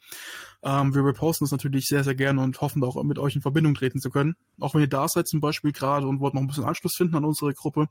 Ähm, 0.63 0.93
wir 0.95 1.05
reposten 1.05 1.45
es 1.45 1.51
natürlich 1.51 1.87
sehr, 1.87 2.03
sehr 2.03 2.15
gerne 2.15 2.41
und 2.41 2.59
hoffen 2.61 2.83
auch 2.83 3.01
mit 3.03 3.19
euch 3.19 3.35
in 3.35 3.41
Verbindung 3.41 3.75
treten 3.75 3.99
zu 3.99 4.09
können. 4.09 4.35
Auch 4.59 4.73
wenn 4.73 4.81
ihr 4.81 4.87
da 4.87 5.07
seid 5.07 5.27
zum 5.27 5.39
Beispiel 5.39 5.71
gerade 5.71 6.07
und 6.07 6.19
wollt 6.19 6.33
noch 6.33 6.41
ein 6.41 6.47
bisschen 6.47 6.65
Anschluss 6.65 6.95
finden 6.95 7.15
an 7.15 7.25
unsere 7.25 7.53
Gruppe, 7.53 7.89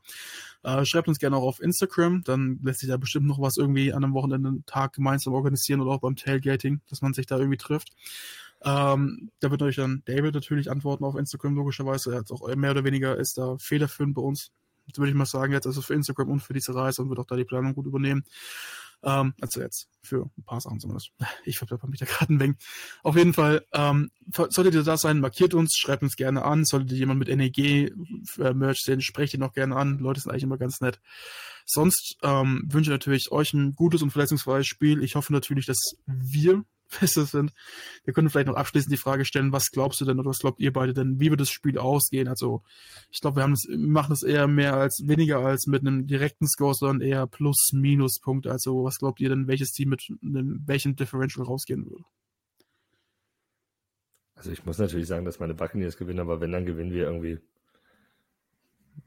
äh, 0.63 0.85
schreibt 0.85 1.07
uns 1.07 1.19
gerne 1.19 1.37
auch 1.37 1.43
auf 1.43 1.61
Instagram, 1.61 2.23
dann 2.23 2.59
lässt 2.63 2.81
sich 2.81 2.89
da 2.89 2.97
bestimmt 2.97 3.27
noch 3.27 3.41
was 3.41 3.57
irgendwie 3.57 3.93
an 3.93 4.03
einem 4.03 4.13
Wochenende 4.13 4.63
Tag 4.65 4.93
gemeinsam 4.93 5.33
organisieren 5.33 5.81
oder 5.81 5.91
auch 5.91 6.01
beim 6.01 6.15
Tailgating, 6.15 6.81
dass 6.89 7.01
man 7.01 7.13
sich 7.13 7.25
da 7.25 7.37
irgendwie 7.37 7.57
trifft. 7.61 7.89
Ähm, 8.63 9.31
da 9.39 9.49
wird 9.49 9.61
euch 9.63 9.77
dann 9.77 10.03
David 10.05 10.35
natürlich 10.35 10.69
antworten 10.69 11.03
auf 11.03 11.15
Instagram, 11.15 11.55
logischerweise. 11.55 12.11
Er 12.11 12.19
hat 12.19 12.31
auch 12.31 12.55
mehr 12.55 12.71
oder 12.71 12.83
weniger 12.83 13.17
ist 13.17 13.37
da 13.37 13.57
federführend 13.57 14.15
bei 14.15 14.21
uns. 14.21 14.51
Das 14.87 14.99
würde 14.99 15.09
ich 15.09 15.15
mal 15.15 15.25
sagen, 15.25 15.53
jetzt 15.53 15.67
also 15.67 15.81
für 15.81 15.93
Instagram 15.93 16.29
und 16.29 16.39
für 16.41 16.53
diese 16.53 16.75
Reise 16.75 17.01
und 17.01 17.09
wird 17.09 17.19
auch 17.19 17.25
da 17.25 17.35
die 17.35 17.45
Planung 17.45 17.73
gut 17.73 17.85
übernehmen. 17.85 18.23
Ähm, 19.03 19.33
also 19.41 19.61
jetzt 19.61 19.87
für 20.03 20.29
ein 20.37 20.43
paar 20.43 20.61
Sachen 20.61 20.79
zumindest. 20.79 21.11
Ich 21.43 21.57
verplepper 21.57 21.87
mich 21.87 21.99
da 21.99 22.05
gerade 22.05 22.33
ein 22.33 22.39
wenig. 22.39 22.57
Auf 23.03 23.15
jeden 23.15 23.33
Fall, 23.33 23.65
ähm, 23.73 24.11
solltet 24.31 24.75
ihr 24.75 24.83
da 24.83 24.97
sein, 24.97 25.19
markiert 25.19 25.53
uns, 25.53 25.75
schreibt 25.75 26.03
uns 26.03 26.15
gerne 26.15 26.43
an. 26.43 26.65
Solltet 26.65 26.91
ihr 26.91 26.97
jemand 26.97 27.19
mit 27.19 27.29
NEG-Merch 27.29 28.77
äh, 28.79 28.85
sehen, 28.85 29.01
sprecht 29.01 29.33
ihn 29.33 29.43
auch 29.43 29.53
gerne 29.53 29.75
an. 29.75 29.97
Leute 29.99 30.19
sind 30.19 30.31
eigentlich 30.31 30.43
immer 30.43 30.57
ganz 30.57 30.81
nett. 30.81 30.99
Sonst 31.65 32.17
ähm, 32.21 32.63
wünsche 32.69 32.91
ich 32.91 32.95
natürlich 32.95 33.31
euch 33.31 33.53
ein 33.53 33.73
gutes 33.73 34.01
und 34.01 34.11
verletzungsfreies 34.11 34.67
Spiel. 34.67 35.03
Ich 35.03 35.15
hoffe 35.15 35.33
natürlich, 35.33 35.65
dass 35.65 35.95
wir 36.05 36.63
besser 36.99 37.25
sind. 37.25 37.53
Wir 38.03 38.13
können 38.13 38.29
vielleicht 38.29 38.47
noch 38.47 38.55
abschließend 38.55 38.91
die 38.91 38.97
Frage 38.97 39.25
stellen, 39.25 39.51
was 39.51 39.71
glaubst 39.71 40.01
du 40.01 40.05
denn 40.05 40.19
oder 40.19 40.29
was 40.29 40.39
glaubt 40.39 40.59
ihr 40.59 40.73
beide 40.73 40.93
denn, 40.93 41.19
wie 41.19 41.29
wird 41.29 41.41
das 41.41 41.49
Spiel 41.49 41.77
ausgehen? 41.77 42.27
Also 42.27 42.63
ich 43.09 43.21
glaube, 43.21 43.37
wir 43.37 43.43
haben 43.43 43.55
machen 43.77 44.11
das 44.11 44.23
eher 44.23 44.47
mehr 44.47 44.75
als 44.75 45.03
weniger 45.05 45.39
als 45.39 45.67
mit 45.67 45.81
einem 45.81 46.07
direkten 46.07 46.47
Score, 46.47 46.73
sondern 46.73 47.07
eher 47.07 47.27
Plus-Minus-Punkt. 47.27 48.47
Also 48.47 48.83
was 48.83 48.97
glaubt 48.97 49.19
ihr 49.19 49.29
denn, 49.29 49.47
welches 49.47 49.71
Team 49.71 49.89
mit 49.89 50.07
einem, 50.23 50.61
welchem 50.65 50.95
Differential 50.95 51.45
rausgehen 51.45 51.85
würde? 51.85 52.03
Also 54.35 54.51
ich 54.51 54.65
muss 54.65 54.79
natürlich 54.79 55.07
sagen, 55.07 55.25
dass 55.25 55.39
meine 55.39 55.53
Buccaneers 55.53 55.97
gewinnen, 55.97 56.19
aber 56.19 56.41
wenn, 56.41 56.51
dann 56.51 56.65
gewinnen 56.65 56.91
wir 56.91 57.03
irgendwie 57.05 57.39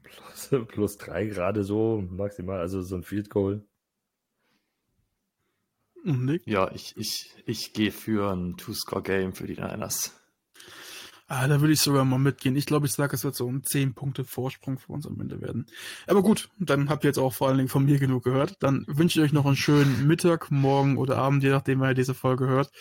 plus, 0.01 0.49
plus 0.67 0.97
drei 0.97 1.25
gerade 1.25 1.63
so 1.63 2.01
maximal, 2.09 2.59
also 2.59 2.81
so 2.81 2.95
ein 2.95 3.03
Field 3.03 3.29
Goal. 3.29 3.65
Nick? 6.05 6.43
Ja, 6.45 6.71
ich, 6.71 6.93
ich, 6.97 7.31
ich 7.45 7.73
gehe 7.73 7.91
für 7.91 8.31
ein 8.31 8.57
Two-Score-Game 8.57 9.33
für 9.33 9.47
die 9.47 9.55
Niners. 9.55 10.13
Ah, 11.27 11.47
da 11.47 11.59
würde 11.59 11.73
ich 11.73 11.79
sogar 11.79 12.05
mal 12.05 12.19
mitgehen. 12.19 12.55
Ich 12.55 12.67
glaube, 12.67 12.85
ich 12.85 12.91
sage, 12.91 13.15
es 13.15 13.23
wird 13.23 13.33
so 13.33 13.49
ein 13.49 13.63
10 13.63 13.95
Punkte 13.95 14.23
Vorsprung 14.23 14.77
für 14.77 14.93
uns 14.93 15.07
am 15.07 15.19
Ende 15.19 15.41
werden. 15.41 15.65
Aber 16.05 16.21
gut, 16.21 16.49
dann 16.59 16.89
habt 16.89 17.03
ihr 17.03 17.09
jetzt 17.09 17.17
auch 17.17 17.33
vor 17.33 17.47
allen 17.47 17.57
Dingen 17.57 17.69
von 17.69 17.83
mir 17.83 17.97
genug 17.97 18.23
gehört. 18.23 18.57
Dann 18.59 18.85
wünsche 18.87 19.19
ich 19.19 19.25
euch 19.25 19.33
noch 19.33 19.47
einen 19.47 19.55
schönen 19.55 20.05
Mittag, 20.05 20.51
Morgen 20.51 20.97
oder 20.97 21.17
Abend, 21.17 21.41
je 21.41 21.49
nachdem, 21.49 21.81
wer 21.81 21.95
diese 21.95 22.13
Folge 22.13 22.45
hört. 22.45 22.71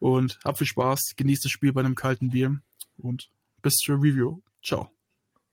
Und 0.00 0.38
habt 0.44 0.58
viel 0.58 0.66
Spaß, 0.66 1.14
genießt 1.16 1.46
das 1.46 1.52
Spiel 1.52 1.72
bei 1.72 1.80
einem 1.80 1.94
kalten 1.94 2.28
Bier 2.28 2.60
und 2.98 3.30
bis 3.62 3.76
zur 3.76 3.96
Review. 3.96 4.40
Ciao. 4.62 4.93